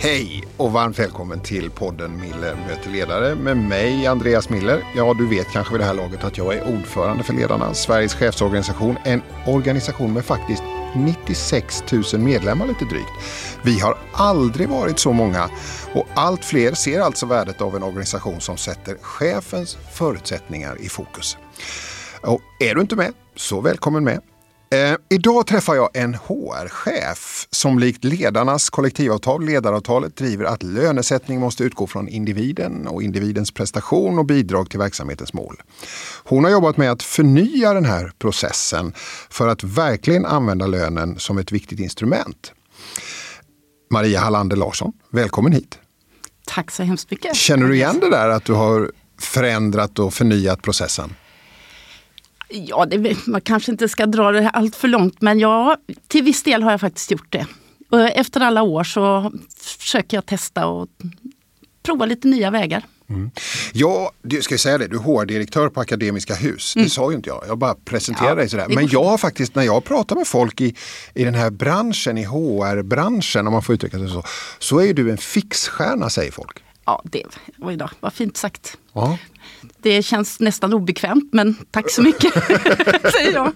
Hej 0.00 0.44
och 0.56 0.72
varmt 0.72 0.98
välkommen 0.98 1.40
till 1.40 1.70
podden 1.70 2.20
Miller 2.20 2.54
möter 2.54 2.90
ledare 2.90 3.34
med 3.34 3.56
mig 3.56 4.06
Andreas 4.06 4.50
Miller. 4.50 4.82
Ja, 4.96 5.14
du 5.14 5.28
vet 5.28 5.46
kanske 5.52 5.72
vid 5.72 5.80
det 5.80 5.84
här 5.84 5.94
laget 5.94 6.24
att 6.24 6.38
jag 6.38 6.54
är 6.54 6.78
ordförande 6.78 7.24
för 7.24 7.32
Ledarna, 7.34 7.74
Sveriges 7.74 8.14
chefsorganisation. 8.14 8.96
En 9.04 9.22
organisation 9.46 10.12
med 10.12 10.24
faktiskt 10.24 10.62
96 10.96 11.84
000 12.12 12.22
medlemmar 12.22 12.66
lite 12.66 12.84
drygt. 12.84 13.10
Vi 13.62 13.80
har 13.80 13.98
aldrig 14.12 14.68
varit 14.68 14.98
så 14.98 15.12
många 15.12 15.50
och 15.94 16.06
allt 16.14 16.44
fler 16.44 16.74
ser 16.74 17.00
alltså 17.00 17.26
värdet 17.26 17.60
av 17.60 17.76
en 17.76 17.82
organisation 17.82 18.40
som 18.40 18.56
sätter 18.56 18.96
chefens 19.00 19.78
förutsättningar 19.92 20.80
i 20.80 20.88
fokus. 20.88 21.36
Och 22.22 22.40
är 22.60 22.74
du 22.74 22.80
inte 22.80 22.96
med, 22.96 23.12
så 23.36 23.60
välkommen 23.60 24.04
med. 24.04 24.20
Eh, 24.70 24.94
idag 25.08 25.46
träffar 25.46 25.74
jag 25.74 25.90
en 25.94 26.14
HR-chef 26.14 27.46
som 27.50 27.78
likt 27.78 28.04
ledarnas 28.04 28.70
kollektivavtal, 28.70 29.44
ledaravtalet, 29.44 30.16
driver 30.16 30.44
att 30.44 30.62
lönesättning 30.62 31.40
måste 31.40 31.64
utgå 31.64 31.86
från 31.86 32.08
individen 32.08 32.86
och 32.86 33.02
individens 33.02 33.50
prestation 33.50 34.18
och 34.18 34.26
bidrag 34.26 34.70
till 34.70 34.78
verksamhetens 34.78 35.32
mål. 35.32 35.62
Hon 36.24 36.44
har 36.44 36.50
jobbat 36.50 36.76
med 36.76 36.90
att 36.90 37.02
förnya 37.02 37.74
den 37.74 37.84
här 37.84 38.12
processen 38.18 38.92
för 39.30 39.48
att 39.48 39.64
verkligen 39.64 40.26
använda 40.26 40.66
lönen 40.66 41.18
som 41.18 41.38
ett 41.38 41.52
viktigt 41.52 41.80
instrument. 41.80 42.52
Maria 43.90 44.20
Hallander 44.20 44.56
Larsson, 44.56 44.92
välkommen 45.10 45.52
hit. 45.52 45.78
Tack 46.46 46.70
så 46.70 46.82
hemskt 46.82 47.10
mycket. 47.10 47.36
Känner 47.36 47.68
du 47.68 47.74
igen 47.74 48.00
det 48.00 48.10
där 48.10 48.28
att 48.28 48.44
du 48.44 48.52
har 48.52 48.92
förändrat 49.20 49.98
och 49.98 50.14
förnyat 50.14 50.62
processen? 50.62 51.14
Ja, 52.50 52.86
det, 52.86 53.26
man 53.26 53.40
kanske 53.40 53.72
inte 53.72 53.88
ska 53.88 54.06
dra 54.06 54.32
det 54.32 54.48
allt 54.48 54.76
för 54.76 54.88
långt 54.88 55.20
men 55.20 55.38
ja, 55.38 55.76
till 56.08 56.24
viss 56.24 56.42
del 56.42 56.62
har 56.62 56.70
jag 56.70 56.80
faktiskt 56.80 57.10
gjort 57.10 57.32
det. 57.32 57.46
Efter 58.14 58.40
alla 58.40 58.62
år 58.62 58.84
så 58.84 59.32
försöker 59.78 60.16
jag 60.16 60.26
testa 60.26 60.66
och 60.66 60.88
prova 61.82 62.06
lite 62.06 62.28
nya 62.28 62.50
vägar. 62.50 62.84
Mm. 63.10 63.30
Ja, 63.72 64.12
du 64.22 64.42
ska 64.42 64.58
säga 64.58 64.78
det, 64.78 64.86
du 64.86 64.96
är 64.96 65.00
HR-direktör 65.00 65.68
på 65.68 65.80
Akademiska 65.80 66.34
Hus. 66.34 66.76
Mm. 66.76 66.84
Det 66.84 66.90
sa 66.90 67.10
ju 67.10 67.16
inte 67.16 67.28
jag, 67.28 67.44
jag 67.48 67.58
bara 67.58 67.74
presenterar 67.74 68.28
ja, 68.28 68.34
dig 68.34 68.48
sådär. 68.48 68.66
Men 68.68 68.88
jag 68.88 69.04
har 69.04 69.18
faktiskt, 69.18 69.54
när 69.54 69.62
jag 69.62 69.84
pratar 69.84 70.16
med 70.16 70.26
folk 70.26 70.60
i, 70.60 70.74
i 71.14 71.24
den 71.24 71.34
här 71.34 71.50
branschen, 71.50 72.18
i 72.18 72.24
HR-branschen 72.24 73.46
om 73.46 73.52
man 73.52 73.62
får 73.62 73.74
uttrycka 73.74 73.98
sig 73.98 74.08
så, 74.08 74.22
så 74.58 74.78
är 74.78 74.84
ju 74.84 74.92
du 74.92 75.10
en 75.10 75.18
fixstjärna 75.18 76.10
säger 76.10 76.32
folk. 76.32 76.62
Ja, 76.88 77.02
det, 77.04 77.22
oj 77.58 77.76
då, 77.76 77.90
vad 78.00 78.12
fint 78.12 78.36
sagt. 78.36 78.78
Ja. 78.92 79.18
Det 79.82 80.02
känns 80.02 80.40
nästan 80.40 80.74
obekvämt 80.74 81.28
men 81.32 81.56
tack 81.70 81.90
så 81.90 82.02
mycket, 82.02 82.32
säger 83.12 83.32
jag. 83.32 83.52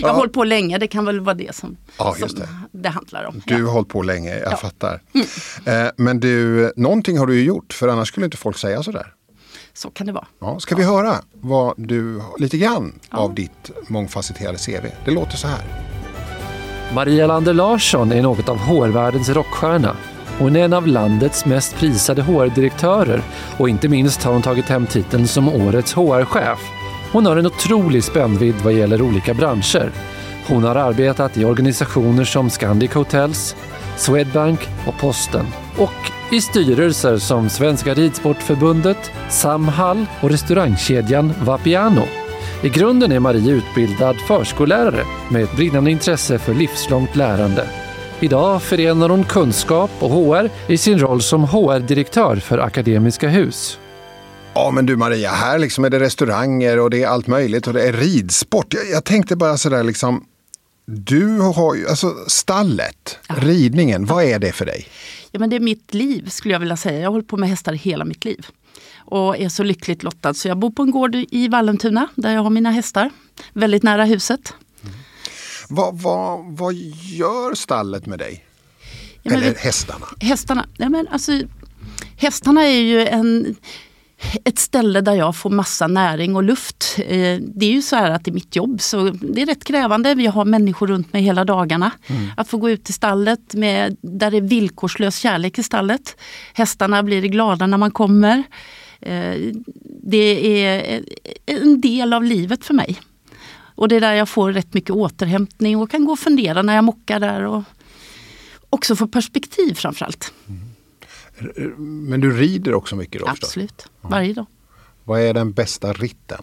Jag 0.00 0.08
har 0.08 0.08
ja. 0.08 0.12
hållit 0.12 0.32
på 0.32 0.44
länge, 0.44 0.78
det 0.78 0.86
kan 0.86 1.04
väl 1.04 1.20
vara 1.20 1.34
det 1.34 1.54
som, 1.54 1.76
ja, 1.98 2.14
som 2.14 2.28
det. 2.28 2.48
det. 2.70 2.88
handlar 2.88 3.24
om. 3.24 3.42
Du 3.46 3.64
har 3.64 3.72
hållit 3.72 3.88
på 3.88 4.02
länge, 4.02 4.38
jag 4.38 4.52
ja. 4.52 4.56
fattar. 4.56 5.02
Mm. 5.12 5.86
Eh, 5.86 5.92
men 5.96 6.20
du, 6.20 6.72
någonting 6.76 7.18
har 7.18 7.26
du 7.26 7.34
ju 7.34 7.44
gjort 7.44 7.72
för 7.72 7.88
annars 7.88 8.08
skulle 8.08 8.26
inte 8.26 8.36
folk 8.36 8.58
säga 8.58 8.82
sådär. 8.82 9.14
Så 9.72 9.90
kan 9.90 10.06
det 10.06 10.12
vara. 10.12 10.26
Ja, 10.40 10.60
ska 10.60 10.76
vi 10.76 10.84
höra 10.84 11.14
vad 11.32 11.74
du, 11.76 12.22
lite 12.38 12.58
grann 12.58 13.00
av 13.10 13.34
ditt 13.34 13.70
mångfacetterade 13.88 14.58
CV? 14.58 14.86
Det 15.04 15.10
låter 15.10 15.36
så 15.36 15.48
här. 15.48 15.64
Maria 16.94 17.26
Lander 17.26 17.54
Larsson 17.54 18.12
är 18.12 18.22
något 18.22 18.48
av 18.48 18.56
HR-världens 18.56 19.28
rockstjärna 19.28 19.96
hon 20.38 20.56
är 20.56 20.64
en 20.64 20.72
av 20.72 20.86
landets 20.86 21.46
mest 21.46 21.76
prisade 21.76 22.22
HR-direktörer 22.22 23.22
och 23.58 23.68
inte 23.68 23.88
minst 23.88 24.22
har 24.22 24.32
hon 24.32 24.42
tagit 24.42 24.68
hem 24.68 24.86
titeln 24.86 25.26
som 25.28 25.48
Årets 25.48 25.94
HR-chef. 25.94 26.58
Hon 27.12 27.26
har 27.26 27.36
en 27.36 27.46
otrolig 27.46 28.04
spännvidd 28.04 28.54
vad 28.64 28.72
gäller 28.72 29.02
olika 29.02 29.34
branscher. 29.34 29.90
Hon 30.48 30.64
har 30.64 30.76
arbetat 30.76 31.36
i 31.36 31.44
organisationer 31.44 32.24
som 32.24 32.50
Scandic 32.50 32.92
Hotels, 32.94 33.56
Swedbank 33.96 34.68
och 34.86 34.98
Posten 34.98 35.46
och 35.78 36.12
i 36.32 36.40
styrelser 36.40 37.18
som 37.18 37.48
Svenska 37.48 37.94
Ridsportförbundet, 37.94 39.10
Samhall 39.28 40.06
och 40.20 40.30
restaurangkedjan 40.30 41.32
Vapiano. 41.40 42.02
I 42.62 42.68
grunden 42.68 43.12
är 43.12 43.20
Marie 43.20 43.52
utbildad 43.52 44.16
förskollärare 44.16 45.04
med 45.30 45.42
ett 45.42 45.56
brinnande 45.56 45.90
intresse 45.90 46.38
för 46.38 46.54
livslångt 46.54 47.16
lärande. 47.16 47.66
Idag 48.22 48.62
förenar 48.62 49.08
hon 49.08 49.24
kunskap 49.24 49.90
och 49.98 50.10
HR 50.10 50.50
i 50.68 50.78
sin 50.78 50.98
roll 50.98 51.22
som 51.22 51.44
HR-direktör 51.44 52.36
för 52.36 52.58
Akademiska 52.58 53.28
Hus. 53.28 53.78
Ja 54.54 54.70
men 54.70 54.86
du 54.86 54.96
Maria, 54.96 55.30
här 55.30 55.58
liksom 55.58 55.84
är 55.84 55.90
det 55.90 56.00
restauranger 56.00 56.78
och 56.78 56.90
det 56.90 57.02
är 57.02 57.08
allt 57.08 57.26
möjligt 57.26 57.66
och 57.66 57.72
det 57.72 57.88
är 57.88 57.92
ridsport. 57.92 58.74
Jag, 58.74 58.90
jag 58.90 59.04
tänkte 59.04 59.36
bara 59.36 59.56
sådär 59.56 59.84
liksom, 59.84 60.24
du 60.86 61.38
har 61.38 61.74
ju, 61.74 61.88
alltså 61.88 62.14
stallet, 62.26 63.18
ja. 63.28 63.34
ridningen, 63.38 64.06
vad 64.06 64.24
är 64.24 64.38
det 64.38 64.52
för 64.52 64.66
dig? 64.66 64.86
Ja 65.30 65.40
men 65.40 65.50
det 65.50 65.56
är 65.56 65.60
mitt 65.60 65.94
liv 65.94 66.28
skulle 66.28 66.54
jag 66.54 66.60
vilja 66.60 66.76
säga. 66.76 66.98
Jag 66.98 67.06
har 67.06 67.12
hållit 67.12 67.28
på 67.28 67.36
med 67.36 67.48
hästar 67.48 67.72
hela 67.72 68.04
mitt 68.04 68.24
liv. 68.24 68.46
Och 68.96 69.38
är 69.38 69.48
så 69.48 69.62
lyckligt 69.62 70.02
lottad 70.02 70.34
så 70.34 70.48
jag 70.48 70.58
bor 70.58 70.70
på 70.70 70.82
en 70.82 70.90
gård 70.90 71.14
i 71.14 71.48
Vallentuna 71.48 72.08
där 72.14 72.34
jag 72.34 72.42
har 72.42 72.50
mina 72.50 72.70
hästar. 72.70 73.10
Väldigt 73.52 73.82
nära 73.82 74.04
huset. 74.04 74.54
Vad, 75.68 75.98
vad, 75.98 76.44
vad 76.44 76.74
gör 76.74 77.54
stallet 77.54 78.06
med 78.06 78.18
dig? 78.18 78.44
Ja, 79.22 79.34
Eller 79.34 79.54
hästarna? 79.54 80.06
Hästarna, 80.20 80.66
ja, 80.76 80.88
men 80.88 81.08
alltså, 81.08 81.32
hästarna 82.16 82.62
är 82.62 82.80
ju 82.80 83.06
en, 83.06 83.56
ett 84.44 84.58
ställe 84.58 85.00
där 85.00 85.14
jag 85.14 85.36
får 85.36 85.50
massa 85.50 85.86
näring 85.86 86.36
och 86.36 86.42
luft. 86.42 86.96
Eh, 86.98 87.38
det 87.40 87.66
är 87.66 87.72
ju 87.72 87.82
så 87.82 87.96
här 87.96 88.10
att 88.10 88.24
det 88.24 88.30
är 88.30 88.32
mitt 88.32 88.56
jobb 88.56 88.80
så 88.80 89.10
det 89.10 89.42
är 89.42 89.46
rätt 89.46 89.64
krävande. 89.64 90.14
Vi 90.14 90.26
har 90.26 90.44
människor 90.44 90.86
runt 90.86 91.12
mig 91.12 91.22
hela 91.22 91.44
dagarna. 91.44 91.90
Mm. 92.06 92.28
Att 92.36 92.48
få 92.48 92.56
gå 92.56 92.70
ut 92.70 92.84
till 92.84 92.94
stallet 92.94 93.54
med, 93.54 93.96
där 94.00 94.30
det 94.30 94.36
är 94.36 94.40
villkorslös 94.40 95.18
kärlek 95.18 95.58
i 95.58 95.62
stallet. 95.62 96.16
Hästarna 96.54 97.02
blir 97.02 97.22
glada 97.22 97.66
när 97.66 97.78
man 97.78 97.90
kommer. 97.90 98.42
Eh, 99.00 99.34
det 100.02 100.64
är 100.64 101.02
en 101.46 101.80
del 101.80 102.12
av 102.12 102.24
livet 102.24 102.64
för 102.64 102.74
mig. 102.74 102.98
Och 103.74 103.88
det 103.88 103.96
är 103.96 104.00
där 104.00 104.14
jag 104.14 104.28
får 104.28 104.52
rätt 104.52 104.74
mycket 104.74 104.90
återhämtning 104.90 105.76
och 105.76 105.90
kan 105.90 106.04
gå 106.04 106.12
och 106.12 106.18
fundera 106.18 106.62
när 106.62 106.74
jag 106.74 106.84
mockar 106.84 107.20
där. 107.20 107.44
Och 107.44 107.62
också 108.70 108.96
få 108.96 109.06
perspektiv 109.06 109.74
framförallt. 109.74 110.32
Mm. 110.48 112.08
Men 112.08 112.20
du 112.20 112.36
rider 112.36 112.74
också 112.74 112.96
mycket 112.96 113.20
då? 113.20 113.28
Absolut, 113.28 113.86
varje 114.00 114.32
dag. 114.32 114.46
Vad 115.04 115.20
är 115.20 115.34
den 115.34 115.52
bästa 115.52 115.92
ritten? 115.92 116.42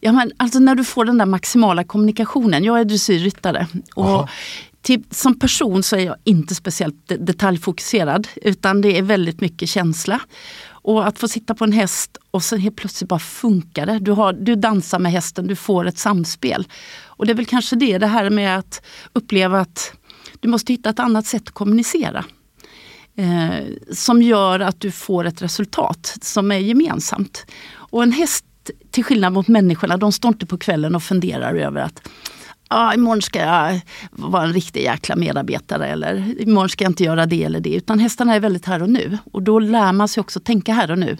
Ja, 0.00 0.12
men 0.12 0.32
alltså 0.36 0.58
när 0.58 0.74
du 0.74 0.84
får 0.84 1.04
den 1.04 1.18
där 1.18 1.26
maximala 1.26 1.84
kommunikationen. 1.84 2.64
Jag 2.64 2.80
är 2.80 2.84
dressyrryttare. 2.84 3.66
Och 3.94 4.28
till, 4.82 5.04
som 5.10 5.38
person 5.38 5.82
så 5.82 5.96
är 5.96 6.00
jag 6.00 6.16
inte 6.24 6.54
speciellt 6.54 7.12
detaljfokuserad 7.18 8.28
utan 8.36 8.80
det 8.80 8.98
är 8.98 9.02
väldigt 9.02 9.40
mycket 9.40 9.68
känsla. 9.68 10.20
Och 10.82 11.06
att 11.06 11.18
få 11.18 11.28
sitta 11.28 11.54
på 11.54 11.64
en 11.64 11.72
häst 11.72 12.16
och 12.30 12.44
sen 12.44 12.60
helt 12.60 12.76
plötsligt 12.76 13.08
bara 13.08 13.20
funkar 13.20 13.86
det. 13.86 13.98
Du, 13.98 14.12
har, 14.12 14.32
du 14.32 14.54
dansar 14.56 14.98
med 14.98 15.12
hästen, 15.12 15.46
du 15.46 15.56
får 15.56 15.86
ett 15.86 15.98
samspel. 15.98 16.66
Och 17.04 17.26
det 17.26 17.32
är 17.32 17.34
väl 17.34 17.46
kanske 17.46 17.76
det, 17.76 17.98
det 17.98 18.06
här 18.06 18.30
med 18.30 18.58
att 18.58 18.82
uppleva 19.12 19.60
att 19.60 19.92
du 20.40 20.48
måste 20.48 20.72
hitta 20.72 20.90
ett 20.90 20.98
annat 20.98 21.26
sätt 21.26 21.42
att 21.42 21.54
kommunicera. 21.54 22.24
Eh, 23.16 23.66
som 23.92 24.22
gör 24.22 24.60
att 24.60 24.80
du 24.80 24.90
får 24.90 25.24
ett 25.24 25.42
resultat 25.42 26.18
som 26.22 26.52
är 26.52 26.58
gemensamt. 26.58 27.46
Och 27.72 28.02
en 28.02 28.12
häst, 28.12 28.44
till 28.90 29.04
skillnad 29.04 29.32
mot 29.32 29.48
människorna, 29.48 29.96
de 29.96 30.12
står 30.12 30.28
inte 30.28 30.46
på 30.46 30.58
kvällen 30.58 30.94
och 30.94 31.02
funderar 31.02 31.54
över 31.54 31.80
att 31.80 32.08
ah, 32.72 32.94
imorgon 32.94 33.22
ska 33.22 33.38
jag 33.38 33.80
vara 34.10 34.42
en 34.42 34.52
riktig 34.52 34.82
jäkla 34.82 35.16
medarbetare 35.16 35.86
eller 35.86 36.40
imorgon 36.40 36.68
ska 36.68 36.84
jag 36.84 36.90
inte 36.90 37.04
göra 37.04 37.26
det 37.26 37.44
eller 37.44 37.60
det. 37.60 37.74
Utan 37.74 37.98
hästarna 37.98 38.34
är 38.34 38.40
väldigt 38.40 38.66
här 38.66 38.82
och 38.82 38.90
nu. 38.90 39.18
Och 39.32 39.42
då 39.42 39.58
lär 39.58 39.92
man 39.92 40.08
sig 40.08 40.20
också 40.20 40.40
tänka 40.40 40.72
här 40.72 40.90
och 40.90 40.98
nu. 40.98 41.16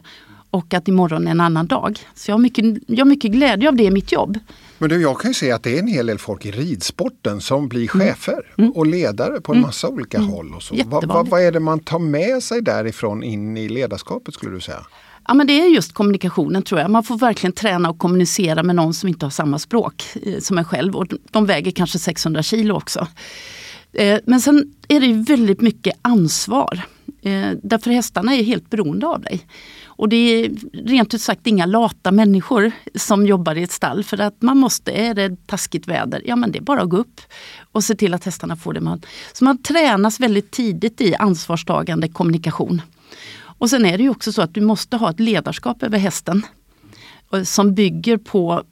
Och 0.50 0.74
att 0.74 0.88
imorgon 0.88 1.26
är 1.26 1.30
en 1.30 1.40
annan 1.40 1.66
dag. 1.66 1.98
Så 2.14 2.30
jag 2.30 2.34
har 2.34 2.40
mycket, 2.40 2.64
jag 2.86 2.98
har 2.98 3.04
mycket 3.10 3.32
glädje 3.32 3.68
av 3.68 3.76
det 3.76 3.84
i 3.84 3.90
mitt 3.90 4.12
jobb. 4.12 4.38
Men 4.78 4.88
du, 4.88 5.02
jag 5.02 5.20
kan 5.20 5.30
ju 5.30 5.34
se 5.34 5.52
att 5.52 5.62
det 5.62 5.76
är 5.76 5.78
en 5.78 5.86
hel 5.86 6.06
del 6.06 6.18
folk 6.18 6.46
i 6.46 6.50
ridsporten 6.50 7.40
som 7.40 7.69
blir 7.69 7.94
mm. 7.94 8.06
chefer 8.06 8.54
mm. 8.58 8.70
och 8.70 8.87
ledare 8.87 9.40
på 9.40 9.52
en 9.52 9.58
mm. 9.58 9.66
massa 9.66 9.88
olika 9.88 10.19
mm. 10.19 10.31
håll. 10.31 10.54
Och 10.54 10.62
så. 10.62 10.75
Vad, 10.87 11.04
vad, 11.08 11.28
vad 11.28 11.43
är 11.43 11.52
det 11.52 11.60
man 11.60 11.81
tar 11.81 11.99
med 11.99 12.43
sig 12.43 12.62
därifrån 12.62 13.22
in 13.22 13.56
i 13.56 13.69
ledarskapet 13.69 14.34
skulle 14.34 14.52
du 14.52 14.60
säga? 14.60 14.87
Ja, 15.28 15.34
men 15.34 15.46
det 15.46 15.60
är 15.60 15.66
just 15.66 15.92
kommunikationen 15.92 16.62
tror 16.62 16.80
jag. 16.80 16.90
Man 16.90 17.04
får 17.04 17.19
verkligen 17.19 17.52
träna 17.52 17.90
och 17.90 17.98
kommunicera 17.98 18.62
med 18.62 18.76
någon 18.76 18.94
som 18.94 19.08
inte 19.08 19.26
har 19.26 19.30
samma 19.30 19.58
språk 19.58 20.04
eh, 20.22 20.38
som 20.38 20.58
en 20.58 20.64
själv. 20.64 20.96
Och 20.96 21.06
de 21.30 21.46
väger 21.46 21.70
kanske 21.70 21.98
600 21.98 22.42
kilo 22.42 22.74
också. 22.74 23.06
Eh, 23.92 24.19
men 24.24 24.40
sen 24.40 24.74
är 24.88 25.00
det 25.00 25.12
väldigt 25.12 25.60
mycket 25.60 25.94
ansvar. 26.02 26.82
Eh, 27.22 27.50
därför 27.62 27.90
hästarna 27.90 28.34
är 28.34 28.42
helt 28.42 28.70
beroende 28.70 29.06
av 29.06 29.20
dig. 29.20 29.46
Och 29.84 30.08
det 30.08 30.16
är 30.16 30.50
rent 30.72 31.14
ut 31.14 31.20
sagt 31.20 31.46
inga 31.46 31.66
lata 31.66 32.12
människor 32.12 32.72
som 32.94 33.26
jobbar 33.26 33.54
i 33.58 33.62
ett 33.62 33.72
stall. 33.72 34.04
För 34.04 34.20
att 34.20 34.42
man 34.42 34.58
måste, 34.58 34.92
är 34.92 35.14
det 35.14 35.46
taskigt 35.46 35.88
väder, 35.88 36.22
ja 36.25 36.36
men 36.36 36.52
det 36.52 36.58
är 36.58 36.62
bara 36.62 36.82
att 36.82 36.88
gå 36.88 36.96
upp 36.96 37.20
och 37.72 37.84
se 37.84 37.94
till 37.94 38.14
att 38.14 38.25
hästarna 38.25 38.56
får 38.56 38.72
det 38.72 38.80
man... 38.80 39.02
Så 39.32 39.44
man 39.44 39.62
tränas 39.62 40.20
väldigt 40.20 40.50
tidigt 40.50 41.00
i 41.00 41.14
ansvarstagande 41.14 42.08
kommunikation. 42.08 42.82
Och 43.62 43.70
sen 43.70 43.87
är 43.87 43.99
det 43.99 44.03
ju 44.03 44.11
också 44.11 44.32
så 44.32 44.43
att 44.43 44.55
du 44.55 44.61
måste 44.61 44.97
ha 44.97 45.11
ett 45.11 45.20
ledarskap 45.20 45.82
över 45.82 45.99
hästen. 45.99 46.47
Som 47.44 47.75
bygger 47.75 48.17
på 48.17 48.64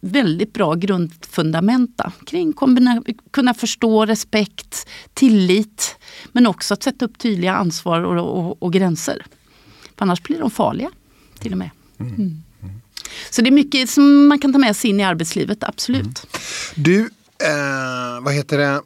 väldigt 0.00 0.52
bra 0.52 0.74
grundfundamenta 0.74 2.12
kring 2.26 2.54
kunna 3.30 3.54
förstå 3.54 4.06
respekt, 4.06 4.88
tillit 5.14 5.96
men 6.32 6.46
också 6.46 6.74
att 6.74 6.82
sätta 6.82 7.04
upp 7.04 7.18
tydliga 7.18 7.54
ansvar 7.54 8.00
och, 8.00 8.38
och, 8.38 8.62
och 8.62 8.72
gränser. 8.72 9.26
För 9.96 10.04
annars 10.04 10.22
blir 10.22 10.38
de 10.38 10.50
farliga 10.50 10.90
till 11.38 11.52
och 11.52 11.58
med. 11.58 11.70
Mm. 12.00 12.14
Mm. 12.14 12.42
Så 13.30 13.42
det 13.42 13.48
är 13.48 13.52
mycket 13.52 13.90
som 13.90 14.26
man 14.26 14.38
kan 14.38 14.52
ta 14.52 14.58
med 14.58 14.76
sig 14.76 14.90
in 14.90 15.00
i 15.00 15.04
arbetslivet, 15.04 15.64
absolut. 15.64 16.02
Mm. 16.02 16.14
Du, 16.74 17.00
eh, 17.38 18.20
vad 18.22 18.34
heter 18.34 18.58
det? 18.58 18.82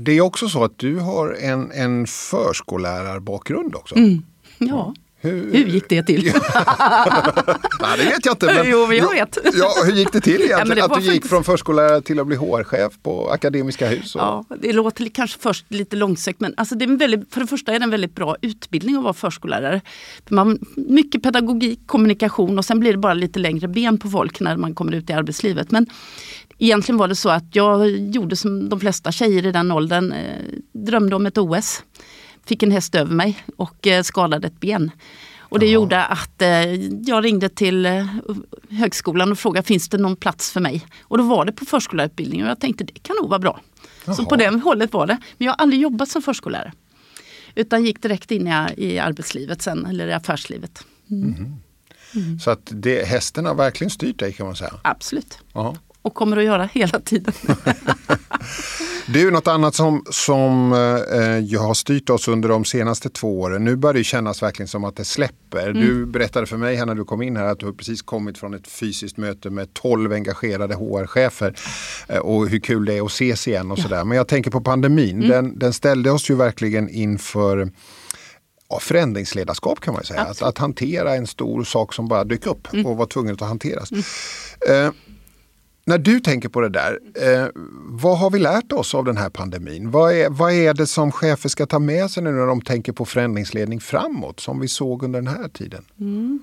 Det 0.00 0.12
är 0.12 0.20
också 0.20 0.48
så 0.48 0.64
att 0.64 0.78
du 0.78 0.96
har 0.96 1.36
en, 1.40 1.72
en 1.72 2.06
förskollärarbakgrund 2.06 3.74
också. 3.74 3.94
Ja. 4.58 4.94
Hur, 5.20 5.52
hur 5.52 5.66
gick 5.66 5.88
det 5.88 6.02
till? 6.02 6.24
Nej, 7.80 7.98
det 7.98 8.04
vet 8.04 8.26
jag 8.26 8.32
inte. 8.32 8.46
Men, 8.46 8.70
jo, 8.70 8.92
jag 8.92 9.10
vet. 9.10 9.38
Ja, 9.54 9.74
hur 9.84 9.92
gick 9.92 10.12
det 10.12 10.20
till 10.20 10.42
egentligen? 10.42 10.78
Ja, 10.78 10.84
att 10.84 10.94
du 10.94 11.00
gick 11.00 11.10
faktiskt... 11.10 11.30
från 11.30 11.44
förskollärare 11.44 12.00
till 12.00 12.20
att 12.20 12.26
bli 12.26 12.36
HR-chef 12.36 12.92
på 13.02 13.30
Akademiska 13.30 13.88
Hus? 13.88 14.14
Och... 14.14 14.20
Ja, 14.20 14.44
det 14.60 14.72
låter 14.72 15.08
kanske 15.08 15.40
först 15.40 15.64
lite 15.68 15.96
långsökt 15.96 16.40
men 16.40 16.54
alltså 16.56 16.74
det 16.74 16.84
är 16.84 16.96
väldigt, 16.96 17.34
för 17.34 17.40
det 17.40 17.46
första 17.46 17.72
är 17.72 17.78
det 17.78 17.84
en 17.84 17.90
väldigt 17.90 18.14
bra 18.14 18.36
utbildning 18.42 18.96
att 18.96 19.02
vara 19.02 19.14
förskollärare. 19.14 19.80
Man, 20.28 20.58
mycket 20.76 21.22
pedagogik, 21.22 21.80
kommunikation 21.86 22.58
och 22.58 22.64
sen 22.64 22.80
blir 22.80 22.92
det 22.92 22.98
bara 22.98 23.14
lite 23.14 23.38
längre 23.38 23.68
ben 23.68 23.98
på 23.98 24.08
folk 24.08 24.40
när 24.40 24.56
man 24.56 24.74
kommer 24.74 24.92
ut 24.92 25.10
i 25.10 25.12
arbetslivet. 25.12 25.70
Men 25.70 25.86
egentligen 26.58 26.98
var 26.98 27.08
det 27.08 27.16
så 27.16 27.28
att 27.28 27.56
jag 27.56 27.88
gjorde 27.90 28.36
som 28.36 28.68
de 28.68 28.80
flesta 28.80 29.12
tjejer 29.12 29.46
i 29.46 29.52
den 29.52 29.70
åldern, 29.70 30.12
eh, 30.12 30.36
drömde 30.72 31.16
om 31.16 31.26
ett 31.26 31.38
OS 31.38 31.82
fick 32.48 32.62
en 32.62 32.70
häst 32.70 32.94
över 32.94 33.14
mig 33.14 33.44
och 33.56 33.86
eh, 33.86 34.02
skadade 34.02 34.46
ett 34.46 34.60
ben. 34.60 34.90
Och 35.38 35.58
det 35.58 35.66
Jaha. 35.66 35.74
gjorde 35.74 36.04
att 36.04 36.42
eh, 36.42 36.74
jag 37.08 37.24
ringde 37.24 37.48
till 37.48 37.86
eh, 37.86 38.06
högskolan 38.70 39.32
och 39.32 39.38
frågade 39.38 39.66
finns 39.66 39.88
det 39.88 39.98
någon 39.98 40.16
plats 40.16 40.50
för 40.52 40.60
mig? 40.60 40.86
Och 41.00 41.18
då 41.18 41.24
var 41.24 41.44
det 41.44 41.52
på 41.52 41.64
förskollärarutbildningen 41.64 42.46
och 42.46 42.50
jag 42.50 42.60
tänkte 42.60 42.84
det 42.84 43.02
kan 43.02 43.16
nog 43.16 43.28
vara 43.28 43.38
bra. 43.38 43.60
Jaha. 44.04 44.16
Så 44.16 44.24
på 44.24 44.36
det 44.36 44.48
hållet 44.48 44.92
var 44.92 45.06
det. 45.06 45.18
Men 45.38 45.46
jag 45.46 45.52
har 45.52 45.56
aldrig 45.62 45.80
jobbat 45.80 46.08
som 46.08 46.22
förskollärare. 46.22 46.72
Utan 47.54 47.84
gick 47.84 48.02
direkt 48.02 48.30
in 48.30 48.48
i, 48.48 48.74
i 48.76 48.98
arbetslivet 48.98 49.62
sen, 49.62 49.86
eller 49.86 50.08
i 50.08 50.12
affärslivet. 50.12 50.84
Mm. 51.10 51.34
Mm. 51.34 51.54
Mm. 52.14 52.38
Så 52.38 52.50
att 52.50 52.72
det, 52.72 53.06
hästen 53.06 53.46
har 53.46 53.54
verkligen 53.54 53.90
styrt 53.90 54.18
dig 54.18 54.32
kan 54.32 54.46
man 54.46 54.56
säga? 54.56 54.74
Absolut. 54.82 55.38
Jaha. 55.52 55.76
Och 56.02 56.14
kommer 56.14 56.36
att 56.36 56.44
göra 56.44 56.68
hela 56.72 57.00
tiden. 57.00 57.34
Du, 59.12 59.30
något 59.30 59.46
annat 59.46 59.74
som, 59.74 60.04
som 60.10 60.72
eh, 60.72 61.60
har 61.60 61.74
styrt 61.74 62.10
oss 62.10 62.28
under 62.28 62.48
de 62.48 62.64
senaste 62.64 63.10
två 63.10 63.40
åren. 63.40 63.64
Nu 63.64 63.76
börjar 63.76 63.94
det 63.94 64.04
kännas 64.04 64.42
verkligen 64.42 64.68
som 64.68 64.84
att 64.84 64.96
det 64.96 65.04
släpper. 65.04 65.70
Mm. 65.70 65.82
Du 65.82 66.06
berättade 66.06 66.46
för 66.46 66.56
mig 66.56 66.76
här 66.76 66.86
när 66.86 66.94
du 66.94 67.04
kom 67.04 67.22
in 67.22 67.36
här 67.36 67.44
att 67.44 67.58
du 67.58 67.66
har 67.66 67.72
precis 67.72 68.02
kommit 68.02 68.38
från 68.38 68.54
ett 68.54 68.68
fysiskt 68.68 69.16
möte 69.16 69.50
med 69.50 69.74
12 69.74 70.12
engagerade 70.12 70.74
HR-chefer. 70.74 71.54
Eh, 72.08 72.18
och 72.18 72.48
hur 72.48 72.60
kul 72.60 72.84
det 72.84 72.96
är 72.96 73.04
att 73.04 73.10
ses 73.10 73.48
igen 73.48 73.70
och 73.70 73.78
ja. 73.78 73.82
sådär. 73.82 74.04
Men 74.04 74.16
jag 74.16 74.28
tänker 74.28 74.50
på 74.50 74.60
pandemin. 74.60 75.16
Mm. 75.16 75.28
Den, 75.28 75.58
den 75.58 75.72
ställde 75.72 76.10
oss 76.10 76.30
ju 76.30 76.34
verkligen 76.34 76.88
inför 76.88 77.70
ja, 78.68 78.78
förändringsledarskap 78.80 79.80
kan 79.80 79.94
man 79.94 80.04
säga. 80.04 80.20
Att, 80.20 80.42
att, 80.42 80.58
hantera 80.58 81.14
en 81.14 81.26
stor 81.26 81.64
sak 81.64 81.94
som 81.94 82.08
bara 82.08 82.24
dök 82.24 82.46
upp 82.46 82.72
mm. 82.72 82.86
och 82.86 82.96
var 82.96 83.06
tvungen 83.06 83.34
att 83.34 83.40
hanteras. 83.40 83.90
Mm. 83.92 84.04
Eh, 84.86 84.92
när 85.88 85.98
du 85.98 86.20
tänker 86.20 86.48
på 86.48 86.60
det 86.60 86.68
där, 86.68 86.98
eh, 87.14 87.48
vad 87.84 88.18
har 88.18 88.30
vi 88.30 88.38
lärt 88.38 88.72
oss 88.72 88.94
av 88.94 89.04
den 89.04 89.16
här 89.16 89.30
pandemin? 89.30 89.90
Vad 89.90 90.12
är, 90.12 90.30
vad 90.30 90.52
är 90.52 90.74
det 90.74 90.86
som 90.86 91.12
chefer 91.12 91.48
ska 91.48 91.66
ta 91.66 91.78
med 91.78 92.10
sig 92.10 92.22
nu 92.22 92.30
när 92.30 92.46
de 92.46 92.60
tänker 92.60 92.92
på 92.92 93.04
förändringsledning 93.04 93.80
framåt 93.80 94.40
som 94.40 94.60
vi 94.60 94.68
såg 94.68 95.02
under 95.02 95.22
den 95.22 95.34
här 95.34 95.48
tiden? 95.48 95.84
Mm. 96.00 96.40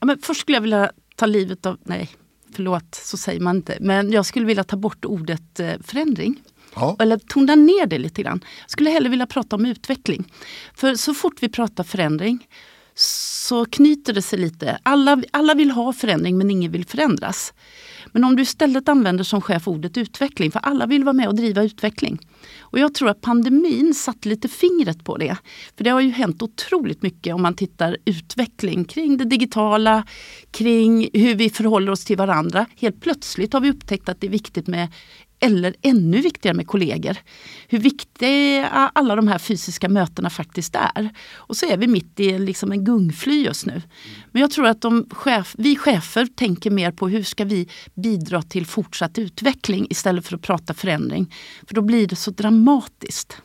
Ja, 0.00 0.06
men 0.06 0.18
först 0.18 0.40
skulle 0.40 0.56
jag 0.56 0.62
vilja 0.62 0.90
ta 1.16 1.26
livet 1.26 1.66
av, 1.66 1.78
nej 1.82 2.10
förlåt 2.56 2.94
så 2.94 3.16
säger 3.16 3.40
man 3.40 3.56
inte, 3.56 3.76
men 3.80 4.12
jag 4.12 4.26
skulle 4.26 4.46
vilja 4.46 4.64
ta 4.64 4.76
bort 4.76 5.04
ordet 5.04 5.60
eh, 5.60 5.72
förändring. 5.84 6.42
Ja. 6.74 6.96
Eller 6.98 7.18
tona 7.18 7.54
ner 7.54 7.86
det 7.86 7.98
lite 7.98 8.22
grann. 8.22 8.44
Jag 8.60 8.70
skulle 8.70 8.90
hellre 8.90 9.08
vilja 9.08 9.26
prata 9.26 9.56
om 9.56 9.66
utveckling. 9.66 10.32
För 10.74 10.94
så 10.94 11.14
fort 11.14 11.34
vi 11.40 11.48
pratar 11.48 11.84
förändring 11.84 12.46
så 12.94 13.64
knyter 13.64 14.12
det 14.12 14.22
sig 14.22 14.38
lite. 14.38 14.78
Alla, 14.82 15.22
alla 15.30 15.54
vill 15.54 15.70
ha 15.70 15.92
förändring 15.92 16.38
men 16.38 16.50
ingen 16.50 16.72
vill 16.72 16.86
förändras. 16.86 17.52
Men 18.14 18.24
om 18.24 18.36
du 18.36 18.42
istället 18.42 18.88
använder 18.88 19.24
som 19.24 19.40
chef 19.40 19.68
ordet 19.68 19.96
utveckling, 19.96 20.50
för 20.50 20.60
alla 20.60 20.86
vill 20.86 21.04
vara 21.04 21.12
med 21.12 21.28
och 21.28 21.34
driva 21.34 21.62
utveckling. 21.62 22.18
Och 22.60 22.78
jag 22.78 22.94
tror 22.94 23.08
att 23.08 23.20
pandemin 23.20 23.94
satte 23.94 24.28
lite 24.28 24.48
fingret 24.48 25.04
på 25.04 25.16
det. 25.16 25.36
För 25.76 25.84
det 25.84 25.90
har 25.90 26.00
ju 26.00 26.10
hänt 26.10 26.42
otroligt 26.42 27.02
mycket 27.02 27.34
om 27.34 27.42
man 27.42 27.54
tittar 27.54 27.96
utveckling 28.04 28.84
kring 28.84 29.16
det 29.16 29.24
digitala, 29.24 30.04
kring 30.50 31.08
hur 31.12 31.34
vi 31.34 31.50
förhåller 31.50 31.92
oss 31.92 32.04
till 32.04 32.16
varandra. 32.16 32.66
Helt 32.76 33.00
plötsligt 33.00 33.52
har 33.52 33.60
vi 33.60 33.70
upptäckt 33.70 34.08
att 34.08 34.20
det 34.20 34.26
är 34.26 34.30
viktigt 34.30 34.66
med 34.66 34.88
eller 35.40 35.74
ännu 35.82 36.20
viktigare 36.20 36.56
med 36.56 36.66
kollegor. 36.66 37.16
Hur 37.68 37.78
viktiga 37.78 38.68
alla 38.68 39.16
de 39.16 39.28
här 39.28 39.38
fysiska 39.38 39.88
mötena 39.88 40.30
faktiskt 40.30 40.74
är. 40.74 41.10
Och 41.34 41.56
så 41.56 41.66
är 41.66 41.76
vi 41.76 41.86
mitt 41.86 42.20
i 42.20 42.38
liksom 42.38 42.72
en 42.72 42.84
gungfly 42.84 43.44
just 43.44 43.66
nu. 43.66 43.82
Men 44.32 44.42
jag 44.42 44.50
tror 44.50 44.66
att 44.66 44.80
de 44.80 45.06
chef, 45.10 45.54
vi 45.58 45.76
chefer 45.76 46.26
tänker 46.26 46.70
mer 46.70 46.92
på 46.92 47.08
hur 47.08 47.22
ska 47.22 47.44
vi 47.44 47.68
bidra 47.94 48.42
till 48.42 48.66
fortsatt 48.66 49.18
utveckling 49.18 49.86
istället 49.90 50.26
för 50.26 50.36
att 50.36 50.42
prata 50.42 50.74
förändring. 50.74 51.34
För 51.66 51.74
då 51.74 51.82
blir 51.82 52.06
det 52.06 52.16
så 52.16 52.30
dramatiskt. 52.30 53.42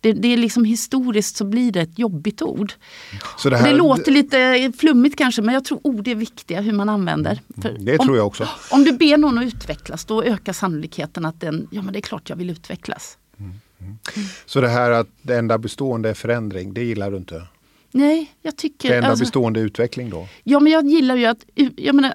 Det, 0.00 0.12
det, 0.12 0.28
är 0.28 0.36
liksom 0.36 0.64
historiskt 0.64 1.36
så 1.36 1.44
blir 1.44 1.72
det 1.72 1.80
ett 1.80 1.98
jobbigt 1.98 2.42
ord. 2.42 2.72
Så 3.38 3.50
det, 3.50 3.56
här, 3.56 3.70
det 3.70 3.78
låter 3.78 4.12
lite 4.12 4.72
flummigt 4.78 5.18
kanske 5.18 5.42
men 5.42 5.54
jag 5.54 5.64
tror 5.64 5.80
ord 5.82 6.08
är 6.08 6.14
viktiga 6.14 6.60
hur 6.60 6.72
man 6.72 6.88
använder. 6.88 7.40
För 7.62 7.76
det 7.78 7.98
tror 7.98 8.16
jag 8.16 8.26
också. 8.26 8.48
Om 8.70 8.84
du 8.84 8.92
ber 8.92 9.16
någon 9.16 9.38
att 9.38 9.44
utvecklas 9.44 10.04
då 10.04 10.22
ökar 10.22 10.52
sannolikheten 10.52 11.24
att 11.24 11.40
den, 11.40 11.68
ja 11.70 11.82
men 11.82 11.92
det 11.92 11.98
är 11.98 12.00
klart 12.00 12.28
jag 12.28 12.36
vill 12.36 12.50
utvecklas. 12.50 13.18
Mm. 13.38 13.52
Mm. 13.80 13.98
Så 14.46 14.60
det 14.60 14.68
här 14.68 14.90
att 14.90 15.08
det 15.22 15.36
enda 15.36 15.58
bestående 15.58 16.10
är 16.10 16.14
förändring, 16.14 16.74
det 16.74 16.84
gillar 16.84 17.10
du 17.10 17.16
inte? 17.16 17.46
Nej, 17.92 18.32
jag 18.42 18.56
tycker... 18.56 18.88
Det 18.88 18.96
enda 18.96 19.08
alltså, 19.08 19.22
bestående 19.22 19.60
utveckling 19.60 20.10
då? 20.10 20.28
Ja 20.44 20.60
men 20.60 20.72
jag 20.72 20.86
gillar 20.86 21.16
ju 21.16 21.26
att, 21.26 21.44
jag 21.76 21.94
menar, 21.94 22.14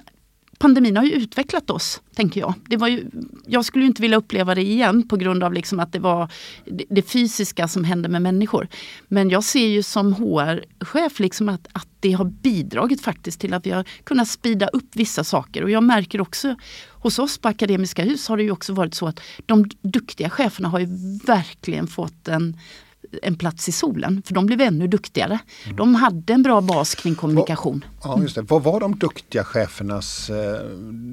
pandemin 0.58 0.96
har 0.96 1.04
ju 1.04 1.12
utvecklat 1.12 1.70
oss, 1.70 2.02
tänker 2.14 2.40
jag. 2.40 2.54
Det 2.68 2.76
var 2.76 2.88
ju, 2.88 3.10
jag 3.46 3.64
skulle 3.64 3.84
inte 3.84 4.02
vilja 4.02 4.16
uppleva 4.16 4.54
det 4.54 4.62
igen 4.62 5.08
på 5.08 5.16
grund 5.16 5.44
av 5.44 5.52
liksom 5.52 5.80
att 5.80 5.92
det 5.92 5.98
var 5.98 6.32
det, 6.64 6.84
det 6.88 7.02
fysiska 7.02 7.68
som 7.68 7.84
hände 7.84 8.08
med 8.08 8.22
människor. 8.22 8.68
Men 9.08 9.30
jag 9.30 9.44
ser 9.44 9.66
ju 9.66 9.82
som 9.82 10.14
HR-chef 10.14 11.20
liksom 11.20 11.48
att, 11.48 11.68
att 11.72 11.88
det 12.00 12.12
har 12.12 12.24
bidragit 12.24 13.00
faktiskt 13.00 13.40
till 13.40 13.54
att 13.54 13.66
vi 13.66 13.70
har 13.70 13.84
kunnat 14.04 14.28
spida 14.28 14.68
upp 14.68 14.96
vissa 14.96 15.24
saker. 15.24 15.62
Och 15.62 15.70
jag 15.70 15.82
märker 15.82 16.20
också 16.20 16.56
hos 16.90 17.18
oss 17.18 17.38
på 17.38 17.48
Akademiska 17.48 18.02
Hus 18.02 18.28
har 18.28 18.36
det 18.36 18.42
ju 18.42 18.50
också 18.50 18.72
varit 18.72 18.94
så 18.94 19.06
att 19.06 19.20
de 19.46 19.70
duktiga 19.82 20.30
cheferna 20.30 20.68
har 20.68 20.78
ju 20.78 20.86
verkligen 21.26 21.86
fått 21.86 22.28
en 22.28 22.56
en 23.22 23.36
plats 23.36 23.68
i 23.68 23.72
solen. 23.72 24.22
För 24.26 24.34
de 24.34 24.46
blev 24.46 24.60
ännu 24.60 24.88
duktigare. 24.88 25.38
Mm. 25.64 25.76
De 25.76 25.94
hade 25.94 26.32
en 26.32 26.42
bra 26.42 26.60
bas 26.60 26.94
kring 26.94 27.14
kommunikation. 27.14 27.84
Ja, 28.02 28.20
just 28.20 28.34
det. 28.34 28.42
Vad 28.42 28.62
var 28.62 28.80
de 28.80 28.98
duktiga 28.98 29.44
chefernas 29.44 30.30
eh, 30.30 30.60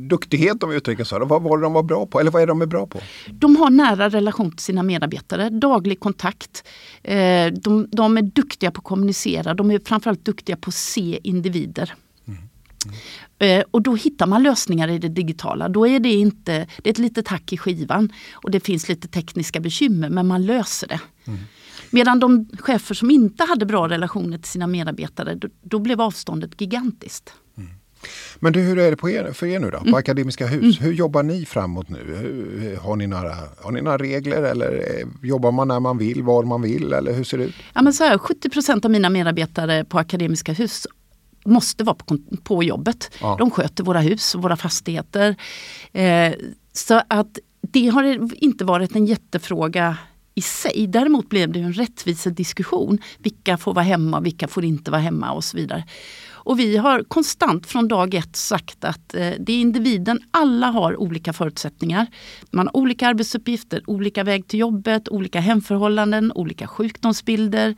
duktighet 0.09 0.63
om 0.63 0.69
vi 0.69 0.75
uttrycker 0.75 1.03
så? 1.03 1.25
Vad 1.25 1.41
var 1.41 1.57
det 1.57 1.63
de 1.63 1.73
var 1.73 1.83
bra 1.83 2.05
på? 2.05 2.19
Eller 2.19 2.31
vad 2.31 2.41
är 2.41 2.47
de 2.47 2.59
bra 2.59 2.88
på? 2.88 3.00
De 3.31 3.55
har 3.55 3.69
nära 3.69 4.09
relation 4.09 4.51
till 4.51 4.65
sina 4.65 4.83
medarbetare, 4.83 5.50
daglig 5.50 6.00
kontakt. 6.00 6.63
Eh, 7.03 7.47
de, 7.47 7.88
de, 7.91 8.17
är 8.17 8.21
duktiga 8.21 8.71
på 8.71 8.79
att 8.79 8.85
kommunicera. 8.85 9.53
De 9.53 9.71
är 9.71 9.79
framförallt 9.85 10.25
duktiga 10.25 10.55
på 10.55 10.69
att 10.69 10.73
se 10.73 11.19
individer. 11.23 11.93
Mm. 12.27 12.39
Mm. 12.85 13.59
Eh, 13.59 13.65
och 13.71 13.81
då 13.81 13.95
hittar 13.95 14.27
man 14.27 14.43
lösningar 14.43 14.88
i 14.88 14.97
det 14.97 15.09
digitala. 15.09 15.69
Då 15.69 15.88
är 15.88 16.00
det 16.00 16.13
inte, 16.13 16.67
det 16.83 16.89
är 16.89 16.91
ett 16.91 16.97
litet 16.97 17.27
hack 17.27 17.53
i 17.53 17.57
skivan 17.57 18.13
och 18.31 18.51
det 18.51 18.59
finns 18.59 18.89
lite 18.89 19.07
tekniska 19.07 19.59
bekymmer 19.59 20.09
men 20.09 20.27
man 20.27 20.45
löser 20.45 20.88
det. 20.88 21.00
Mm. 21.25 21.39
Medan 21.93 22.19
de 22.19 22.47
chefer 22.59 22.95
som 22.95 23.12
inte 23.12 23.43
hade 23.43 23.65
bra 23.65 23.89
relationer 23.89 24.38
till 24.38 24.51
sina 24.51 24.67
medarbetare, 24.67 25.35
då, 25.35 25.47
då 25.62 25.79
blev 25.79 26.01
avståndet 26.01 26.62
gigantiskt. 26.62 27.33
Mm. 27.57 27.69
Men 28.39 28.53
du, 28.53 28.59
hur 28.59 28.79
är 28.79 28.91
det 28.91 28.97
på 28.97 29.09
er, 29.09 29.31
för 29.33 29.45
er 29.45 29.59
nu 29.59 29.71
då, 29.71 29.77
på 29.77 29.83
mm. 29.83 29.93
Akademiska 29.93 30.47
Hus? 30.47 30.79
Mm. 30.79 30.89
Hur 30.89 30.93
jobbar 30.93 31.23
ni 31.23 31.45
framåt 31.45 31.89
nu? 31.89 31.97
Hur, 31.97 32.77
har, 32.77 32.95
ni 32.95 33.07
några, 33.07 33.33
har 33.62 33.71
ni 33.71 33.81
några 33.81 33.97
regler 33.97 34.43
eller 34.43 34.71
eh, 34.71 35.07
jobbar 35.29 35.51
man 35.51 35.67
när 35.67 35.79
man 35.79 35.97
vill, 35.97 36.23
var 36.23 36.43
man 36.43 36.62
vill 36.62 36.93
eller 36.93 37.13
hur 37.13 37.23
ser 37.23 37.38
det 37.38 37.43
ut? 37.43 37.55
Ja, 37.73 37.81
men 37.81 37.93
så 37.93 38.03
här, 38.03 38.17
70% 38.17 38.85
av 38.85 38.91
mina 38.91 39.09
medarbetare 39.09 39.85
på 39.85 40.00
Akademiska 40.00 40.53
Hus 40.53 40.88
måste 41.45 41.83
vara 41.83 41.95
på, 41.95 42.17
på 42.43 42.63
jobbet. 42.63 43.12
Ja. 43.21 43.35
De 43.39 43.51
sköter 43.51 43.83
våra 43.83 44.00
hus 44.00 44.35
och 44.35 44.41
våra 44.41 44.55
fastigheter. 44.55 45.35
Eh, 45.91 46.33
så 46.73 47.01
att 47.07 47.39
det 47.62 47.88
har 47.88 48.03
inte 48.43 48.65
varit 48.65 48.95
en 48.95 49.05
jättefråga 49.05 49.97
i 50.35 50.41
sig. 50.41 50.87
Däremot 50.87 51.29
blev 51.29 51.51
det 51.51 51.59
en 51.59 51.73
rättvisediskussion. 51.73 52.97
Vilka 53.17 53.57
får 53.57 53.73
vara 53.73 53.85
hemma, 53.85 54.19
vilka 54.19 54.47
får 54.47 54.65
inte 54.65 54.91
vara 54.91 55.01
hemma 55.01 55.31
och 55.31 55.43
så 55.43 55.57
vidare. 55.57 55.83
Och 56.45 56.59
vi 56.59 56.77
har 56.77 57.03
konstant 57.03 57.67
från 57.67 57.87
dag 57.87 58.13
ett 58.13 58.35
sagt 58.35 58.83
att 58.83 59.13
eh, 59.13 59.31
det 59.39 59.53
är 59.53 59.61
individen, 59.61 60.19
alla 60.31 60.67
har 60.67 61.01
olika 61.01 61.33
förutsättningar. 61.33 62.07
Man 62.51 62.67
har 62.67 62.77
olika 62.77 63.07
arbetsuppgifter, 63.07 63.81
olika 63.87 64.23
väg 64.23 64.47
till 64.47 64.59
jobbet, 64.59 65.09
olika 65.09 65.39
hemförhållanden, 65.39 66.31
olika 66.35 66.67
sjukdomsbilder. 66.67 67.75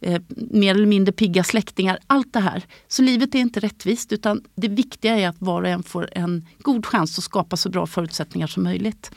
eh, 0.00 0.22
mer 0.50 0.74
eller 0.74 0.86
mindre 0.86 1.12
pigga 1.12 1.44
släktingar. 1.44 1.98
Allt 2.06 2.32
det 2.32 2.40
här. 2.40 2.64
Så 2.88 3.02
livet 3.02 3.34
är 3.34 3.38
inte 3.38 3.60
rättvist 3.60 4.12
utan 4.12 4.40
det 4.54 4.68
viktiga 4.68 5.18
är 5.18 5.28
att 5.28 5.36
var 5.38 5.62
och 5.62 5.68
en 5.68 5.82
får 5.82 6.08
en 6.12 6.46
god 6.58 6.86
chans 6.86 7.18
att 7.18 7.24
skapa 7.24 7.56
så 7.56 7.68
bra 7.68 7.86
förutsättningar 7.86 8.46
som 8.46 8.62
möjligt 8.62 9.10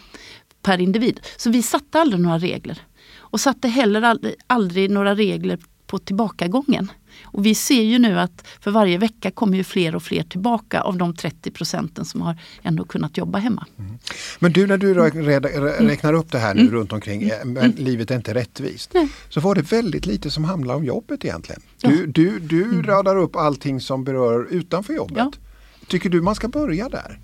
per 0.62 0.82
individ. 0.82 1.20
Så 1.38 1.50
vi 1.50 1.64
satte 1.64 2.00
aldrig 2.00 2.22
några 2.22 2.38
regler. 2.38 2.82
Och 3.16 3.40
satte 3.40 3.68
heller 3.68 4.02
aldrig, 4.02 4.36
aldrig 4.48 4.92
några 4.92 5.16
regler 5.16 5.60
på 5.90 6.00
tillbakagången. 6.00 6.92
Och 7.24 7.46
vi 7.46 7.56
ser 7.56 7.82
ju 7.82 8.00
nu 8.00 8.20
att 8.20 8.48
för 8.62 8.72
varje 8.72 8.98
vecka 8.98 9.32
kommer 9.32 9.58
ju 9.58 9.64
fler 9.64 9.96
och 9.96 10.04
fler 10.04 10.24
tillbaka 10.24 10.82
av 10.82 10.98
de 10.98 11.16
30 11.16 11.52
procenten 11.52 12.06
som 12.06 12.22
har 12.22 12.38
ändå 12.64 12.86
kunnat 12.86 13.18
jobba 13.18 13.40
hemma. 13.40 13.66
Mm. 13.80 13.98
Men 14.40 14.54
du 14.54 14.68
när 14.68 14.78
du 14.78 14.94
räknar 14.94 16.14
upp 16.14 16.32
det 16.32 16.40
här 16.40 16.54
nu 16.54 16.62
mm. 16.62 16.74
runt 16.74 16.94
omkring, 16.94 17.22
eh, 17.24 17.46
men 17.46 17.58
mm. 17.58 17.76
livet 17.78 18.12
är 18.12 18.16
inte 18.16 18.34
rättvist. 18.34 18.92
Nej. 18.94 19.10
Så 19.30 19.40
var 19.40 19.56
det 19.56 19.62
väldigt 19.62 20.06
lite 20.06 20.32
som 20.32 20.44
handlar 20.44 20.76
om 20.76 20.86
jobbet 20.86 21.26
egentligen. 21.26 21.62
Du, 21.82 22.00
ja. 22.00 22.06
du, 22.08 22.40
du 22.40 22.64
mm. 22.64 22.84
radar 22.84 23.18
upp 23.18 23.36
allting 23.36 23.82
som 23.82 24.04
berör 24.04 24.48
utanför 24.50 24.94
jobbet. 24.94 25.18
Ja. 25.18 25.32
Tycker 25.88 26.10
du 26.10 26.22
man 26.22 26.36
ska 26.36 26.48
börja 26.48 26.90
där? 26.90 27.20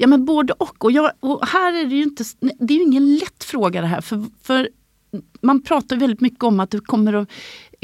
Ja 0.00 0.06
men 0.06 0.24
både 0.24 0.52
och. 0.52 0.84
Och, 0.84 0.92
jag, 0.92 1.12
och 1.20 1.46
här 1.46 1.72
är 1.72 1.84
det 1.84 1.94
ju 1.94 2.02
inte, 2.02 2.24
det 2.40 2.74
är 2.74 2.78
ju 2.78 2.84
ingen 2.84 3.14
lätt 3.14 3.44
fråga 3.44 3.80
det 3.80 3.86
här. 3.86 4.00
För, 4.00 4.24
för 4.42 4.68
man 5.40 5.62
pratar 5.62 5.96
väldigt 5.96 6.20
mycket 6.20 6.42
om 6.42 6.60
att 6.60 6.70
det 6.70 6.80
kommer 6.80 7.12
att 7.12 7.30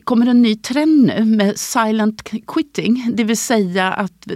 kommer 0.06 0.26
en 0.26 0.42
ny 0.42 0.56
trend 0.56 1.06
nu 1.06 1.24
med 1.24 1.58
silent 1.58 2.22
quitting. 2.46 3.12
Det 3.14 3.24
vill 3.24 3.36
säga 3.36 3.92
att 3.92 4.26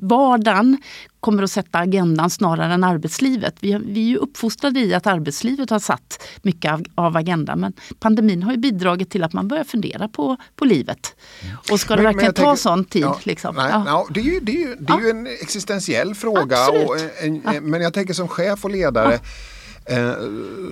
vardagen 0.00 0.76
kommer 1.20 1.42
att 1.42 1.50
sätta 1.50 1.78
agendan 1.78 2.30
snarare 2.30 2.74
än 2.74 2.84
arbetslivet. 2.84 3.54
Vi, 3.60 3.78
vi 3.86 4.00
är 4.00 4.08
ju 4.08 4.16
uppfostrade 4.16 4.80
i 4.80 4.94
att 4.94 5.06
arbetslivet 5.06 5.70
har 5.70 5.78
satt 5.78 6.22
mycket 6.42 6.72
av, 6.72 6.84
av 6.94 7.16
agendan 7.16 7.60
men 7.60 7.72
pandemin 8.00 8.42
har 8.42 8.52
ju 8.52 8.58
bidragit 8.58 9.10
till 9.10 9.24
att 9.24 9.32
man 9.32 9.48
börjar 9.48 9.64
fundera 9.64 10.08
på, 10.08 10.36
på 10.56 10.64
livet. 10.64 11.16
Och 11.70 11.80
ska 11.80 11.96
det 11.96 12.02
men, 12.02 12.12
verkligen 12.12 12.34
men 12.36 12.44
ta 12.44 12.56
sån 12.56 12.84
tid? 12.84 13.02
Ja, 13.02 13.20
liksom? 13.22 13.54
nej, 13.56 13.70
ja. 13.70 13.84
No, 13.84 14.06
det 14.14 14.20
är 14.20 14.24
ju, 14.24 14.40
det 14.40 14.52
är 14.52 14.68
ju, 14.68 14.76
det 14.80 14.92
är 14.92 15.00
ju 15.00 15.10
en 15.10 15.26
existentiell 15.26 16.14
fråga. 16.14 16.68
Och 16.68 16.96
en, 17.22 17.42
men 17.62 17.80
jag 17.80 17.94
tänker 17.94 18.14
som 18.14 18.28
chef 18.28 18.64
och 18.64 18.70
ledare 18.70 19.20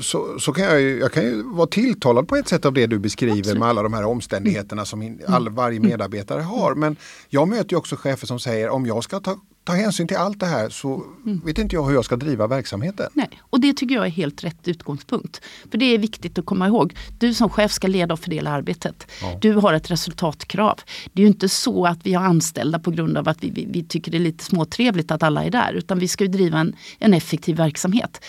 så, 0.00 0.38
så 0.40 0.52
kan 0.52 0.64
jag, 0.64 0.80
ju, 0.80 0.98
jag 0.98 1.12
kan 1.12 1.22
ju 1.22 1.42
vara 1.42 1.66
tilltalad 1.66 2.28
på 2.28 2.36
ett 2.36 2.48
sätt 2.48 2.64
av 2.64 2.72
det 2.72 2.86
du 2.86 2.98
beskriver 2.98 3.38
Absolut. 3.38 3.58
med 3.58 3.68
alla 3.68 3.82
de 3.82 3.92
här 3.92 4.04
omständigheterna 4.04 4.84
som 4.84 5.18
all, 5.26 5.48
varje 5.48 5.80
medarbetare 5.80 6.40
har. 6.40 6.74
Men 6.74 6.96
jag 7.28 7.48
möter 7.48 7.72
ju 7.72 7.76
också 7.76 7.96
chefer 7.96 8.26
som 8.26 8.40
säger 8.40 8.68
om 8.68 8.86
jag 8.86 9.04
ska 9.04 9.20
ta 9.20 9.36
ta 9.68 9.74
hänsyn 9.74 10.08
till 10.08 10.16
allt 10.16 10.40
det 10.40 10.46
här 10.46 10.68
så 10.68 11.02
mm. 11.26 11.40
vet 11.44 11.58
inte 11.58 11.76
jag 11.76 11.86
hur 11.86 11.94
jag 11.94 12.04
ska 12.04 12.16
driva 12.16 12.46
verksamheten. 12.46 13.06
Nej, 13.12 13.28
och 13.40 13.60
det 13.60 13.72
tycker 13.72 13.94
jag 13.94 14.06
är 14.06 14.10
helt 14.10 14.44
rätt 14.44 14.68
utgångspunkt. 14.68 15.40
För 15.70 15.78
det 15.78 15.84
är 15.84 15.98
viktigt 15.98 16.38
att 16.38 16.46
komma 16.46 16.66
ihåg. 16.66 16.94
Du 17.18 17.34
som 17.34 17.50
chef 17.50 17.72
ska 17.72 17.88
leda 17.88 18.14
och 18.14 18.20
fördela 18.20 18.50
arbetet. 18.50 19.06
Ja. 19.22 19.38
Du 19.40 19.52
har 19.52 19.72
ett 19.72 19.90
resultatkrav. 19.90 20.80
Det 21.12 21.22
är 21.22 21.24
ju 21.24 21.28
inte 21.28 21.48
så 21.48 21.86
att 21.86 21.98
vi 22.02 22.14
har 22.14 22.24
anställda 22.24 22.78
på 22.78 22.90
grund 22.90 23.18
av 23.18 23.28
att 23.28 23.44
vi, 23.44 23.50
vi, 23.50 23.66
vi 23.70 23.84
tycker 23.84 24.10
det 24.10 24.18
är 24.18 24.20
lite 24.20 24.44
småtrevligt 24.44 25.10
att 25.10 25.22
alla 25.22 25.44
är 25.44 25.50
där. 25.50 25.72
Utan 25.72 25.98
vi 25.98 26.08
ska 26.08 26.24
ju 26.24 26.30
driva 26.30 26.58
en, 26.58 26.76
en 26.98 27.14
effektiv 27.14 27.56
verksamhet. 27.56 28.24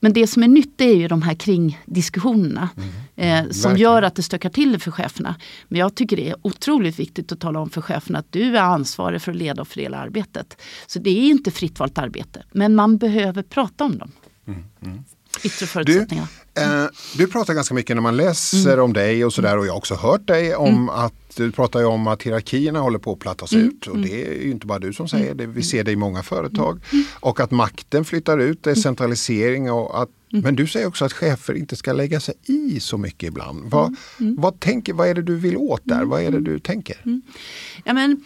Men 0.00 0.12
det 0.12 0.26
som 0.26 0.42
är 0.42 0.48
nytt 0.48 0.80
är 0.80 0.94
ju 0.94 1.08
de 1.08 1.22
här 1.22 1.34
kringdiskussionerna. 1.34 2.68
Mm. 2.76 2.88
Eh, 3.18 3.40
som 3.40 3.46
Verkligen. 3.48 3.76
gör 3.76 4.02
att 4.02 4.14
det 4.14 4.22
stökar 4.22 4.50
till 4.50 4.72
det 4.72 4.78
för 4.78 4.90
cheferna. 4.90 5.34
Men 5.68 5.80
jag 5.80 5.94
tycker 5.94 6.16
det 6.16 6.28
är 6.28 6.36
otroligt 6.42 6.98
viktigt 6.98 7.32
att 7.32 7.40
tala 7.40 7.60
om 7.60 7.70
för 7.70 7.80
cheferna 7.80 8.18
att 8.18 8.32
du 8.32 8.56
är 8.56 8.62
ansvarig 8.62 9.22
för 9.22 9.32
att 9.32 9.38
leda 9.38 9.62
och 9.62 9.68
fördela 9.68 9.98
arbetet. 9.98 10.56
Så 10.86 10.98
det 10.98 11.10
är 11.10 11.30
inte 11.30 11.50
fritt 11.50 11.78
valt 11.78 11.98
arbete. 11.98 12.42
Men 12.52 12.74
man 12.74 12.98
behöver 12.98 13.42
prata 13.42 13.84
om 13.84 13.98
dem. 13.98 14.12
Mm. 14.46 14.64
Mm. 14.82 15.04
Yttre 15.44 15.66
förutsättningar. 15.66 16.26
Du, 16.54 16.62
eh, 16.62 16.86
du 17.16 17.26
pratar 17.26 17.54
ganska 17.54 17.74
mycket 17.74 17.96
när 17.96 18.00
man 18.00 18.16
läser 18.16 18.72
mm. 18.72 18.84
om 18.84 18.92
dig 18.92 19.24
och 19.24 19.32
sådär 19.32 19.58
och 19.58 19.66
jag 19.66 19.72
har 19.72 19.78
också 19.78 19.94
hört 19.94 20.26
dig 20.26 20.54
om 20.54 20.68
mm. 20.68 20.88
att 20.88 21.36
du 21.36 21.52
pratar 21.52 21.80
ju 21.80 21.86
om 21.86 22.06
att 22.06 22.22
hierarkierna 22.22 22.80
håller 22.80 22.98
på 22.98 23.12
att 23.12 23.18
plattas 23.18 23.52
mm. 23.52 23.68
ut 23.68 23.86
och 23.86 23.94
mm. 23.94 24.08
det 24.08 24.26
är 24.26 24.42
ju 24.42 24.50
inte 24.50 24.66
bara 24.66 24.78
du 24.78 24.92
som 24.92 25.08
säger 25.08 25.34
det. 25.34 25.46
Vi 25.46 25.62
ser 25.62 25.84
det 25.84 25.92
i 25.92 25.96
många 25.96 26.22
företag. 26.22 26.80
Och 27.20 27.40
att 27.40 27.50
makten 27.50 28.04
flyttar 28.04 28.38
ut, 28.38 28.62
decentralisering 28.62 29.72
och 29.72 30.02
att 30.02 30.08
Mm. 30.32 30.42
Men 30.42 30.56
du 30.56 30.66
säger 30.66 30.86
också 30.86 31.04
att 31.04 31.12
chefer 31.12 31.54
inte 31.54 31.76
ska 31.76 31.92
lägga 31.92 32.20
sig 32.20 32.34
i 32.44 32.80
så 32.80 32.98
mycket 32.98 33.28
ibland. 33.28 33.70
Vad, 33.70 33.86
mm. 33.86 33.96
mm. 34.20 34.36
vad, 34.38 34.60
tänker, 34.60 34.92
vad 34.92 35.08
är 35.08 35.14
det 35.14 35.22
du 35.22 35.36
vill 35.36 35.56
åt 35.56 35.80
där? 35.84 36.04
Vad 36.04 36.22
är 36.22 36.30
det 36.30 36.40
du 36.40 36.58
tänker? 36.58 36.96
Ja, 37.84 37.92
men, 37.92 38.24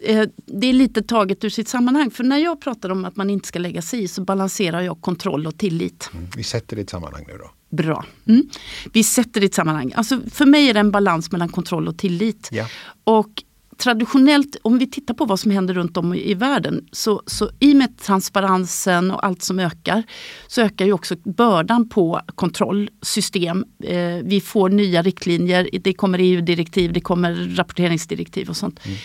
eh, 0.00 0.28
det 0.46 0.66
är 0.66 0.72
lite 0.72 1.02
taget 1.02 1.44
ur 1.44 1.48
sitt 1.48 1.68
sammanhang. 1.68 2.10
För 2.10 2.24
när 2.24 2.38
jag 2.38 2.60
pratar 2.60 2.90
om 2.90 3.04
att 3.04 3.16
man 3.16 3.30
inte 3.30 3.48
ska 3.48 3.58
lägga 3.58 3.82
sig 3.82 4.02
i 4.02 4.08
så 4.08 4.22
balanserar 4.22 4.80
jag 4.80 5.00
kontroll 5.00 5.46
och 5.46 5.58
tillit. 5.58 6.10
Mm. 6.12 6.26
Vi 6.36 6.42
sätter 6.42 6.76
det 6.76 6.80
i 6.80 6.82
ett 6.82 6.90
sammanhang 6.90 7.24
nu 7.28 7.38
då. 7.38 7.76
Bra. 7.76 8.04
Mm. 8.26 8.48
Vi 8.92 9.04
sätter 9.04 9.40
det 9.40 9.44
i 9.44 9.46
ett 9.46 9.54
sammanhang. 9.54 9.92
Alltså, 9.96 10.20
för 10.30 10.46
mig 10.46 10.68
är 10.68 10.74
det 10.74 10.80
en 10.80 10.90
balans 10.90 11.32
mellan 11.32 11.48
kontroll 11.48 11.88
och 11.88 11.98
tillit. 11.98 12.48
Ja. 12.52 12.68
Och 13.04 13.42
traditionellt, 13.78 14.56
om 14.62 14.78
vi 14.78 14.86
tittar 14.86 15.14
på 15.14 15.24
vad 15.24 15.40
som 15.40 15.50
händer 15.50 15.74
runt 15.74 15.96
om 15.96 16.14
i 16.14 16.34
världen, 16.34 16.88
så, 16.92 17.22
så 17.26 17.50
i 17.60 17.72
och 17.72 17.76
med 17.76 17.98
transparensen 17.98 19.10
och 19.10 19.26
allt 19.26 19.42
som 19.42 19.58
ökar, 19.58 20.02
så 20.46 20.60
ökar 20.60 20.84
ju 20.84 20.92
också 20.92 21.16
bördan 21.24 21.88
på 21.88 22.20
kontrollsystem. 22.34 23.64
Eh, 23.84 24.16
vi 24.24 24.40
får 24.40 24.68
nya 24.68 25.02
riktlinjer, 25.02 25.68
det 25.72 25.92
kommer 25.92 26.18
EU-direktiv, 26.18 26.92
det 26.92 27.00
kommer 27.00 27.56
rapporteringsdirektiv 27.56 28.48
och 28.48 28.56
sånt. 28.56 28.80
Mm. 28.84 28.98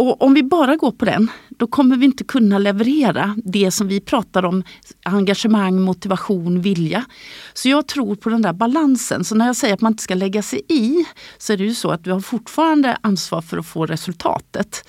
Och 0.00 0.22
om 0.22 0.34
vi 0.34 0.42
bara 0.42 0.76
går 0.76 0.90
på 0.90 1.04
den, 1.04 1.30
då 1.48 1.66
kommer 1.66 1.96
vi 1.96 2.04
inte 2.04 2.24
kunna 2.24 2.58
leverera 2.58 3.36
det 3.44 3.70
som 3.70 3.88
vi 3.88 4.00
pratar 4.00 4.44
om, 4.44 4.64
engagemang, 5.02 5.80
motivation, 5.80 6.60
vilja. 6.60 7.04
Så 7.52 7.68
jag 7.68 7.86
tror 7.86 8.14
på 8.14 8.28
den 8.28 8.42
där 8.42 8.52
balansen. 8.52 9.24
Så 9.24 9.34
när 9.34 9.46
jag 9.46 9.56
säger 9.56 9.74
att 9.74 9.80
man 9.80 9.92
inte 9.92 10.02
ska 10.02 10.14
lägga 10.14 10.42
sig 10.42 10.62
i, 10.68 11.04
så 11.38 11.52
är 11.52 11.56
det 11.56 11.64
ju 11.64 11.74
så 11.74 11.90
att 11.90 12.04
du 12.04 12.12
har 12.12 12.20
fortfarande 12.20 12.98
ansvar 13.00 13.42
för 13.42 13.58
att 13.58 13.66
få 13.66 13.86
resultatet. 13.86 14.88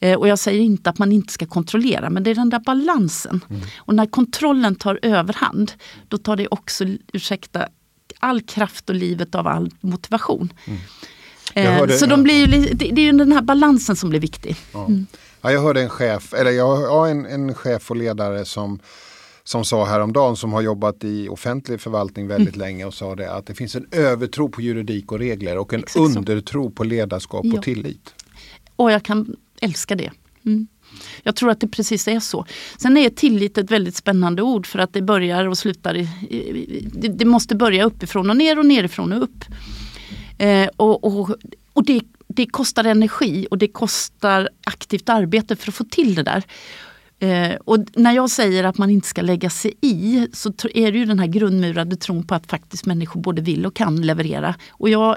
Eh, 0.00 0.18
och 0.18 0.28
jag 0.28 0.38
säger 0.38 0.60
inte 0.60 0.90
att 0.90 0.98
man 0.98 1.12
inte 1.12 1.32
ska 1.32 1.46
kontrollera, 1.46 2.10
men 2.10 2.22
det 2.22 2.30
är 2.30 2.34
den 2.34 2.50
där 2.50 2.60
balansen. 2.60 3.44
Mm. 3.50 3.62
Och 3.76 3.94
när 3.94 4.06
kontrollen 4.06 4.74
tar 4.74 4.98
överhand, 5.02 5.72
då 6.08 6.18
tar 6.18 6.36
det 6.36 6.48
också, 6.50 6.84
ursäkta, 7.12 7.68
all 8.18 8.40
kraft 8.40 8.90
och 8.90 8.96
livet 8.96 9.34
av 9.34 9.46
all 9.46 9.70
motivation. 9.80 10.52
Mm. 10.66 10.80
Eh, 11.54 11.72
hörde, 11.72 11.98
så 11.98 12.06
de 12.06 12.22
blir 12.22 12.46
ju, 12.46 12.74
det, 12.74 12.90
är 12.90 13.00
ju 13.00 13.12
den 13.12 13.32
här 13.32 13.42
balansen 13.42 13.96
som 13.96 14.10
blir 14.10 14.20
viktig. 14.20 14.56
Ja. 14.72 14.86
Mm. 14.86 15.06
Ja, 15.42 15.52
jag 15.52 15.62
hörde 15.62 15.80
en 15.82 15.88
chef, 15.88 16.34
eller 16.34 16.50
jag 16.50 16.76
har 16.76 17.08
en, 17.08 17.26
en 17.26 17.54
chef 17.54 17.90
och 17.90 17.96
ledare 17.96 18.44
som 18.44 18.80
som 19.44 19.64
sa 19.64 19.84
häromdagen 19.84 20.36
som 20.36 20.52
har 20.52 20.60
jobbat 20.60 21.04
i 21.04 21.28
offentlig 21.28 21.80
förvaltning 21.80 22.28
väldigt 22.28 22.54
mm. 22.54 22.66
länge 22.66 22.84
och 22.84 22.94
sa 22.94 23.14
det 23.14 23.32
att 23.32 23.46
det 23.46 23.54
finns 23.54 23.76
en 23.76 23.86
övertro 23.90 24.48
på 24.48 24.60
juridik 24.60 25.12
och 25.12 25.18
regler 25.18 25.58
och 25.58 25.74
en 25.74 25.80
Exakt 25.80 26.16
undertro 26.16 26.70
på 26.70 26.84
ledarskap 26.84 27.44
ja. 27.44 27.58
och 27.58 27.62
tillit. 27.62 28.14
Och 28.76 28.92
jag 28.92 29.02
kan 29.02 29.36
älska 29.60 29.94
det. 29.94 30.10
Mm. 30.46 30.68
Jag 31.22 31.36
tror 31.36 31.50
att 31.50 31.60
det 31.60 31.68
precis 31.68 32.08
är 32.08 32.20
så. 32.20 32.46
Sen 32.78 32.96
är 32.96 33.10
tillit 33.10 33.58
ett 33.58 33.70
väldigt 33.70 33.96
spännande 33.96 34.42
ord 34.42 34.66
för 34.66 34.78
att 34.78 34.92
det 34.92 35.02
börjar 35.02 35.46
och 35.46 35.58
slutar 35.58 35.96
i, 35.96 36.00
i 36.30 36.88
det, 36.92 37.08
det 37.08 37.24
måste 37.24 37.56
börja 37.56 37.84
uppifrån 37.84 38.30
och 38.30 38.36
ner 38.36 38.58
och 38.58 38.66
nerifrån 38.66 39.12
och 39.12 39.22
upp. 39.22 39.44
Eh, 40.40 40.68
och, 40.76 41.04
och, 41.04 41.36
och 41.72 41.84
det, 41.84 42.00
det 42.28 42.46
kostar 42.46 42.84
energi 42.84 43.46
och 43.50 43.58
det 43.58 43.68
kostar 43.68 44.48
aktivt 44.66 45.08
arbete 45.08 45.56
för 45.56 45.70
att 45.70 45.74
få 45.74 45.84
till 45.84 46.14
det 46.14 46.22
där. 46.22 46.44
Eh, 47.18 47.56
och 47.64 47.78
när 47.94 48.12
jag 48.12 48.30
säger 48.30 48.64
att 48.64 48.78
man 48.78 48.90
inte 48.90 49.08
ska 49.08 49.22
lägga 49.22 49.50
sig 49.50 49.74
i 49.80 50.28
så 50.32 50.52
är 50.74 50.92
det 50.92 50.98
ju 50.98 51.04
den 51.04 51.18
här 51.18 51.26
grundmurade 51.26 51.96
tron 51.96 52.26
på 52.26 52.34
att 52.34 52.46
faktiskt 52.46 52.86
människor 52.86 53.20
både 53.20 53.42
vill 53.42 53.66
och 53.66 53.74
kan 53.74 54.02
leverera. 54.02 54.54
Och 54.70 54.88
jag 54.88 55.16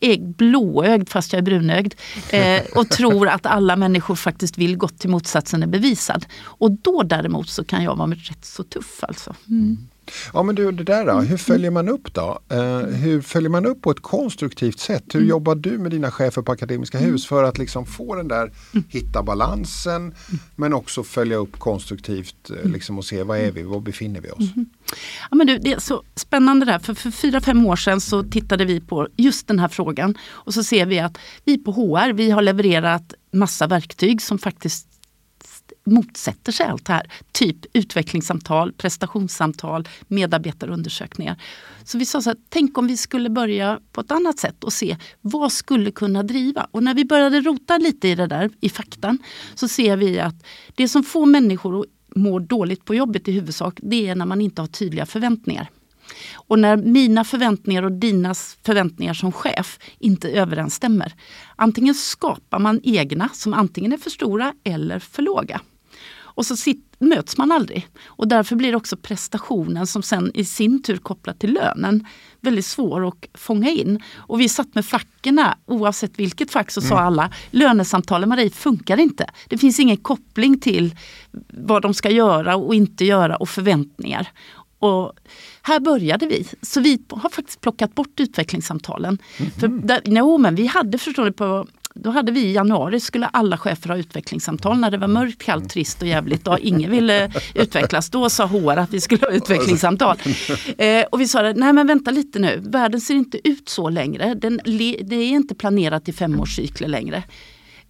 är 0.00 0.18
blåögd 0.18 1.08
fast 1.08 1.32
jag 1.32 1.38
är 1.38 1.42
brunögd 1.42 1.94
eh, 2.30 2.62
och 2.76 2.88
tror 2.88 3.28
att 3.28 3.46
alla 3.46 3.76
människor 3.76 4.14
faktiskt 4.14 4.58
vill 4.58 4.76
gott 4.76 4.98
till 4.98 5.10
motsatsen 5.10 5.62
är 5.62 5.66
bevisad. 5.66 6.26
Och 6.42 6.70
då 6.70 7.02
däremot 7.02 7.48
så 7.48 7.64
kan 7.64 7.84
jag 7.84 7.96
vara 7.96 8.10
rätt 8.10 8.44
så 8.44 8.62
tuff 8.62 9.04
alltså. 9.04 9.34
Mm. 9.48 9.78
Ja 10.32 10.42
men 10.42 10.54
du, 10.54 10.72
det 10.72 10.84
där 10.84 11.06
då, 11.06 11.20
hur 11.20 11.36
följer 11.36 11.70
man 11.70 11.88
upp 11.88 12.14
då? 12.14 12.40
Uh, 12.52 12.78
hur 12.78 13.20
följer 13.22 13.50
man 13.50 13.66
upp 13.66 13.82
på 13.82 13.90
ett 13.90 14.02
konstruktivt 14.02 14.78
sätt? 14.78 15.04
Hur 15.12 15.20
mm. 15.20 15.28
jobbar 15.28 15.54
du 15.54 15.78
med 15.78 15.90
dina 15.90 16.10
chefer 16.10 16.42
på 16.42 16.52
Akademiska 16.52 16.98
mm. 16.98 17.10
Hus 17.10 17.26
för 17.26 17.44
att 17.44 17.58
liksom 17.58 17.86
få 17.86 18.14
den 18.14 18.28
där, 18.28 18.52
mm. 18.72 18.84
hitta 18.88 19.22
balansen 19.22 20.14
men 20.56 20.74
också 20.74 21.02
följa 21.02 21.36
upp 21.36 21.58
konstruktivt 21.58 22.50
uh, 22.50 22.70
liksom 22.70 22.98
och 22.98 23.04
se 23.04 23.22
var 23.22 23.36
är 23.36 23.52
vi, 23.52 23.62
var 23.62 23.80
befinner 23.80 24.20
vi 24.20 24.30
oss? 24.30 24.54
Mm. 24.56 24.66
Ja, 25.30 25.36
men 25.36 25.46
du, 25.46 25.58
det 25.58 25.72
är 25.72 25.80
så 25.80 26.02
spännande 26.14 26.66
där, 26.66 26.78
för, 26.78 26.94
för 26.94 27.10
fyra, 27.10 27.40
fem 27.40 27.66
år 27.66 27.76
sedan 27.76 28.00
så 28.00 28.22
tittade 28.22 28.64
vi 28.64 28.80
på 28.80 29.08
just 29.16 29.48
den 29.48 29.58
här 29.58 29.68
frågan 29.68 30.14
och 30.28 30.54
så 30.54 30.64
ser 30.64 30.86
vi 30.86 30.98
att 30.98 31.18
vi 31.44 31.58
på 31.58 31.72
HR, 31.72 32.12
vi 32.12 32.30
har 32.30 32.42
levererat 32.42 33.14
massa 33.32 33.66
verktyg 33.66 34.22
som 34.22 34.38
faktiskt 34.38 34.89
motsätter 35.84 36.52
sig 36.52 36.66
allt 36.66 36.86
det 36.86 36.92
här. 36.92 37.12
Typ 37.32 37.56
utvecklingssamtal, 37.72 38.72
prestationssamtal, 38.72 39.88
medarbetarundersökningar. 40.08 41.36
Så 41.84 41.98
vi 41.98 42.06
sa 42.06 42.22
så 42.22 42.30
här, 42.30 42.38
tänk 42.48 42.78
om 42.78 42.86
vi 42.86 42.96
skulle 42.96 43.30
börja 43.30 43.80
på 43.92 44.00
ett 44.00 44.10
annat 44.10 44.38
sätt 44.38 44.64
och 44.64 44.72
se 44.72 44.96
vad 45.20 45.52
skulle 45.52 45.90
kunna 45.90 46.22
driva. 46.22 46.66
Och 46.70 46.82
när 46.82 46.94
vi 46.94 47.04
började 47.04 47.40
rota 47.40 47.78
lite 47.78 48.08
i 48.08 48.14
det 48.14 48.26
där, 48.26 48.50
i 48.60 48.68
faktan, 48.68 49.18
så 49.54 49.68
ser 49.68 49.96
vi 49.96 50.20
att 50.20 50.46
det 50.74 50.88
som 50.88 51.02
får 51.02 51.26
människor 51.26 51.80
att 51.80 51.86
må 52.16 52.38
dåligt 52.38 52.84
på 52.84 52.94
jobbet 52.94 53.28
i 53.28 53.32
huvudsak, 53.32 53.78
det 53.82 54.08
är 54.08 54.14
när 54.14 54.26
man 54.26 54.40
inte 54.40 54.62
har 54.62 54.66
tydliga 54.66 55.06
förväntningar. 55.06 55.70
Och 56.34 56.58
när 56.58 56.76
mina 56.76 57.24
förväntningar 57.24 57.82
och 57.82 57.92
dina 57.92 58.34
förväntningar 58.34 59.14
som 59.14 59.32
chef 59.32 59.78
inte 59.98 60.30
överensstämmer, 60.30 61.14
antingen 61.56 61.94
skapar 61.94 62.58
man 62.58 62.80
egna 62.84 63.28
som 63.32 63.54
antingen 63.54 63.92
är 63.92 63.96
för 63.96 64.10
stora 64.10 64.54
eller 64.64 64.98
för 64.98 65.22
låga. 65.22 65.60
Och 66.34 66.46
så 66.46 66.56
sit, 66.56 66.96
möts 66.98 67.38
man 67.38 67.52
aldrig. 67.52 67.88
Och 68.06 68.28
därför 68.28 68.56
blir 68.56 68.76
också 68.76 68.96
prestationen 68.96 69.86
som 69.86 70.02
sen 70.02 70.30
i 70.34 70.44
sin 70.44 70.82
tur 70.82 70.96
kopplat 70.96 71.38
till 71.38 71.52
lönen 71.52 72.06
väldigt 72.40 72.66
svår 72.66 73.08
att 73.08 73.14
fånga 73.34 73.70
in. 73.70 74.02
Och 74.16 74.40
vi 74.40 74.48
satt 74.48 74.74
med 74.74 74.84
fackorna, 74.84 75.58
oavsett 75.66 76.18
vilket 76.18 76.50
fack 76.50 76.70
så 76.70 76.80
mm. 76.80 76.88
sa 76.88 76.98
alla 76.98 77.30
lönesamtalen 77.50 78.28
dig 78.30 78.50
funkar 78.50 79.00
inte. 79.00 79.26
Det 79.48 79.58
finns 79.58 79.80
ingen 79.80 79.96
koppling 79.96 80.60
till 80.60 80.96
vad 81.48 81.82
de 81.82 81.94
ska 81.94 82.10
göra 82.10 82.56
och 82.56 82.74
inte 82.74 83.04
göra 83.04 83.36
och 83.36 83.48
förväntningar. 83.48 84.28
Och 84.78 85.12
här 85.62 85.80
började 85.80 86.26
vi. 86.26 86.46
Så 86.62 86.80
vi 86.80 87.02
har 87.10 87.30
faktiskt 87.30 87.60
plockat 87.60 87.94
bort 87.94 88.20
utvecklingssamtalen. 88.20 89.18
Mm 89.36 89.50
-hmm. 89.50 89.60
För 89.60 89.68
där, 89.68 90.00
no, 90.04 90.38
men 90.38 90.54
vi 90.54 90.66
hade, 90.66 90.98
förstår 90.98 91.24
du, 91.24 91.32
på 91.32 91.66
då 91.94 92.10
hade 92.10 92.32
vi 92.32 92.40
i 92.40 92.52
januari 92.52 93.00
skulle 93.00 93.26
alla 93.26 93.58
chefer 93.58 93.88
ha 93.88 93.96
utvecklingssamtal 93.96 94.78
när 94.78 94.90
det 94.90 94.98
var 94.98 95.08
mörkt, 95.08 95.42
kallt, 95.42 95.70
trist 95.70 96.02
och 96.02 96.08
jävligt 96.08 96.48
och 96.48 96.58
ingen 96.58 96.90
ville 96.90 97.32
utvecklas. 97.54 98.10
Då 98.10 98.30
sa 98.30 98.46
HR 98.46 98.76
att 98.76 98.90
vi 98.90 99.00
skulle 99.00 99.26
ha 99.26 99.32
utvecklingssamtal. 99.32 100.16
Eh, 100.78 101.04
och 101.12 101.20
vi 101.20 101.28
sa, 101.28 101.42
nej 101.42 101.72
men 101.72 101.86
vänta 101.86 102.10
lite 102.10 102.38
nu, 102.38 102.60
världen 102.62 103.00
ser 103.00 103.14
inte 103.14 103.48
ut 103.48 103.68
så 103.68 103.88
längre. 103.88 104.34
Den, 104.34 104.60
det 105.02 105.16
är 105.16 105.28
inte 105.28 105.54
planerat 105.54 106.08
i 106.08 106.12
femårscykler 106.12 106.88
längre. 106.88 107.22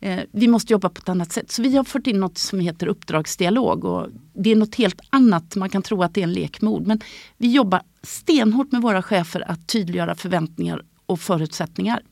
Eh, 0.00 0.21
vi 0.33 0.49
måste 0.49 0.73
jobba 0.73 0.88
på 0.88 0.99
ett 0.99 1.09
annat 1.09 1.33
sätt. 1.33 1.50
Så 1.50 1.62
vi 1.62 1.76
har 1.76 1.85
fört 1.85 2.07
in 2.07 2.21
något 2.21 2.38
som 2.38 2.61
heter 2.61 2.87
uppdragsdialog. 2.87 3.85
Och 3.85 4.09
det 4.35 4.50
är 4.50 4.57
något 4.57 4.75
helt 4.75 5.00
annat, 5.11 5.57
man 5.57 5.71
kan 5.71 5.83
tro 5.83 6.02
att 6.02 6.14
det 6.14 6.21
är 6.21 6.25
en 6.25 6.33
lek 6.33 6.61
med 6.61 6.73
ord. 6.73 6.87
Men 6.87 7.00
vi 7.37 7.52
jobbar 7.52 7.83
stenhårt 8.02 8.73
med 8.73 8.83
våra 8.83 9.02
chefer 9.02 9.50
att 9.50 9.69
tydliggöra 9.69 10.14
förväntningar 10.14 10.83
och 11.07 11.21
förutsättningar. 11.21 12.02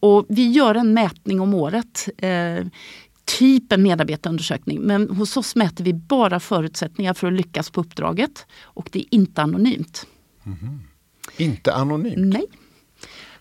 Och 0.00 0.26
vi 0.28 0.48
gör 0.48 0.74
en 0.74 0.94
mätning 0.94 1.40
om 1.40 1.54
året. 1.54 2.08
Eh, 2.18 2.66
typ 3.24 3.72
en 3.72 3.82
medarbetarundersökning. 3.82 4.80
Men 4.80 5.10
hos 5.10 5.36
oss 5.36 5.56
mäter 5.56 5.84
vi 5.84 5.94
bara 5.94 6.40
förutsättningar 6.40 7.14
för 7.14 7.26
att 7.26 7.32
lyckas 7.32 7.70
på 7.70 7.80
uppdraget. 7.80 8.46
Och 8.62 8.88
det 8.92 8.98
är 8.98 9.06
inte 9.10 9.42
anonymt. 9.42 10.06
Mm. 10.46 10.80
Inte 11.36 11.74
anonymt? 11.74 12.16
Nej. 12.16 12.46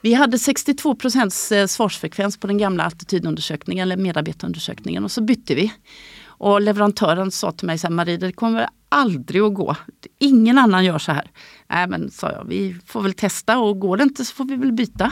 Vi 0.02 0.14
hade 0.14 0.40
62 0.40 0.96
procents 0.96 1.52
eh, 1.52 1.68
svarsfrekvens 1.68 2.38
på 2.38 2.48
den 2.48 2.58
gamla 2.58 2.84
attitydundersökningen 2.84 3.84
eller 3.84 3.98
medarbetarundersökningen 3.98 5.04
och 5.04 5.12
så 5.12 5.22
bytte 5.22 5.56
vi. 5.56 5.74
Och 6.38 6.62
leverantören 6.62 7.32
sa 7.32 7.52
till 7.52 7.68
mig, 7.68 7.78
så 7.78 7.88
här, 7.88 7.94
Marie 7.94 8.18
det 8.18 8.32
kommer 8.32 8.70
aldrig 8.90 9.42
att 9.42 9.54
gå. 9.54 9.76
Ingen 10.20 10.58
annan 10.58 10.86
gör 10.86 11.00
så 11.00 11.12
här. 11.12 11.32
Nej 11.68 11.88
men 11.88 12.12
sa 12.12 12.32
jag, 12.32 12.46
vi 12.48 12.76
får 12.86 13.02
väl 13.02 13.14
testa 13.14 13.60
och 13.60 13.80
går 13.80 13.98
det 13.98 14.04
inte 14.04 14.26
så 14.26 14.34
får 14.34 14.46
vi 14.46 14.56
väl 14.56 14.72
byta. 14.72 15.12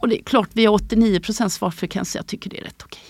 Och 0.00 0.08
det 0.08 0.20
är 0.20 0.22
klart, 0.22 0.48
vi 0.52 0.66
har 0.66 0.74
89 0.74 1.20
procents 1.20 1.54
svarsfrekvens, 1.54 2.16
jag 2.16 2.26
tycker 2.26 2.50
det 2.50 2.60
är 2.60 2.64
rätt 2.64 2.82
okej. 2.84 3.02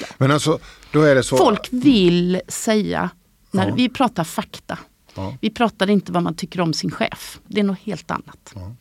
Ja. 0.00 0.06
Men 0.18 0.30
alltså, 0.30 0.58
då 0.92 1.02
är 1.02 1.14
det 1.14 1.22
så... 1.22 1.36
Folk 1.36 1.68
vill 1.70 2.40
säga, 2.48 3.10
när 3.50 3.68
ja. 3.68 3.74
vi 3.74 3.88
pratar 3.88 4.24
fakta, 4.24 4.78
Ja. 5.18 5.34
Vi 5.40 5.50
pratar 5.50 5.90
inte 5.90 6.12
vad 6.12 6.22
man 6.22 6.34
tycker 6.34 6.60
om 6.60 6.72
sin 6.72 6.90
chef. 6.90 7.40
Det 7.46 7.60
är 7.60 7.64
något 7.64 7.78
helt 7.78 8.10
annat. 8.10 8.52
Ja. 8.54 8.74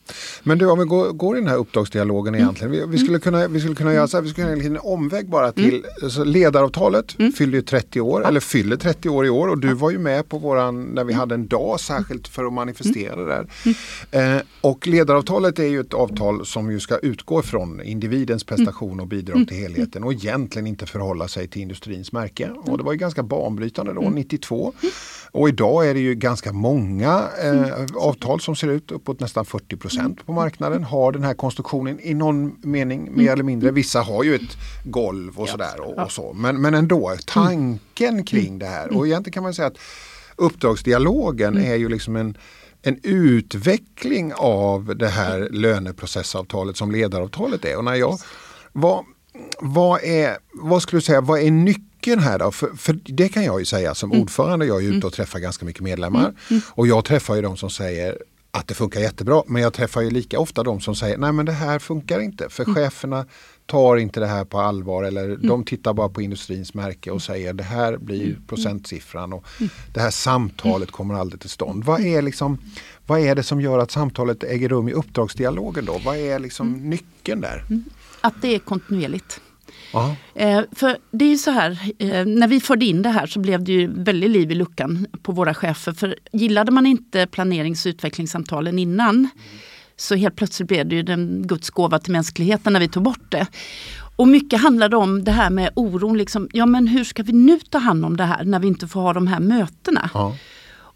Men 0.44 0.58
du, 0.58 0.70
om 0.70 0.80
vi 0.80 0.86
går, 0.86 1.12
går 1.12 1.38
i 1.38 1.40
den 1.40 1.50
här 1.50 1.58
uppdragsdialogen 1.58 2.36
mm. 2.36 2.44
egentligen. 2.44 2.72
Vi, 2.72 2.86
vi, 2.88 2.98
skulle 2.98 3.20
kunna, 3.20 3.48
vi 3.48 3.60
skulle 3.60 3.76
kunna 3.76 3.94
göra 3.94 4.08
så 4.08 4.18
här, 4.18 4.22
vi 4.22 4.30
skulle 4.30 4.48
kunna 4.48 4.58
göra 4.58 4.68
en 4.68 4.80
omväg 4.80 5.30
bara 5.30 5.52
till 5.52 5.76
mm. 5.76 5.90
alltså, 6.04 6.24
ledaravtalet. 6.24 7.20
Mm. 7.20 7.32
Fyller 7.32 7.62
30 7.62 8.02
år, 8.02 8.22
ja. 8.22 8.28
eller 8.28 8.40
fyller 8.40 8.78
30 8.78 9.10
år 9.10 9.26
i 9.26 9.30
år 9.30 9.48
och 9.48 9.58
du 9.58 9.74
var 9.74 9.92
ju 9.92 9.98
med 9.98 10.30
på 10.30 10.38
våran, 10.38 10.84
när 10.84 11.04
vi 11.04 11.14
mm. 11.14 11.20
hade 11.20 11.36
en 11.36 11.48
dag 11.48 11.80
särskilt 11.80 12.28
för 12.28 12.46
att 12.46 12.54
manifestera 12.54 13.16
det 13.16 13.26
där. 13.26 13.48
Mm. 14.12 14.38
Eh, 14.38 14.44
och 14.62 14.88
ledaravtalet 14.88 15.60
är 15.60 15.68
ju 15.68 15.80
ett 15.80 15.94
avtal 15.94 16.46
som 16.46 16.72
ju 16.72 16.80
ska 16.80 16.98
utgå 16.98 17.42
från 17.42 17.82
individens 17.82 18.44
prestation 18.44 19.00
och 19.00 19.08
bidrag 19.08 19.48
till 19.48 19.58
helheten 19.58 20.04
och 20.04 20.14
egentligen 20.14 20.68
inte 20.68 20.86
förhålla 20.86 21.28
sig 21.28 21.48
till 21.48 21.62
industrins 21.62 22.12
märke. 22.12 22.50
Och 22.50 22.78
det 22.78 22.84
var 22.84 22.92
ju 22.92 22.98
ganska 22.98 23.24
banbrytande 23.24 23.94
då, 23.94 24.02
92. 24.02 24.74
Och 25.32 25.50
idag 25.50 25.90
är 25.90 25.94
det 25.94 26.00
ju 26.00 26.16
ganska 26.28 26.54
många 26.54 27.30
eh, 27.44 27.86
avtal 27.96 28.42
som 28.42 28.56
ser 28.56 28.68
ut, 28.68 28.92
uppåt 28.92 29.20
nästan 29.20 29.46
40 29.46 29.78
procent 29.78 30.26
på 30.26 30.34
marknaden 30.34 30.84
har 30.84 31.12
den 31.12 31.24
här 31.24 31.34
konstruktionen 31.34 32.00
i 32.00 32.14
någon 32.14 32.56
mening 32.62 33.10
mer 33.16 33.32
eller 33.32 33.44
mindre. 33.44 33.72
Vissa 33.72 34.02
har 34.02 34.24
ju 34.24 34.36
ett 34.36 34.58
golv 34.84 35.40
och 35.40 35.50
sådär 35.50 35.80
och, 35.80 36.04
och 36.04 36.12
så. 36.12 36.34
Men, 36.34 36.62
men 36.62 36.74
ändå, 36.74 37.16
tanken 37.26 38.26
kring 38.26 38.60
det 38.60 38.66
här. 38.66 38.98
Och 38.98 39.08
egentligen 39.08 39.34
kan 39.34 39.44
man 39.44 39.54
säga 39.54 39.68
att 39.68 39.78
uppdragsdialogen 40.36 41.58
är 41.58 41.76
ju 41.76 41.90
liksom 41.90 42.16
en 42.16 42.38
en 42.82 43.00
utveckling 43.04 44.34
av 44.36 44.98
det 44.98 45.08
här 45.08 45.50
löneprocessavtalet 45.52 46.78
som 46.78 46.92
ledaravtalet 46.92 47.66
är. 47.66 47.78
Och 47.78 47.84
när 47.84 47.96
jag, 47.96 48.20
vad, 48.72 49.06
vad, 49.60 50.04
är, 50.04 50.38
vad 50.54 50.82
skulle 50.82 50.98
du 50.98 51.06
säga, 51.06 51.22
vad 51.22 51.40
är 51.40 51.52
nyckeln 51.52 51.88
nyckeln 51.98 52.20
här 52.20 52.40
då? 52.40 52.52
För, 52.52 52.70
för, 52.78 53.00
det 53.04 53.30
kan 53.30 53.44
jag 53.44 53.60
ju 53.60 53.66
säga 53.66 53.96
som 53.96 54.12
mm. 54.12 54.22
ordförande, 54.22 54.66
jag 54.66 54.78
är 54.78 54.88
ute 54.88 54.96
mm. 54.96 55.08
och 55.08 55.14
träffar 55.14 55.40
ganska 55.40 55.66
mycket 55.66 55.84
medlemmar. 55.84 56.22
Mm. 56.22 56.36
mm. 56.50 56.62
Och 56.70 56.88
jag 56.88 57.06
träffar 57.06 57.36
ju 57.36 57.42
de 57.42 57.58
som 57.58 57.70
säger 57.70 58.18
att 58.52 58.68
det 58.68 58.74
funkar 58.74 59.00
jättebra. 59.00 59.44
Men 59.48 59.62
jag 59.62 59.74
träffar 59.74 60.02
ju 60.02 60.10
lika 60.10 60.40
ofta 60.40 60.64
de 60.64 60.82
som 60.82 60.96
säger 60.96 61.18
nej 61.18 61.32
men 61.32 61.46
det 61.46 61.52
här 61.52 61.80
funkar 61.80 62.20
inte. 62.20 62.50
För 62.50 62.64
mm. 62.64 62.76
cheferna 62.76 63.26
tar 63.66 63.98
inte 63.98 64.20
det 64.20 64.28
här 64.28 64.46
på 64.46 64.60
allvar 64.60 65.04
eller 65.04 65.26
mm. 65.26 65.48
de 65.48 65.64
tittar 65.64 65.94
bara 65.94 66.10
på 66.10 66.22
industrins 66.22 66.74
märke 66.74 67.12
och 67.12 67.22
säger 67.22 67.54
det 67.54 67.64
här 67.64 67.98
blir 67.98 68.38
procentsiffran 68.48 69.34
och 69.34 69.46
det 69.94 70.00
här 70.00 70.12
samtalet 70.12 70.92
kommer 70.92 71.16
aldrig 71.16 71.42
till 71.42 71.50
stånd. 71.50 71.84
Vad 71.84 72.06
är, 72.06 72.22
liksom, 72.22 72.58
vad 73.06 73.20
är 73.20 73.36
det 73.36 73.44
som 73.44 73.62
gör 73.62 73.80
att 73.80 73.92
samtalet 73.92 74.44
äger 74.44 74.70
rum 74.70 74.90
i 74.90 74.94
uppdragsdialogen 74.94 75.86
då? 75.86 76.02
Vad 76.06 76.18
är 76.18 76.40
liksom 76.40 76.90
nyckeln 76.90 77.42
där? 77.42 77.66
Att 78.22 78.42
det 78.42 78.56
är 78.56 78.60
kontinuerligt. 78.60 79.42
Eh, 80.36 80.62
för 80.72 80.98
det 81.12 81.32
är 81.32 81.36
så 81.36 81.52
här, 81.52 81.80
eh, 82.00 82.26
när 82.26 82.48
vi 82.48 82.60
förde 82.60 82.86
in 82.86 83.02
det 83.02 83.10
här 83.10 83.28
så 83.28 83.40
blev 83.40 83.64
det 83.64 83.72
ju 83.72 83.88
väldigt 84.04 84.30
liv 84.30 84.52
i 84.52 84.56
luckan 84.56 85.08
på 85.22 85.32
våra 85.32 85.54
chefer. 85.54 85.94
För 85.94 86.16
gillade 86.32 86.72
man 86.72 86.86
inte 86.86 87.28
planerings 87.28 87.86
och 87.86 87.90
utvecklingssamtalen 87.90 88.80
innan 88.80 89.30
så 89.98 90.16
helt 90.16 90.36
plötsligt 90.36 90.68
blev 90.68 90.88
det 90.88 90.96
ju 90.96 91.04
den 91.04 91.48
Guds 91.48 91.70
gåva 91.70 92.00
till 92.00 92.12
mänskligheten 92.12 92.74
när 92.74 92.80
vi 92.80 92.88
tog 92.88 93.04
bort 93.04 93.32
det. 93.32 93.48
Och 94.16 94.28
mycket 94.28 94.62
handlade 94.62 94.98
om 94.98 95.24
det 95.24 95.32
här 95.32 95.50
med 95.50 95.70
oron, 95.76 96.18
liksom, 96.18 96.50
ja 96.54 96.66
men 96.66 96.88
hur 96.88 97.04
ska 97.04 97.24
vi 97.24 97.34
nu 97.34 97.60
ta 97.60 97.78
hand 97.78 98.06
om 98.06 98.18
det 98.18 98.24
här 98.24 98.44
när 98.44 98.60
vi 98.60 98.68
inte 98.68 98.88
får 98.88 99.02
ha 99.02 99.14
de 99.14 99.28
här 99.28 99.40
mötena? 99.40 100.10
Ja. 100.14 100.36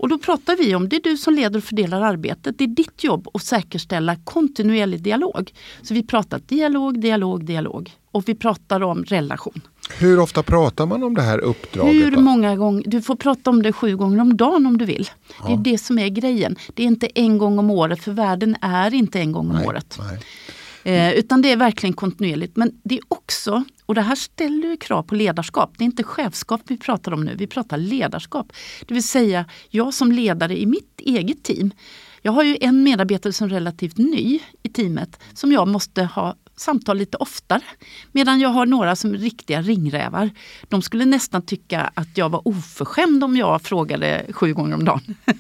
Och 0.02 0.10
då 0.10 0.18
pratar 0.18 0.56
vi 0.56 0.76
om, 0.76 0.90
det 0.90 0.96
är 0.96 1.02
du 1.02 1.18
som 1.18 1.34
leder 1.34 1.58
och 1.58 1.64
fördelar 1.64 2.02
arbetet. 2.02 2.58
Det 2.58 2.64
är 2.64 2.68
ditt 2.68 3.04
jobb 3.04 3.28
att 3.34 3.44
säkerställa 3.44 4.16
kontinuerlig 4.24 5.02
dialog. 5.02 5.54
Så 5.82 5.94
vi 5.94 6.04
pratar 6.04 6.42
dialog, 6.48 7.02
dialog, 7.02 7.46
dialog. 7.46 7.92
Och 8.12 8.30
vi 8.30 8.36
pratar 8.36 8.84
om 8.84 9.04
relation. 9.04 9.62
Hur 10.00 10.20
ofta 10.20 10.44
pratar 10.44 10.86
man 10.86 11.04
om 11.04 11.16
det 11.16 11.22
här 11.22 11.40
uppdraget? 11.40 11.94
Hur 11.94 12.18
många 12.18 12.56
gånger? 12.56 12.84
Du 12.86 13.02
får 13.02 13.16
prata 13.16 13.50
om 13.50 13.64
det 13.64 13.74
sju 13.74 13.96
gånger 13.96 14.22
om 14.22 14.38
dagen 14.38 14.66
om 14.66 14.78
du 14.78 14.86
vill. 14.86 15.10
Ja. 15.40 15.48
Det 15.48 15.54
är 15.54 15.74
det 15.74 15.78
som 15.78 16.00
är 16.00 16.08
grejen. 16.10 16.56
Det 16.74 16.84
är 16.84 16.88
inte 16.88 17.08
en 17.08 17.38
gång 17.38 17.60
om 17.60 17.70
året, 17.70 18.04
för 18.04 18.12
världen 18.12 18.56
är 18.62 18.94
inte 18.94 19.20
en 19.20 19.32
gång 19.32 19.50
om 19.50 19.56
nej, 19.56 19.68
året. 19.68 19.98
Nej. 20.00 20.20
Eh, 20.84 21.12
utan 21.14 21.42
det 21.42 21.52
är 21.52 21.58
verkligen 21.58 21.94
kontinuerligt. 21.94 22.56
Men 22.56 22.80
det 22.84 22.96
är 22.98 23.02
också, 23.08 23.64
och 23.86 23.96
det 23.96 24.02
här 24.02 24.16
ställer 24.16 24.68
ju 24.68 24.78
krav 24.78 25.04
på 25.04 25.16
ledarskap. 25.16 25.74
Det 25.78 25.84
är 25.84 25.86
inte 25.86 26.04
chefskap 26.04 26.62
vi 26.68 26.78
pratar 26.78 27.14
om 27.14 27.24
nu, 27.24 27.36
vi 27.36 27.48
pratar 27.48 27.78
ledarskap. 27.78 28.54
Det 28.86 28.94
vill 28.94 29.04
säga, 29.04 29.46
jag 29.70 29.94
som 29.94 30.12
ledare 30.12 30.62
i 30.62 30.66
mitt 30.66 31.00
eget 31.00 31.44
team 31.44 31.72
jag 32.22 32.32
har 32.32 32.44
ju 32.44 32.58
en 32.62 32.84
medarbetare 32.84 33.34
som 33.34 33.48
är 33.48 33.52
relativt 33.52 33.98
ny 33.98 34.40
i 34.64 34.70
teamet 34.70 35.20
som 35.34 35.52
jag 35.52 35.68
måste 35.68 36.04
ha 36.04 36.36
samtal 36.56 36.98
lite 36.98 37.18
oftare. 37.18 37.62
Medan 38.12 38.40
jag 38.40 38.50
har 38.50 38.66
några 38.66 38.96
som 38.96 39.14
är 39.14 39.18
riktiga 39.18 39.62
ringrävar. 39.62 40.30
De 40.70 40.82
skulle 40.82 41.06
nästan 41.06 41.42
tycka 41.42 41.92
att 41.94 42.18
jag 42.18 42.30
var 42.30 42.48
oförskämd 42.48 43.24
om 43.24 43.38
jag 43.38 43.62
frågade 43.62 44.26
sju 44.30 44.54
gånger 44.54 44.76
om 44.76 44.86
dagen. 44.86 45.16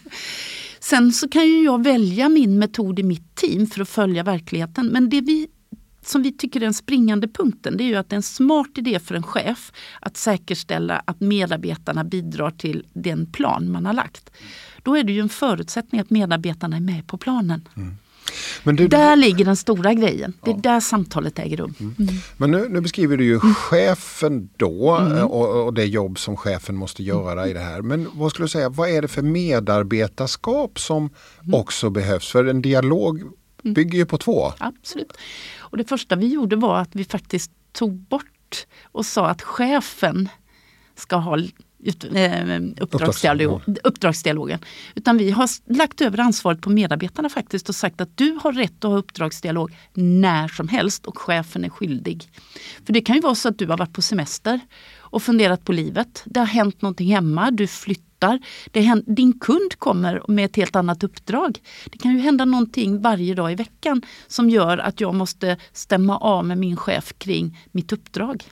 Sen 0.91 1.11
så 1.11 1.29
kan 1.29 1.47
ju 1.47 1.63
jag 1.63 1.83
välja 1.83 2.29
min 2.29 2.59
metod 2.59 2.99
i 2.99 3.03
mitt 3.03 3.35
team 3.35 3.67
för 3.67 3.81
att 3.81 3.89
följa 3.89 4.23
verkligheten. 4.23 4.87
Men 4.87 5.09
det 5.09 5.21
vi 5.21 5.47
som 6.01 6.23
vi 6.23 6.31
tycker 6.31 6.59
är 6.59 6.63
den 6.65 6.73
springande 6.73 7.27
punkten 7.27 7.77
det 7.77 7.83
är 7.83 7.85
ju 7.85 7.95
att 7.95 8.09
det 8.09 8.13
är 8.13 8.17
en 8.17 8.23
smart 8.23 8.77
idé 8.77 8.99
för 8.99 9.15
en 9.15 9.23
chef 9.23 9.71
att 9.99 10.17
säkerställa 10.17 11.01
att 11.05 11.19
medarbetarna 11.19 12.03
bidrar 12.03 12.51
till 12.51 12.85
den 12.93 13.31
plan 13.31 13.71
man 13.71 13.85
har 13.85 13.93
lagt. 13.93 14.31
Då 14.83 14.97
är 14.97 15.03
det 15.03 15.11
ju 15.11 15.19
en 15.19 15.29
förutsättning 15.29 16.01
att 16.01 16.09
medarbetarna 16.09 16.75
är 16.75 16.81
med 16.81 17.07
på 17.07 17.17
planen. 17.17 17.67
Mm. 17.75 17.97
Du, 18.63 18.87
där 18.87 19.15
ligger 19.15 19.45
den 19.45 19.55
stora 19.55 19.93
grejen. 19.93 20.33
Det 20.43 20.51
är 20.51 20.57
där 20.57 20.79
samtalet 20.79 21.39
äger 21.39 21.57
rum. 21.57 21.73
Mm. 21.79 21.95
Mm. 21.99 22.13
Men 22.37 22.51
nu, 22.51 22.69
nu, 22.69 22.81
beskriver 22.81 23.17
du 23.17 23.23
ju 23.23 23.39
mm. 23.39 23.55
chefen 23.55 24.49
då 24.57 24.97
mm. 24.97 25.17
eh, 25.17 25.23
och, 25.23 25.65
och, 25.65 25.73
det 25.73 25.85
jobb 25.85 26.19
som 26.19 26.37
chefen 26.37 26.75
måste 26.75 27.03
göra 27.03 27.47
i 27.47 27.53
det 27.53 27.59
här. 27.59 27.81
Men 27.81 28.07
vad 28.13 28.31
skulle 28.31 28.43
du 28.43 28.49
säga, 28.49 28.69
vad 28.69 28.89
är 28.89 29.01
det 29.01 29.07
för 29.07 29.21
medarbetarskap 29.21 30.79
som 30.79 31.09
mm. 31.43 31.53
också 31.53 31.89
behövs? 31.89 32.31
För 32.31 32.45
en 32.45 32.61
dialog 32.61 33.21
bygger 33.63 33.97
ju 33.97 34.05
på 34.05 34.17
två. 34.17 34.53
Absolut. 34.57 35.13
Och 35.59 35.77
det 35.77 35.83
första 35.83 36.15
vi 36.15 36.27
gjorde 36.27 36.55
var 36.55 36.79
att 36.79 36.89
vi 36.95 37.03
faktiskt 37.03 37.51
tog 37.71 37.93
bort 37.93 38.67
och 38.83 39.05
sa 39.05 39.27
att 39.27 39.41
chefen 39.41 40.29
ska 40.95 41.15
ha 41.15 41.37
ut, 41.83 42.03
eh, 42.03 42.59
uppdragsdialog, 42.77 43.61
uppdragsdialogen. 43.83 44.59
Utan 44.95 45.17
vi 45.17 45.31
har 45.31 45.49
lagt 45.73 46.01
över 46.01 46.19
ansvaret 46.19 46.61
på 46.61 46.69
medarbetarna 46.69 47.29
faktiskt 47.29 47.69
och 47.69 47.75
sagt 47.75 48.01
att 48.01 48.17
du 48.17 48.37
har 48.43 48.53
rätt 48.53 48.85
att 48.85 48.91
ha 48.91 48.97
uppdragsdialog 48.97 49.75
när 49.93 50.47
som 50.47 50.67
helst 50.67 51.05
och 51.05 51.17
chefen 51.17 51.65
är 51.65 51.69
skyldig. 51.69 52.29
För 52.85 52.93
det 52.93 53.01
kan 53.01 53.15
ju 53.15 53.21
vara 53.21 53.35
så 53.35 53.49
att 53.49 53.57
du 53.57 53.67
har 53.67 53.77
varit 53.77 53.93
på 53.93 54.01
semester 54.01 54.59
och 55.11 55.23
funderat 55.23 55.65
på 55.65 55.71
livet. 55.71 56.23
Det 56.25 56.39
har 56.39 56.47
hänt 56.47 56.81
någonting 56.81 57.13
hemma, 57.13 57.51
du 57.51 57.67
flyttar. 57.67 58.39
Händer, 58.73 59.13
din 59.13 59.39
kund 59.39 59.79
kommer 59.79 60.21
med 60.27 60.45
ett 60.45 60.55
helt 60.55 60.75
annat 60.75 61.03
uppdrag. 61.03 61.59
Det 61.85 61.97
kan 61.97 62.11
ju 62.11 62.19
hända 62.19 62.45
någonting 62.45 63.01
varje 63.01 63.35
dag 63.35 63.51
i 63.51 63.55
veckan 63.55 64.01
som 64.27 64.49
gör 64.49 64.77
att 64.77 65.01
jag 65.01 65.15
måste 65.15 65.57
stämma 65.73 66.17
av 66.17 66.45
med 66.45 66.57
min 66.57 66.77
chef 66.77 67.13
kring 67.17 67.57
mitt 67.71 67.91
uppdrag. 67.91 68.43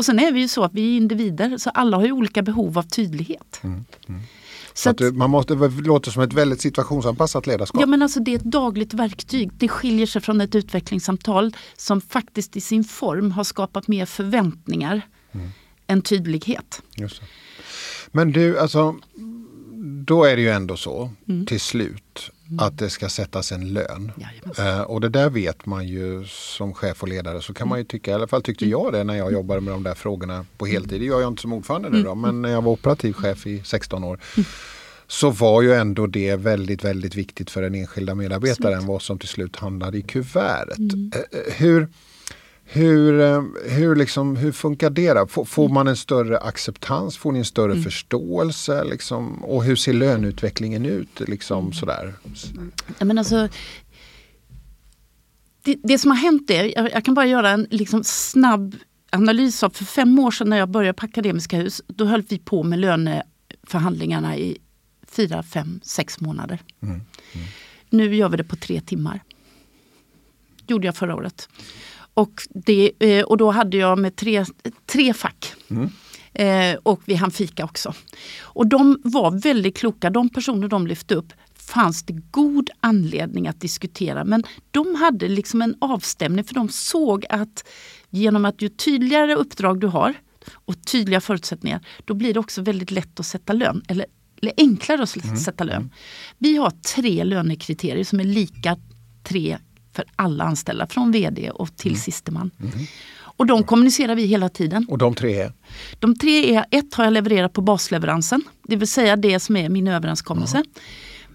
Och 0.00 0.04
sen 0.04 0.18
är 0.18 0.32
vi 0.32 0.40
ju 0.40 0.48
så 0.48 0.64
att 0.64 0.74
vi 0.74 0.92
är 0.92 0.96
individer 0.96 1.58
så 1.58 1.70
alla 1.70 1.96
har 1.96 2.04
ju 2.04 2.12
olika 2.12 2.42
behov 2.42 2.78
av 2.78 2.82
tydlighet. 2.82 3.60
Mm, 3.62 3.84
mm. 4.08 4.20
Så 4.74 4.90
att, 4.90 5.00
man 5.00 5.30
måste, 5.30 5.54
det 5.54 5.68
låter 5.68 6.10
som 6.10 6.22
ett 6.22 6.32
väldigt 6.32 6.60
situationsanpassat 6.60 7.46
ledarskap. 7.46 7.80
Ja 7.80 7.86
men 7.86 8.02
alltså 8.02 8.20
det 8.20 8.30
är 8.30 8.36
ett 8.36 8.44
dagligt 8.44 8.94
verktyg. 8.94 9.50
Det 9.58 9.68
skiljer 9.68 10.06
sig 10.06 10.22
från 10.22 10.40
ett 10.40 10.54
utvecklingssamtal 10.54 11.56
som 11.76 12.00
faktiskt 12.00 12.56
i 12.56 12.60
sin 12.60 12.84
form 12.84 13.32
har 13.32 13.44
skapat 13.44 13.88
mer 13.88 14.06
förväntningar 14.06 15.02
mm. 15.32 15.48
än 15.86 16.02
tydlighet. 16.02 16.82
Men 18.12 18.32
du, 18.32 18.58
alltså 18.58 18.96
då 20.06 20.24
är 20.24 20.36
det 20.36 20.42
ju 20.42 20.50
ändå 20.50 20.76
så 20.76 21.10
mm. 21.28 21.46
till 21.46 21.60
slut 21.60 22.30
Mm. 22.50 22.66
att 22.66 22.78
det 22.78 22.90
ska 22.90 23.08
sättas 23.08 23.52
en 23.52 23.72
lön. 23.72 24.12
Eh, 24.58 24.80
och 24.80 25.00
det 25.00 25.08
där 25.08 25.30
vet 25.30 25.66
man 25.66 25.88
ju 25.88 26.24
som 26.26 26.74
chef 26.74 27.02
och 27.02 27.08
ledare 27.08 27.42
så 27.42 27.54
kan 27.54 27.68
man 27.68 27.78
ju 27.78 27.84
tycka, 27.84 28.10
i 28.10 28.14
alla 28.14 28.26
fall 28.26 28.42
tyckte 28.42 28.66
jag 28.66 28.92
det 28.92 29.04
när 29.04 29.14
jag 29.14 29.32
jobbade 29.32 29.60
med 29.60 29.74
de 29.74 29.82
där 29.82 29.94
frågorna 29.94 30.46
på 30.58 30.66
mm. 30.66 30.72
heltid. 30.72 31.00
Det 31.00 31.06
gör 31.06 31.20
jag 31.20 31.28
inte 31.28 31.42
som 31.42 31.52
ordförande 31.52 31.90
nu 31.90 32.02
då, 32.02 32.14
men 32.14 32.42
när 32.42 32.50
jag 32.50 32.62
var 32.62 32.72
operativ 32.72 33.12
chef 33.12 33.46
i 33.46 33.62
16 33.64 34.04
år 34.04 34.20
mm. 34.36 34.46
så 35.06 35.30
var 35.30 35.62
ju 35.62 35.72
ändå 35.72 36.06
det 36.06 36.36
väldigt, 36.36 36.84
väldigt 36.84 37.14
viktigt 37.14 37.50
för 37.50 37.62
den 37.62 37.74
enskilda 37.74 38.14
medarbetaren 38.14 38.86
vad 38.86 39.02
som 39.02 39.18
till 39.18 39.28
slut 39.28 39.56
hamnade 39.56 39.98
i 39.98 40.02
kuvertet. 40.02 40.78
Mm. 40.78 41.12
Eh, 41.14 41.20
eh, 41.20 41.52
hur, 41.54 41.88
hur, 42.72 43.20
eh, 43.20 43.42
hur, 43.64 43.96
liksom, 43.96 44.36
hur 44.36 44.52
funkar 44.52 44.90
det? 44.90 45.12
Då? 45.12 45.26
Får, 45.26 45.44
får 45.44 45.68
man 45.68 45.88
en 45.88 45.96
större 45.96 46.38
acceptans? 46.38 47.16
Får 47.16 47.32
ni 47.32 47.38
en 47.38 47.44
större 47.44 47.72
mm. 47.72 47.84
förståelse? 47.84 48.84
Liksom? 48.84 49.44
Och 49.44 49.64
hur 49.64 49.76
ser 49.76 49.92
löneutvecklingen 49.92 50.86
ut? 50.86 51.20
Liksom, 51.20 51.58
mm. 51.58 51.72
sådär? 51.72 52.14
Ja, 52.98 53.04
men 53.04 53.18
alltså, 53.18 53.48
det, 55.62 55.76
det, 55.82 55.98
som 55.98 56.10
har 56.10 56.18
hänt 56.18 56.50
är, 56.50 56.76
jag, 56.76 56.92
jag 56.92 57.04
kan 57.04 57.14
bara 57.14 57.26
göra 57.26 57.50
en 57.50 57.66
liksom, 57.70 58.04
snabb 58.04 58.76
analys 59.10 59.62
av, 59.62 59.70
för 59.70 59.84
fem 59.84 60.18
år 60.18 60.30
sedan 60.30 60.50
när 60.50 60.58
jag 60.58 60.68
började 60.68 60.94
på 60.98 61.04
Akademiska 61.04 61.56
Hus, 61.56 61.82
då 61.86 62.04
höll 62.04 62.22
vi 62.22 62.38
på 62.38 62.62
med 62.62 62.78
löneförhandlingarna 62.78 64.36
i 64.36 64.58
fyra, 65.08 65.42
fem, 65.42 65.80
sex 65.82 66.20
månader. 66.20 66.58
Mm. 66.82 66.94
Mm. 66.94 67.46
Nu 67.90 68.16
gör 68.16 68.28
vi 68.28 68.36
det 68.36 68.44
på 68.44 68.56
tre 68.56 68.80
timmar. 68.80 69.20
gjorde 70.66 70.86
jag 70.86 70.96
förra 70.96 71.14
året. 71.14 71.48
Och, 72.20 72.42
det, 72.50 72.92
eh, 72.98 73.24
och 73.24 73.36
då 73.36 73.50
hade 73.50 73.76
jag 73.76 73.98
med 73.98 74.16
tre, 74.16 74.44
tre 74.86 75.14
fack. 75.14 75.54
Mm. 75.70 75.90
Eh, 76.32 76.78
och 76.82 77.00
vi 77.04 77.14
hann 77.14 77.30
fika 77.30 77.64
också. 77.64 77.94
Och 78.40 78.66
de 78.66 79.00
var 79.04 79.30
väldigt 79.30 79.76
kloka, 79.76 80.10
de 80.10 80.28
personer 80.28 80.68
de 80.68 80.86
lyfte 80.86 81.14
upp 81.14 81.32
fanns 81.54 82.02
det 82.02 82.12
god 82.30 82.70
anledning 82.80 83.48
att 83.48 83.60
diskutera. 83.60 84.24
Men 84.24 84.44
de 84.70 84.94
hade 84.94 85.28
liksom 85.28 85.62
en 85.62 85.74
avstämning 85.80 86.44
för 86.44 86.54
de 86.54 86.68
såg 86.68 87.26
att 87.28 87.64
genom 88.10 88.44
att 88.44 88.62
ju 88.62 88.68
tydligare 88.68 89.34
uppdrag 89.34 89.80
du 89.80 89.86
har 89.86 90.14
och 90.52 90.86
tydliga 90.86 91.20
förutsättningar, 91.20 91.80
då 92.04 92.14
blir 92.14 92.34
det 92.34 92.40
också 92.40 92.62
väldigt 92.62 92.90
lätt 92.90 93.20
att 93.20 93.26
sätta 93.26 93.52
lön. 93.52 93.82
Eller, 93.88 94.06
eller 94.42 94.52
enklare 94.56 95.02
att 95.02 95.24
mm. 95.24 95.36
sätta 95.36 95.64
lön. 95.64 95.76
Mm. 95.76 95.90
Vi 96.38 96.56
har 96.56 96.70
tre 96.70 97.24
lönekriterier 97.24 98.04
som 98.04 98.20
är 98.20 98.24
lika 98.24 98.76
tre 99.22 99.58
för 100.00 100.12
alla 100.16 100.44
anställda, 100.44 100.86
från 100.86 101.12
VD 101.12 101.50
och 101.50 101.76
till 101.76 101.90
mm. 101.92 102.00
sisteman. 102.00 102.50
Mm. 102.60 102.86
Och 103.36 103.46
de 103.46 103.64
kommunicerar 103.64 104.14
vi 104.14 104.26
hela 104.26 104.48
tiden. 104.48 104.86
Och 104.88 104.98
de 104.98 105.14
tre 105.14 105.40
är? 105.40 105.52
De 105.98 106.18
tre 106.18 106.54
är, 106.54 106.64
ett 106.70 106.94
har 106.94 107.04
jag 107.04 107.12
levererat 107.12 107.52
på 107.52 107.60
basleveransen, 107.60 108.42
det 108.62 108.76
vill 108.76 108.88
säga 108.88 109.16
det 109.16 109.40
som 109.40 109.56
är 109.56 109.68
min 109.68 109.88
överenskommelse. 109.88 110.56
Mm. 110.56 110.68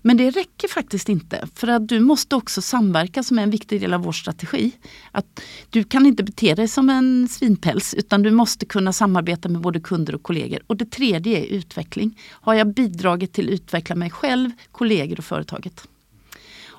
Men 0.01 0.17
det 0.17 0.29
räcker 0.29 0.67
faktiskt 0.67 1.09
inte 1.09 1.47
för 1.55 1.67
att 1.67 1.87
du 1.87 1.99
måste 1.99 2.35
också 2.35 2.61
samverka 2.61 3.23
som 3.23 3.39
är 3.39 3.43
en 3.43 3.49
viktig 3.49 3.81
del 3.81 3.93
av 3.93 4.01
vår 4.01 4.11
strategi. 4.11 4.71
Att 5.11 5.41
du 5.69 5.83
kan 5.83 6.05
inte 6.05 6.23
bete 6.23 6.55
dig 6.55 6.67
som 6.67 6.89
en 6.89 7.27
svinpäls 7.27 7.93
utan 7.93 8.23
du 8.23 8.31
måste 8.31 8.65
kunna 8.65 8.93
samarbeta 8.93 9.49
med 9.49 9.61
både 9.61 9.79
kunder 9.79 10.15
och 10.15 10.23
kollegor. 10.23 10.59
Och 10.67 10.77
det 10.77 10.91
tredje 10.91 11.39
är 11.39 11.45
utveckling. 11.45 12.19
Har 12.31 12.53
jag 12.53 12.73
bidragit 12.73 13.33
till 13.33 13.47
att 13.47 13.53
utveckla 13.53 13.95
mig 13.95 14.09
själv, 14.09 14.51
kollegor 14.71 15.17
och 15.17 15.25
företaget? 15.25 15.87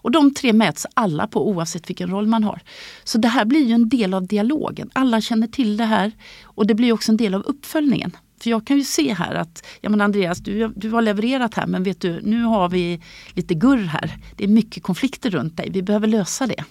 Och 0.07 0.13
de 0.13 0.35
tre 0.35 0.53
mäts 0.53 0.87
alla 0.95 1.27
på 1.27 1.49
oavsett 1.49 1.91
vilken 1.91 2.11
roll 2.11 2.27
man 2.27 2.45
har. 2.45 2.63
Så 3.05 3.19
det 3.19 3.29
här 3.29 3.45
blir 3.45 3.65
ju 3.65 3.73
en 3.73 3.89
del 3.89 4.15
av 4.15 4.27
dialogen. 4.27 4.91
Alla 4.93 5.21
känner 5.21 5.47
till 5.47 5.77
det 5.77 5.85
här 5.85 6.13
och 6.45 6.67
det 6.67 6.75
blir 6.75 6.93
också 6.93 7.13
en 7.13 7.17
del 7.17 7.35
av 7.35 7.43
uppföljningen. 7.43 8.17
För 8.41 8.51
jag 8.51 8.67
kan 8.67 8.77
ju 8.77 8.85
se 8.85 9.15
här 9.15 9.35
att, 9.35 9.67
ja 9.81 9.91
men 9.91 10.01
Andreas 10.01 10.39
du, 10.39 10.73
du 10.77 10.91
har 10.91 11.03
levererat 11.03 11.55
här 11.55 11.67
men 11.67 11.83
vet 11.83 12.01
du 12.01 12.21
nu 12.23 12.43
har 12.43 12.69
vi 12.69 13.03
lite 13.35 13.55
gurr 13.55 13.85
här. 13.85 14.19
Det 14.37 14.45
är 14.45 14.49
mycket 14.49 14.83
konflikter 14.83 15.31
runt 15.31 15.57
dig, 15.57 15.71
vi 15.71 15.83
behöver 15.83 16.07
lösa 16.07 16.47
det 16.47 16.65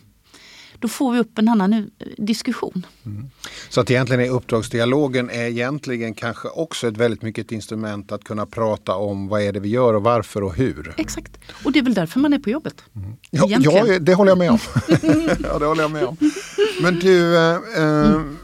då 0.79 0.87
får 0.87 1.11
vi 1.11 1.19
upp 1.19 1.37
en 1.37 1.49
annan 1.49 1.73
eh, 1.73 1.81
diskussion. 2.17 2.85
Mm. 3.05 3.29
Så 3.69 3.81
att 3.81 3.91
egentligen 3.91 4.21
är 4.21 4.29
uppdragsdialogen 4.29 5.29
är 5.29 5.45
egentligen 5.45 6.13
kanske 6.13 6.47
också 6.47 6.87
ett 6.87 6.97
väldigt 6.97 7.21
mycket 7.21 7.51
instrument 7.51 8.11
att 8.11 8.23
kunna 8.23 8.45
prata 8.45 8.95
om 8.95 9.27
vad 9.27 9.41
är 9.41 9.53
det 9.53 9.59
vi 9.59 9.69
gör 9.69 9.93
och 9.93 10.03
varför 10.03 10.43
och 10.43 10.55
hur. 10.55 10.93
Exakt, 10.97 11.39
och 11.63 11.71
det 11.71 11.79
är 11.79 11.83
väl 11.83 11.93
därför 11.93 12.19
man 12.19 12.33
är 12.33 12.39
på 12.39 12.49
jobbet. 12.49 12.83
Mm. 12.95 13.13
Ja, 13.31 13.45
ja, 13.49 13.99
det 13.99 14.13
håller 14.13 14.31
jag 14.31 14.37
med 14.37 14.51
om. 14.51 14.59
ja, 15.43 15.59
det 15.59 15.65
håller 15.65 15.81
jag 15.81 15.91
med 15.91 16.05
om. 16.05 16.17
Men 16.81 16.99
du, 16.99 17.35
eh, 17.37 17.55
eh, 17.77 18.11
mm. 18.11 18.37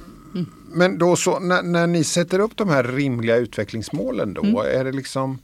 men 0.73 0.97
då 0.97 1.15
så, 1.15 1.39
när, 1.39 1.63
när, 1.63 1.87
ni 1.87 2.03
sätter 2.03 2.39
upp 2.39 2.57
de 2.57 2.69
här 2.69 2.83
rimliga 2.83 3.35
utvecklingsmålen 3.35 4.33
då, 4.33 4.43
mm. 4.43 4.79
är 4.79 4.83
det 4.83 4.91
liksom 4.91 5.39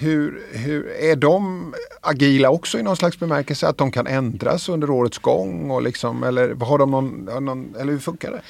hur, 0.00 0.42
hur, 0.52 0.90
är 0.90 1.16
de 1.16 1.74
agila 2.00 2.50
också 2.50 2.78
i 2.78 2.82
någon 2.82 2.96
slags 2.96 3.18
bemärkelse? 3.18 3.68
Att 3.68 3.78
de 3.78 3.92
kan 3.92 4.06
ändras 4.06 4.68
under 4.68 4.90
årets 4.90 5.18
gång? 5.18 5.70
Och 5.70 5.82
liksom, 5.82 6.22
eller, 6.22 6.54
har 6.54 6.78
de 6.78 6.90
någon, 6.90 7.28
någon, 7.44 7.74
eller 7.80 7.92
hur 7.92 7.98
funkar 7.98 8.30
det? 8.30 8.42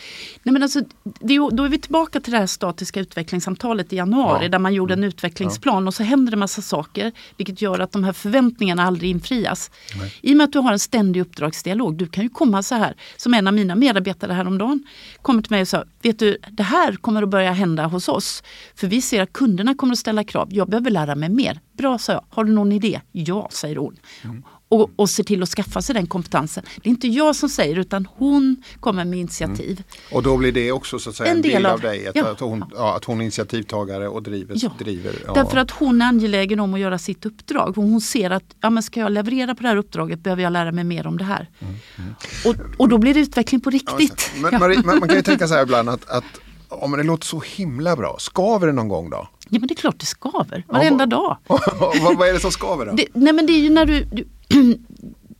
Nej, 0.42 0.52
men 0.52 0.62
alltså, 0.62 0.80
det 1.20 1.34
är, 1.34 1.50
då 1.50 1.64
är 1.64 1.68
vi 1.68 1.78
tillbaka 1.78 2.20
till 2.20 2.32
det 2.32 2.38
här 2.38 2.46
statiska 2.46 3.00
utvecklingssamtalet 3.00 3.92
i 3.92 3.96
januari 3.96 4.44
ja. 4.44 4.48
där 4.48 4.58
man 4.58 4.74
gjorde 4.74 4.92
en 4.92 4.98
mm. 4.98 5.08
utvecklingsplan 5.08 5.82
ja. 5.82 5.88
och 5.88 5.94
så 5.94 6.02
händer 6.02 6.30
det 6.30 6.36
massa 6.36 6.62
saker 6.62 7.12
vilket 7.36 7.62
gör 7.62 7.78
att 7.78 7.92
de 7.92 8.04
här 8.04 8.12
förväntningarna 8.12 8.82
aldrig 8.82 9.10
infrias. 9.10 9.70
Nej. 9.98 10.14
I 10.22 10.32
och 10.32 10.36
med 10.36 10.44
att 10.44 10.52
du 10.52 10.58
har 10.58 10.72
en 10.72 10.78
ständig 10.78 11.20
uppdragsdialog, 11.20 11.96
du 11.96 12.06
kan 12.06 12.24
ju 12.24 12.30
komma 12.30 12.62
så 12.62 12.74
här 12.74 12.96
som 13.16 13.34
en 13.34 13.46
av 13.46 13.54
mina 13.54 13.74
medarbetare 13.74 14.32
häromdagen 14.32 14.84
kommer 15.22 15.42
till 15.42 15.52
mig 15.52 15.60
och 15.60 15.68
sa, 15.68 15.84
vet 16.02 16.18
du 16.18 16.38
det 16.50 16.62
här 16.62 16.92
kommer 16.92 17.22
att 17.22 17.28
börja 17.28 17.52
hända 17.52 17.86
hos 17.86 18.08
oss. 18.08 18.42
För 18.74 18.86
vi 18.86 19.02
ser 19.02 19.22
att 19.22 19.32
kunderna 19.32 19.74
kommer 19.74 19.92
att 19.92 19.98
ställa 19.98 20.24
krav, 20.24 20.48
jag 20.50 20.68
behöver 20.68 20.90
lära 20.90 21.14
mig 21.14 21.28
mer. 21.40 21.60
Bra, 21.72 21.98
sa 21.98 22.12
jag. 22.12 22.24
Har 22.30 22.44
du 22.44 22.52
någon 22.52 22.72
idé? 22.72 23.00
Ja, 23.12 23.48
säger 23.52 23.76
hon. 23.76 23.96
Mm. 24.24 24.42
Och, 24.68 24.90
och 24.96 25.10
ser 25.10 25.24
till 25.24 25.42
att 25.42 25.48
skaffa 25.48 25.82
sig 25.82 25.94
den 25.94 26.06
kompetensen. 26.06 26.64
Det 26.76 26.88
är 26.88 26.90
inte 26.90 27.08
jag 27.08 27.36
som 27.36 27.48
säger 27.48 27.78
utan 27.78 28.08
hon 28.16 28.62
kommer 28.80 29.04
med 29.04 29.18
initiativ. 29.18 29.70
Mm. 29.70 30.16
Och 30.16 30.22
då 30.22 30.36
blir 30.36 30.52
det 30.52 30.72
också 30.72 30.98
så 30.98 31.10
att 31.10 31.16
säga, 31.16 31.30
en, 31.30 31.42
del, 31.42 31.66
av, 31.66 31.72
av 31.72 31.80
dig, 31.80 32.08
att, 32.08 32.16
ja. 32.16 32.30
att, 32.30 32.40
hon, 32.40 32.64
ja, 32.74 32.96
att 32.96 33.04
hon 33.04 33.18
är 33.18 33.22
initiativtagare 33.22 34.08
och 34.08 34.22
driver. 34.22 34.56
Ja. 34.58 34.70
driver 34.78 35.14
ja. 35.26 35.34
Därför 35.34 35.56
att 35.56 35.70
hon 35.70 36.02
är 36.02 36.06
angelägen 36.06 36.60
om 36.60 36.74
att 36.74 36.80
göra 36.80 36.98
sitt 36.98 37.26
uppdrag. 37.26 37.72
Hon 37.76 38.00
ser 38.00 38.30
att 38.30 38.44
ja, 38.60 38.70
men 38.70 38.82
ska 38.82 39.00
jag 39.00 39.12
leverera 39.12 39.54
på 39.54 39.62
det 39.62 39.68
här 39.68 39.76
uppdraget 39.76 40.20
behöver 40.20 40.42
jag 40.42 40.52
lära 40.52 40.72
mig 40.72 40.84
mer 40.84 41.06
om 41.06 41.18
det 41.18 41.24
här. 41.24 41.48
Mm. 41.58 41.74
Mm. 41.98 42.14
Och, 42.46 42.80
och 42.80 42.88
då 42.88 42.98
blir 42.98 43.14
det 43.14 43.20
utveckling 43.20 43.60
på 43.60 43.70
riktigt. 43.70 44.30
Men, 44.36 44.60
Marie, 44.60 44.82
man, 44.84 44.98
man 44.98 45.08
kan 45.08 45.16
ju 45.16 45.22
tänka 45.30 45.48
så 45.48 45.54
här 45.54 45.62
ibland 45.62 45.88
att, 45.88 46.10
att 46.10 46.24
om 46.68 46.92
det 46.92 47.02
låter 47.02 47.26
så 47.26 47.42
himla 47.46 47.96
bra, 47.96 48.16
skaver 48.18 48.66
det 48.66 48.72
någon 48.72 48.88
gång 48.88 49.10
då? 49.10 49.28
Ja 49.50 49.58
men 49.58 49.68
det 49.68 49.74
är 49.74 49.76
klart 49.76 49.98
det 49.98 50.06
skaver, 50.06 50.64
varenda 50.68 51.06
dag. 51.06 51.36
vad, 51.46 52.18
vad 52.18 52.28
är 52.28 52.32
det 52.32 52.40
som 52.40 52.52
skaver 52.52 52.86
då? 52.86 52.92
Det, 52.92 53.06
nej 53.14 53.32
men 53.32 53.46
det 53.46 53.52
är 53.52 53.60
ju 53.60 53.70
när 53.70 53.86
du, 53.86 54.04
du 54.04 54.28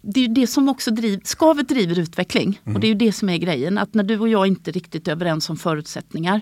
det 0.03 0.20
är 0.20 0.29
ju 0.29 0.35
det 0.35 0.46
som 0.46 0.68
också 0.68 0.90
driver, 0.90 1.20
skavet 1.25 1.68
driver 1.68 1.99
utveckling. 1.99 2.61
Mm. 2.64 2.75
Och 2.75 2.81
det 2.81 2.87
är 2.87 2.88
ju 2.88 2.94
det 2.94 3.12
som 3.12 3.29
är 3.29 3.37
grejen, 3.37 3.79
att 3.79 3.94
när 3.94 4.05
du 4.05 4.18
och 4.18 4.29
jag 4.29 4.46
inte 4.46 4.70
är 4.70 4.73
riktigt 4.73 5.09
överens 5.09 5.51
om 5.51 5.57
förutsättningar 5.57 6.40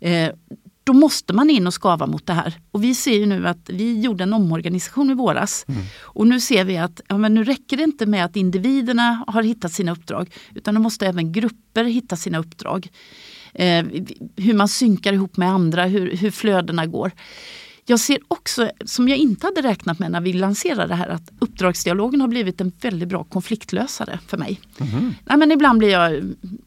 eh, 0.00 0.30
då 0.84 0.92
måste 0.92 1.32
man 1.32 1.50
in 1.50 1.66
och 1.66 1.74
skava 1.74 2.06
mot 2.06 2.26
det 2.26 2.32
här. 2.32 2.54
Och 2.70 2.84
vi 2.84 2.94
ser 2.94 3.14
ju 3.14 3.26
nu 3.26 3.46
att 3.46 3.70
vi 3.70 4.00
gjorde 4.00 4.24
en 4.24 4.32
omorganisation 4.32 5.10
i 5.10 5.14
våras. 5.14 5.64
Mm. 5.68 5.82
Och 6.00 6.26
nu 6.26 6.40
ser 6.40 6.64
vi 6.64 6.76
att 6.76 7.00
ja, 7.08 7.18
men 7.18 7.34
nu 7.34 7.44
räcker 7.44 7.76
det 7.76 7.82
inte 7.82 8.06
med 8.06 8.24
att 8.24 8.36
individerna 8.36 9.24
har 9.26 9.42
hittat 9.42 9.72
sina 9.72 9.92
uppdrag 9.92 10.34
utan 10.54 10.74
då 10.74 10.80
måste 10.80 11.06
även 11.06 11.32
grupper 11.32 11.84
hitta 11.84 12.16
sina 12.16 12.38
uppdrag 12.38 12.88
eh, 13.54 13.84
hur 14.36 14.54
man 14.54 14.68
synkar 14.68 15.12
ihop 15.12 15.36
med 15.36 15.48
andra, 15.48 15.84
hur, 15.84 16.16
hur 16.16 16.30
flödena 16.30 16.86
går. 16.86 17.12
Jag 17.86 18.00
ser 18.00 18.18
också, 18.28 18.70
som 18.84 19.08
jag 19.08 19.18
inte 19.18 19.46
hade 19.46 19.62
räknat 19.62 19.98
med 19.98 20.10
när 20.10 20.20
vi 20.20 20.32
lanserade 20.32 20.86
det 20.86 20.94
här, 20.94 21.08
att 21.08 21.32
uppdragsdialogen 21.38 22.20
har 22.20 22.28
blivit 22.28 22.60
en 22.60 22.72
väldigt 22.80 23.08
bra 23.08 23.24
konfliktlösare 23.24 24.18
för 24.26 24.36
mig. 24.36 24.60
Mm. 24.80 25.14
Nej, 25.24 25.38
men 25.38 25.52
ibland 25.52 25.78
blir 25.78 25.90
jag, 25.90 26.22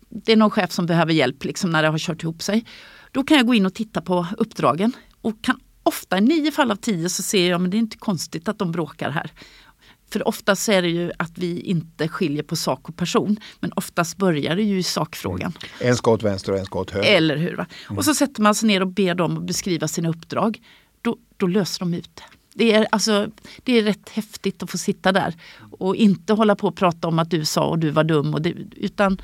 det 0.09 0.31
är 0.31 0.35
någon 0.35 0.51
chef 0.51 0.71
som 0.71 0.85
behöver 0.85 1.13
hjälp 1.13 1.43
liksom, 1.43 1.69
när 1.69 1.83
det 1.83 1.89
har 1.89 1.97
kört 1.97 2.23
ihop 2.23 2.41
sig. 2.41 2.65
Då 3.11 3.23
kan 3.23 3.37
jag 3.37 3.47
gå 3.47 3.53
in 3.53 3.65
och 3.65 3.73
titta 3.73 4.01
på 4.01 4.27
uppdragen 4.37 4.91
och 5.21 5.41
kan 5.41 5.59
ofta, 5.83 6.17
i 6.17 6.21
nio 6.21 6.51
fall 6.51 6.71
av 6.71 6.75
tio 6.75 7.09
så 7.09 7.23
ser 7.23 7.49
jag 7.49 7.61
men 7.61 7.71
det 7.71 7.77
är 7.77 7.79
inte 7.79 7.97
konstigt 7.97 8.47
att 8.47 8.59
de 8.59 8.71
bråkar 8.71 9.09
här. 9.09 9.31
För 10.09 10.27
oftast 10.27 10.69
är 10.69 10.81
det 10.81 10.89
ju 10.89 11.11
att 11.19 11.37
vi 11.37 11.59
inte 11.59 12.07
skiljer 12.07 12.43
på 12.43 12.55
sak 12.55 12.89
och 12.89 12.95
person. 12.95 13.39
Men 13.59 13.71
oftast 13.75 14.17
börjar 14.17 14.55
det 14.55 14.63
ju 14.63 14.77
i 14.79 14.83
sakfrågan. 14.83 15.53
En 15.79 15.95
ska 15.95 16.11
åt 16.11 16.23
vänster 16.23 16.51
och 16.51 16.59
en 16.59 16.65
ska 16.65 16.79
åt 16.79 16.91
höger. 16.91 17.15
Eller 17.15 17.37
hur? 17.37 17.55
Va? 17.55 17.65
Och 17.89 18.05
så 18.05 18.13
sätter 18.13 18.41
man 18.41 18.55
sig 18.55 18.67
ner 18.67 18.81
och 18.81 18.87
ber 18.87 19.15
dem 19.15 19.37
att 19.37 19.43
beskriva 19.43 19.87
sina 19.87 20.09
uppdrag. 20.09 20.61
Då, 21.01 21.17
då 21.37 21.47
löser 21.47 21.79
de 21.79 21.93
ut 21.93 22.15
det. 22.15 22.23
Det 22.53 22.73
är, 22.73 22.87
alltså, 22.91 23.27
det 23.63 23.77
är 23.77 23.83
rätt 23.83 24.09
häftigt 24.09 24.63
att 24.63 24.71
få 24.71 24.77
sitta 24.77 25.11
där 25.11 25.35
och 25.71 25.95
inte 25.95 26.33
hålla 26.33 26.55
på 26.55 26.67
och 26.67 26.75
prata 26.75 27.07
om 27.07 27.19
att 27.19 27.31
du 27.31 27.45
sa 27.45 27.65
och 27.65 27.79
du 27.79 27.89
var 27.89 28.03
dum. 28.03 28.33
Och 28.33 28.41
det, 28.41 28.53
utan 28.75 29.17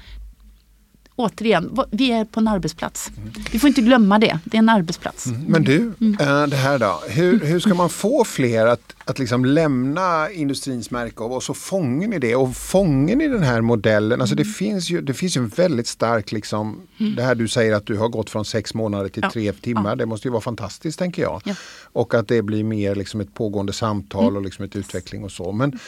återigen, 1.15 1.80
vi 1.91 2.12
är 2.12 2.26
på 2.26 2.39
en 2.39 2.47
arbetsplats. 2.47 3.12
Vi 3.52 3.60
får 3.60 3.67
inte 3.67 3.82
glömma 3.82 4.19
det, 4.19 4.39
det 4.45 4.58
är 4.58 4.60
en 4.60 4.69
arbetsplats. 4.69 5.26
Mm. 5.26 5.41
Men 5.41 5.63
du, 5.63 5.76
mm. 5.76 6.17
Eh, 6.19 6.47
det 6.47 6.56
här 6.56 6.80
då. 6.80 7.02
Hur, 7.10 7.39
hur 7.39 7.60
ska 7.60 7.73
man 7.73 7.89
få 7.89 8.26
fler 8.26 8.65
att, 8.65 8.95
att 9.06 9.19
liksom 9.19 9.45
lämna 9.45 10.32
industrins 10.32 10.91
märke 10.91 11.23
och 11.23 11.43
så 11.43 11.54
fångar 11.54 12.08
ni 12.08 12.19
det 12.19 12.36
och 12.36 12.56
fångar 12.56 13.15
ni 13.15 13.28
den 13.28 13.43
här 13.43 13.62
modellen? 13.62 14.21
Alltså 14.21 14.36
det, 14.36 14.43
mm. 14.43 14.54
finns 14.54 14.89
ju, 14.89 15.02
det 15.02 15.13
finns 15.13 15.38
ju 15.38 15.41
en 15.41 15.47
väldigt 15.47 15.88
stark, 15.88 16.32
liksom, 16.32 16.82
mm. 16.99 17.15
det 17.15 17.23
här 17.23 17.36
du 17.36 17.47
säger 17.47 17.73
att 17.73 17.86
du 17.86 17.97
har 17.97 18.10
gått 18.10 18.30
från 18.30 18.45
sex 18.45 18.73
månader 18.73 19.10
till 19.10 19.23
ja. 19.23 19.32
tre 19.32 19.54
timmar. 19.54 19.89
Ja. 19.89 19.95
Det 19.95 20.06
måste 20.06 20.28
ju 20.28 20.32
vara 20.32 20.41
fantastiskt 20.41 20.99
tänker 20.99 21.21
jag. 21.21 21.41
Ja. 21.45 21.56
Och 21.84 22.13
att 22.13 22.28
det 22.28 22.41
blir 22.41 22.63
mer 22.63 22.95
liksom 22.95 23.21
ett 23.21 23.34
pågående 23.34 23.73
samtal 23.73 24.23
mm. 24.23 24.36
och 24.36 24.41
liksom 24.41 24.65
ett 24.65 24.76
utveckling 24.76 25.23
och 25.23 25.32
så. 25.32 25.52
Men 25.52 25.80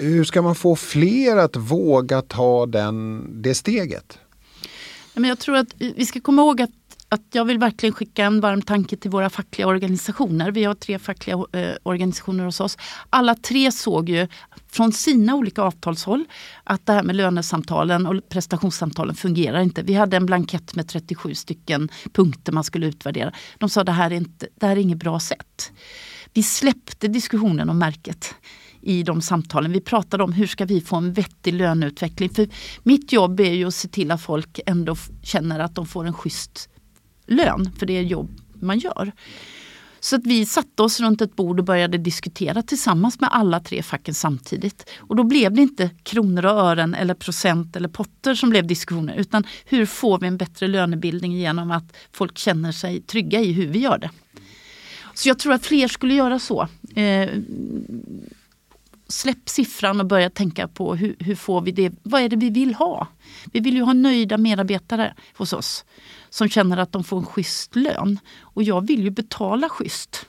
hur 0.00 0.24
ska 0.24 0.42
man 0.42 0.54
få 0.54 0.76
fler 0.76 1.36
att 1.36 1.56
våga 1.56 2.22
ta 2.22 2.66
den, 2.66 3.26
det 3.42 3.54
steget? 3.54 4.18
Men 5.14 5.28
jag 5.28 5.38
tror 5.38 5.56
att 5.56 5.74
vi 5.78 6.06
ska 6.06 6.20
komma 6.20 6.42
ihåg 6.42 6.62
att, 6.62 6.70
att 7.08 7.22
jag 7.32 7.44
vill 7.44 7.58
verkligen 7.58 7.92
skicka 7.92 8.24
en 8.24 8.40
varm 8.40 8.62
tanke 8.62 8.96
till 8.96 9.10
våra 9.10 9.30
fackliga 9.30 9.66
organisationer. 9.66 10.50
Vi 10.50 10.64
har 10.64 10.74
tre 10.74 10.98
fackliga 10.98 11.36
eh, 11.52 11.76
organisationer 11.82 12.44
hos 12.44 12.60
oss. 12.60 12.78
Alla 13.10 13.34
tre 13.34 13.72
såg 13.72 14.08
ju 14.08 14.28
från 14.68 14.92
sina 14.92 15.34
olika 15.34 15.62
avtalshåll 15.62 16.24
att 16.64 16.86
det 16.86 16.92
här 16.92 17.02
med 17.02 17.16
lönesamtalen 17.16 18.06
och 18.06 18.28
prestationssamtalen 18.28 19.14
fungerar 19.14 19.60
inte. 19.60 19.82
Vi 19.82 19.94
hade 19.94 20.16
en 20.16 20.26
blankett 20.26 20.74
med 20.74 20.88
37 20.88 21.34
stycken 21.34 21.88
punkter 22.12 22.52
man 22.52 22.64
skulle 22.64 22.86
utvärdera. 22.86 23.32
De 23.58 23.68
sa 23.68 23.84
det 23.84 23.92
här 23.92 24.10
är, 24.10 24.14
inte, 24.14 24.48
det 24.54 24.66
här 24.66 24.76
är 24.76 24.80
inget 24.80 24.98
bra 24.98 25.20
sätt. 25.20 25.72
Vi 26.32 26.42
släppte 26.42 27.08
diskussionen 27.08 27.70
om 27.70 27.78
märket 27.78 28.34
i 28.84 29.02
de 29.02 29.22
samtalen. 29.22 29.72
Vi 29.72 29.80
pratade 29.80 30.24
om 30.24 30.32
hur 30.32 30.46
ska 30.46 30.64
vi 30.64 30.80
få 30.80 30.96
en 30.96 31.12
vettig 31.12 31.54
löneutveckling. 31.54 32.30
För 32.30 32.48
mitt 32.82 33.12
jobb 33.12 33.40
är 33.40 33.52
ju 33.52 33.64
att 33.64 33.74
se 33.74 33.88
till 33.88 34.10
att 34.10 34.22
folk 34.22 34.60
ändå 34.66 34.96
känner 35.22 35.60
att 35.60 35.74
de 35.74 35.86
får 35.86 36.06
en 36.06 36.12
schysst 36.12 36.68
lön 37.26 37.70
för 37.78 37.86
det 37.86 38.02
jobb 38.02 38.40
man 38.54 38.78
gör. 38.78 39.12
Så 40.00 40.16
att 40.16 40.26
vi 40.26 40.46
satte 40.46 40.82
oss 40.82 41.00
runt 41.00 41.20
ett 41.20 41.36
bord 41.36 41.58
och 41.58 41.64
började 41.64 41.98
diskutera 41.98 42.62
tillsammans 42.62 43.20
med 43.20 43.30
alla 43.32 43.60
tre 43.60 43.82
facken 43.82 44.14
samtidigt. 44.14 44.90
Och 44.98 45.16
då 45.16 45.24
blev 45.24 45.52
det 45.52 45.62
inte 45.62 45.90
kronor 46.02 46.44
och 46.44 46.50
ören 46.50 46.94
eller 46.94 47.14
procent 47.14 47.76
eller 47.76 47.88
potter 47.88 48.34
som 48.34 48.50
blev 48.50 48.66
diskussioner 48.66 49.14
utan 49.14 49.46
hur 49.64 49.86
får 49.86 50.18
vi 50.18 50.26
en 50.26 50.36
bättre 50.36 50.68
lönebildning 50.68 51.32
genom 51.32 51.70
att 51.70 51.96
folk 52.12 52.38
känner 52.38 52.72
sig 52.72 53.00
trygga 53.00 53.40
i 53.40 53.52
hur 53.52 53.66
vi 53.66 53.78
gör 53.78 53.98
det. 53.98 54.10
Så 55.14 55.28
jag 55.28 55.38
tror 55.38 55.52
att 55.52 55.66
fler 55.66 55.88
skulle 55.88 56.14
göra 56.14 56.38
så. 56.38 56.68
Eh, 56.94 57.28
släpp 59.08 59.48
siffran 59.48 60.00
och 60.00 60.06
börja 60.06 60.30
tänka 60.30 60.68
på 60.68 60.94
hur, 60.94 61.16
hur, 61.18 61.34
får 61.34 61.60
vi 61.60 61.70
det, 61.70 61.92
vad 62.02 62.22
är 62.22 62.28
det 62.28 62.36
vi 62.36 62.50
vill 62.50 62.74
ha? 62.74 63.08
Vi 63.52 63.60
vill 63.60 63.74
ju 63.74 63.82
ha 63.82 63.92
nöjda 63.92 64.38
medarbetare 64.38 65.14
hos 65.36 65.52
oss 65.52 65.84
som 66.30 66.48
känner 66.48 66.76
att 66.76 66.92
de 66.92 67.04
får 67.04 67.18
en 67.18 67.26
schysst 67.26 67.76
lön. 67.76 68.18
Och 68.40 68.62
jag 68.62 68.86
vill 68.86 69.02
ju 69.02 69.10
betala 69.10 69.68
schysst. 69.68 70.26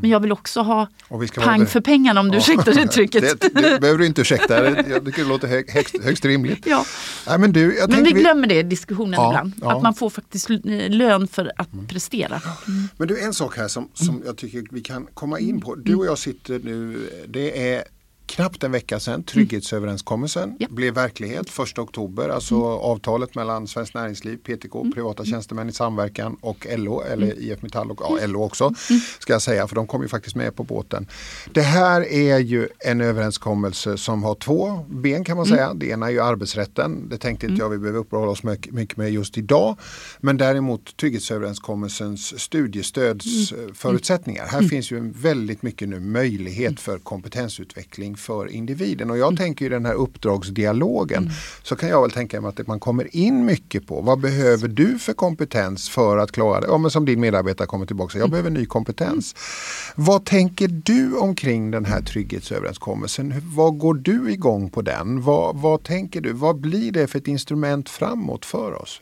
Men 0.00 0.10
jag 0.10 0.20
vill 0.20 0.32
också 0.32 0.60
ha 0.60 0.88
pang 1.34 1.66
för 1.66 1.80
pengarna 1.80 2.20
om 2.20 2.28
du 2.28 2.34
ja. 2.34 2.38
ursäktar 2.38 2.78
uttrycket. 2.84 3.40
Det, 3.40 3.48
det, 3.48 3.80
behöver 3.80 3.98
du 3.98 4.06
inte 4.06 4.20
ursäkta, 4.20 4.64
jag 4.64 5.04
tycker 5.04 5.22
det 5.22 5.28
låter 5.28 5.48
högst, 5.48 6.02
högst 6.02 6.24
rimligt. 6.24 6.66
Ja. 6.66 6.84
Nej, 7.26 7.38
men 7.38 7.52
du, 7.52 7.86
men 7.88 8.04
vi 8.04 8.12
glömmer 8.12 8.46
det 8.46 8.58
i 8.58 8.62
diskussionen 8.62 9.12
ja, 9.12 9.30
ibland, 9.30 9.52
ja. 9.60 9.76
att 9.76 9.82
man 9.82 9.94
får 9.94 10.10
faktiskt 10.10 10.48
lön 10.88 11.28
för 11.28 11.52
att 11.56 11.72
mm. 11.72 11.86
prestera. 11.86 12.42
Mm. 12.68 12.88
Men 12.96 13.08
du, 13.08 13.20
en 13.20 13.34
sak 13.34 13.56
här 13.56 13.68
som, 13.68 13.88
som 13.94 14.22
jag 14.26 14.36
tycker 14.36 14.64
vi 14.70 14.80
kan 14.80 15.06
komma 15.14 15.38
in 15.38 15.60
på. 15.60 15.74
Du 15.74 15.94
och 15.94 16.06
jag 16.06 16.18
sitter 16.18 16.58
nu, 16.58 17.10
det 17.28 17.72
är 17.74 17.84
knappt 18.26 18.64
en 18.64 18.72
vecka 18.72 19.00
sedan 19.00 19.22
trygghetsöverenskommelsen 19.22 20.42
mm. 20.42 20.56
ja. 20.60 20.66
blev 20.70 20.94
verklighet 20.94 21.58
1 21.58 21.78
oktober. 21.78 22.28
Alltså 22.28 22.54
mm. 22.54 22.66
avtalet 22.66 23.34
mellan 23.34 23.66
Svenskt 23.66 23.94
Näringsliv, 23.94 24.36
PTK, 24.36 24.80
mm. 24.80 24.92
privata 24.92 25.22
mm. 25.22 25.30
tjänstemän 25.30 25.68
i 25.68 25.72
samverkan 25.72 26.36
och 26.40 26.66
LO 26.76 27.02
eller 27.02 27.32
mm. 27.32 27.52
IF 27.52 27.62
Metall 27.62 27.90
och 27.90 28.00
ja, 28.00 28.26
LO 28.26 28.42
också 28.42 28.64
mm. 28.64 29.00
ska 29.18 29.32
jag 29.32 29.42
säga 29.42 29.68
för 29.68 29.74
de 29.74 29.86
kom 29.86 30.02
ju 30.02 30.08
faktiskt 30.08 30.36
med 30.36 30.56
på 30.56 30.64
båten. 30.64 31.06
Det 31.52 31.62
här 31.62 32.12
är 32.12 32.38
ju 32.38 32.68
en 32.78 33.00
överenskommelse 33.00 33.98
som 33.98 34.22
har 34.22 34.34
två 34.34 34.84
ben 34.88 35.24
kan 35.24 35.36
man 35.36 35.46
säga. 35.46 35.74
Det 35.74 35.86
ena 35.86 36.06
är 36.06 36.10
ju 36.10 36.20
arbetsrätten. 36.20 37.08
Det 37.08 37.18
tänkte 37.18 37.46
inte 37.46 37.62
jag 37.62 37.68
vi 37.68 37.78
behöver 37.78 37.98
uppehålla 37.98 38.30
oss 38.30 38.42
mycket 38.42 38.96
med 38.96 39.12
just 39.12 39.38
idag. 39.38 39.76
Men 40.20 40.36
däremot 40.36 40.96
trygghetsöverenskommelsens 40.96 42.40
studiestödsförutsättningar. 42.40 44.46
Här 44.46 44.62
finns 44.62 44.90
ju 44.90 45.12
väldigt 45.12 45.62
mycket 45.62 45.88
nu 45.88 46.00
möjlighet 46.00 46.80
för 46.80 46.98
kompetensutveckling 46.98 48.15
för 48.16 48.52
individen. 48.52 49.10
Och 49.10 49.18
jag 49.18 49.26
mm. 49.26 49.36
tänker 49.36 49.66
i 49.66 49.68
den 49.68 49.86
här 49.86 49.94
uppdragsdialogen 49.94 51.22
mm. 51.22 51.32
så 51.62 51.76
kan 51.76 51.88
jag 51.88 52.02
väl 52.02 52.10
tänka 52.10 52.40
mig 52.40 52.48
att 52.48 52.66
man 52.66 52.80
kommer 52.80 53.16
in 53.16 53.44
mycket 53.44 53.86
på 53.86 54.00
vad 54.00 54.20
behöver 54.20 54.68
du 54.68 54.98
för 54.98 55.12
kompetens 55.12 55.88
för 55.88 56.18
att 56.18 56.32
klara 56.32 56.60
det? 56.60 56.66
Ja, 56.66 56.78
men 56.78 56.90
som 56.90 57.04
din 57.04 57.20
medarbetare 57.20 57.66
kommer 57.66 57.86
tillbaka 57.86 58.04
och 58.06 58.12
säger 58.12 58.22
jag 58.22 58.28
mm. 58.28 58.42
behöver 58.42 58.60
ny 58.60 58.66
kompetens. 58.66 59.34
Mm. 59.34 60.06
Vad 60.06 60.24
tänker 60.24 60.68
du 60.68 61.16
omkring 61.16 61.70
den 61.70 61.84
här 61.84 62.02
trygghetsöverenskommelsen? 62.02 63.34
Vad 63.44 63.78
går 63.78 63.94
du 63.94 64.32
igång 64.32 64.70
på 64.70 64.82
den? 64.82 65.22
Vad, 65.22 65.56
vad 65.56 65.82
tänker 65.82 66.20
du? 66.20 66.32
Vad 66.32 66.60
blir 66.60 66.92
det 66.92 67.06
för 67.06 67.18
ett 67.18 67.28
instrument 67.28 67.88
framåt 67.88 68.44
för 68.44 68.82
oss? 68.82 69.00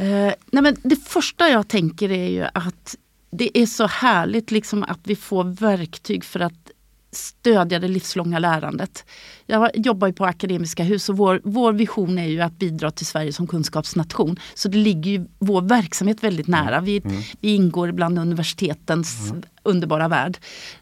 Uh, 0.00 0.06
nej 0.50 0.62
men 0.62 0.76
det 0.82 0.96
första 0.96 1.48
jag 1.48 1.68
tänker 1.68 2.10
är 2.10 2.28
ju 2.28 2.46
att 2.54 2.96
det 3.30 3.58
är 3.58 3.66
så 3.66 3.86
härligt 3.86 4.50
liksom 4.50 4.82
att 4.82 5.00
vi 5.04 5.16
får 5.16 5.44
verktyg 5.44 6.24
för 6.24 6.40
att 6.40 6.63
stödja 7.16 7.78
det 7.78 7.88
livslånga 7.88 8.38
lärandet. 8.38 9.04
Jag 9.46 9.70
jobbar 9.74 10.06
ju 10.06 10.12
på 10.12 10.24
Akademiska 10.24 10.82
hus 10.82 11.08
och 11.08 11.16
vår, 11.16 11.40
vår 11.44 11.72
vision 11.72 12.18
är 12.18 12.26
ju 12.26 12.40
att 12.40 12.58
bidra 12.58 12.90
till 12.90 13.06
Sverige 13.06 13.32
som 13.32 13.46
kunskapsnation. 13.46 14.38
Så 14.54 14.68
det 14.68 14.78
ligger 14.78 15.10
ju 15.10 15.26
vår 15.38 15.62
verksamhet 15.62 16.24
väldigt 16.24 16.46
nära. 16.46 16.80
Vi, 16.80 17.00
mm. 17.04 17.22
vi 17.40 17.54
ingår 17.54 17.92
bland 17.92 18.18
universitetens 18.18 19.30
mm. 19.30 19.42
underbara 19.62 20.08
värld. 20.08 20.38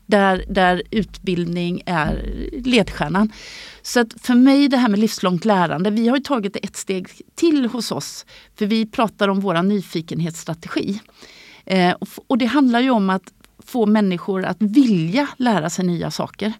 Där, 0.06 0.44
där 0.48 0.82
utbildning 0.90 1.82
är 1.86 2.24
ledstjärnan. 2.64 3.32
Så 3.82 4.00
att 4.00 4.08
för 4.20 4.34
mig 4.34 4.68
det 4.68 4.76
här 4.76 4.88
med 4.88 4.98
livslångt 4.98 5.44
lärande, 5.44 5.90
vi 5.90 6.08
har 6.08 6.18
tagit 6.18 6.56
ett 6.56 6.76
steg 6.76 7.08
till 7.34 7.66
hos 7.66 7.92
oss. 7.92 8.26
För 8.58 8.66
vi 8.66 8.86
pratar 8.86 9.28
om 9.28 9.40
vår 9.40 9.62
nyfikenhetsstrategi. 9.62 11.00
Eh, 11.66 11.92
och, 11.92 12.08
och 12.26 12.38
det 12.38 12.46
handlar 12.46 12.80
ju 12.80 12.90
om 12.90 13.10
att 13.10 13.32
få 13.64 13.86
människor 13.86 14.44
att 14.44 14.62
vilja 14.62 15.28
lära 15.36 15.70
sig 15.70 15.86
nya 15.86 16.10
saker. 16.10 16.52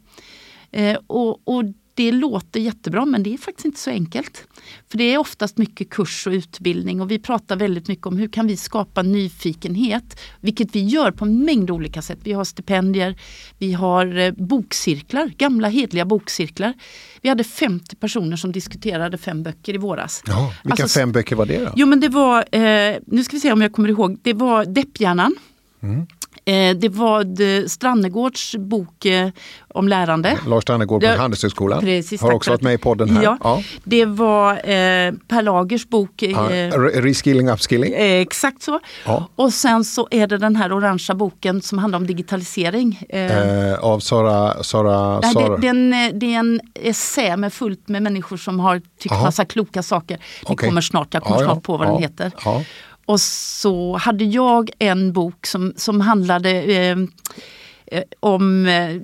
Eh, 0.71 0.99
och, 1.07 1.49
och, 1.49 1.65
det 1.95 2.13
låter 2.13 2.61
jättebra 2.61 3.05
men 3.05 3.23
det 3.23 3.35
är 3.35 3.39
faktiskt 3.39 3.65
inte 3.65 3.81
så 3.81 3.91
enkelt. 3.91 4.45
För 4.91 4.99
det 4.99 5.05
är 5.05 5.19
oftast 5.19 5.59
mycket 5.59 5.91
kurs 5.91 6.27
och 6.27 6.31
utbildning 6.31 7.01
och 7.01 7.11
vi 7.11 7.19
pratar 7.19 7.57
väldigt 7.57 7.89
mycket 7.89 8.07
om 8.07 8.17
hur 8.17 8.29
kan 8.29 8.47
vi 8.47 8.57
skapa 8.57 9.03
nyfikenhet. 9.03 10.21
Vilket 10.41 10.75
vi 10.75 10.85
gör 10.85 11.11
på 11.11 11.25
en 11.25 11.45
mängd 11.45 11.71
olika 11.71 12.03
sätt. 12.03 12.19
Vi 12.23 12.33
har 12.33 12.45
stipendier, 12.45 13.17
vi 13.59 13.73
har 13.73 14.19
eh, 14.19 14.33
bokcirklar, 14.33 15.31
gamla 15.39 15.69
hedliga 15.69 16.05
bokcirklar. 16.05 16.75
Vi 17.21 17.29
hade 17.29 17.45
50 17.45 17.97
personer 17.97 18.37
som 18.37 18.53
diskuterade 18.53 19.19
fem 19.19 19.43
böcker 19.43 19.75
i 19.75 19.79
våras. 19.79 20.23
Ja, 20.27 20.55
vilka 20.65 20.83
alltså, 20.83 20.99
fem 20.99 21.13
böcker 21.13 21.37
var 21.37 21.47
det 21.47 21.59
då? 21.59 21.73
Jo 21.77 21.87
men 21.87 22.01
det 22.01 22.09
var, 22.09 22.39
eh, 22.55 22.97
nu 23.07 23.25
ska 23.25 23.37
vi 23.37 23.41
se 23.41 23.53
om 23.53 23.63
jag 23.63 23.73
kommer 23.73 23.89
ihåg, 23.89 24.19
det 24.23 24.33
var 24.33 24.65
Depphjärnan. 24.65 25.35
Mm. 25.83 26.07
Eh, 26.45 26.77
det 26.77 26.89
var 26.89 27.69
Strannegårds 27.69 28.57
bok 28.57 29.05
eh, 29.05 29.29
om 29.69 29.89
lärande. 29.89 30.39
Lars 30.47 30.63
Strannegård 30.63 31.03
på 31.03 31.09
Handelshögskolan 31.09 31.81
Precis, 31.81 32.23
har 32.23 32.33
också 32.33 32.51
varit 32.51 32.63
med 32.63 32.75
i 32.75 32.79
podden 32.79 33.11
här. 33.11 33.23
Ja. 33.23 33.39
ja. 33.43 33.63
Det 33.85 34.05
var 34.05 34.53
eh, 34.53 35.13
Per 35.29 35.43
Lagers 35.43 35.89
bok. 35.89 36.23
Ja, 36.23 36.49
Reskilling 36.79 37.49
Upskilling. 37.51 37.95
exakt 37.97 38.63
så. 38.63 38.81
Ja. 39.07 39.29
Och 39.37 39.53
sen 39.53 39.85
så 39.85 40.09
är 40.11 40.27
det 40.27 40.39
den 40.39 40.57
här 40.57 40.73
orangea 40.73 41.15
boken 41.15 41.63
som 41.63 41.79
handlar 41.79 41.97
om 41.97 42.07
digitalisering. 42.07 43.01
av 43.81 44.01
Sara... 44.01 44.63
Sara, 44.63 45.21
Nej, 45.21 45.33
Sara. 45.33 45.57
Det, 45.57 45.73
det, 45.73 46.11
det, 46.13 46.35
är 46.35 46.39
en 46.39 46.61
essä 46.75 47.37
med 47.37 47.53
fullt 47.53 47.89
med 47.89 48.03
människor 48.03 48.37
som 48.37 48.61
har 48.61 48.83
tyckt 48.99 49.13
Aha. 49.13 49.25
massa 49.25 49.45
kloka 49.45 49.83
saker. 49.83 50.19
Det 50.47 50.53
okay. 50.53 50.69
kommer 50.69 50.81
snart, 50.81 51.15
jag 51.15 51.23
kommer 51.23 51.45
snart 51.45 51.63
på 51.63 51.77
vad 51.77 51.89
den 51.89 51.99
heter. 51.99 52.33
Och 53.13 53.21
så 53.21 53.97
hade 53.97 54.25
jag 54.25 54.71
en 54.79 55.13
bok 55.13 55.47
som, 55.47 55.73
som 55.77 56.01
handlade 56.01 56.51
eh, 56.51 56.99
eh 57.87 58.03
om 58.21 58.67
eh, 58.67 58.97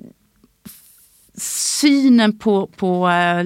synen 1.41 2.39
på, 2.39 2.67
på, 2.67 3.09
eh, 3.09 3.43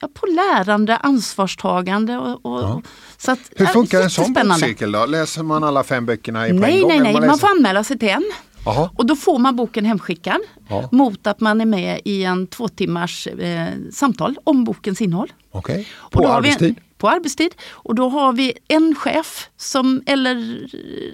ja, 0.00 0.08
på 0.14 0.26
lärande, 0.26 0.96
ansvarstagande 0.96 2.16
och, 2.16 2.46
och 2.46 2.62
ja. 2.62 2.82
Så 3.16 3.32
att, 3.32 3.38
Hur 3.56 3.66
funkar 3.66 4.00
en 4.02 4.10
sån 4.10 4.32
bokcirkel 4.32 4.92
då? 4.92 5.06
Läser 5.06 5.42
man 5.42 5.64
alla 5.64 5.84
fem 5.84 6.06
böckerna 6.06 6.48
i 6.48 6.50
på 6.50 6.54
en 6.54 6.60
Nej, 6.60 6.80
gång? 6.80 6.88
nej, 6.88 7.00
nej. 7.00 7.12
man 7.12 7.26
Man 7.26 7.38
får 7.38 7.48
anmäla 7.48 7.84
sig 7.84 7.98
till 7.98 8.08
en. 8.08 8.24
Jaha. 8.64 8.90
Och 8.96 9.06
då 9.06 9.16
får 9.16 9.38
man 9.38 9.56
boken 9.56 9.84
hemskickad 9.84 10.40
Ja. 10.68 10.88
mot 10.92 11.26
att 11.26 11.40
man 11.40 11.60
är 11.60 11.66
med 11.66 12.00
i 12.04 12.24
en 12.24 12.46
två 12.46 12.68
timmars 12.68 13.26
eh, 13.26 13.68
samtal 13.92 14.36
om 14.44 14.64
bokens 14.64 15.00
innehåll. 15.00 15.32
Och 15.50 15.70
På 16.10 16.22
då 16.22 16.28
har 16.28 16.42
vi 16.42 16.48
arbetstid? 16.48 16.68
En, 16.68 16.76
på 16.98 17.08
arbetstid. 17.08 17.54
Och 17.70 17.94
då 17.94 18.08
har 18.08 18.32
vi 18.32 18.52
en 18.68 18.94
chef 18.94 19.48
som, 19.56 20.02
eller 20.06 20.66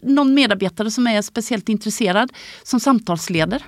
någon 0.03 0.35
medarbetare 0.35 0.91
som 0.91 1.07
är 1.07 1.23
speciellt 1.23 1.69
intresserad 1.69 2.33
som 2.63 2.81
samtalsleder. 2.81 3.63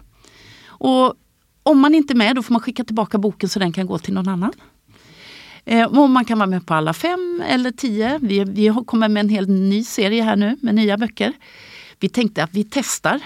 Och 0.67 1.15
om 1.63 1.79
man 1.81 1.95
inte 1.95 2.13
är 2.13 2.17
med 2.17 2.37
då 2.37 2.43
får 2.43 2.53
man 2.53 2.61
skicka 2.63 2.85
tillbaka 2.85 3.19
boken 3.19 3.49
så 3.49 3.59
den 3.59 3.73
kan 3.73 3.87
gå 3.87 3.99
till 3.99 4.15
någon 4.15 4.29
annan. 4.29 4.53
Eh, 5.65 5.87
och 5.87 6.11
man 6.11 6.25
kan 6.25 6.39
vara 6.39 6.47
med 6.47 6.67
på 6.67 6.75
alla 6.75 6.93
fem 6.93 7.43
eller 7.49 7.71
tio. 7.71 8.19
Vi, 8.23 8.45
vi 8.45 8.75
kommer 8.87 9.09
med 9.09 9.21
en 9.21 9.29
helt 9.29 9.49
ny 9.49 9.85
serie 9.85 10.23
här 10.23 10.37
nu 10.37 10.57
med 10.63 10.75
nya 10.75 10.97
böcker. 10.97 11.33
Vi 12.01 12.09
tänkte 12.09 12.45
att 12.45 12.51
vi 12.53 12.65
testar. 12.65 13.21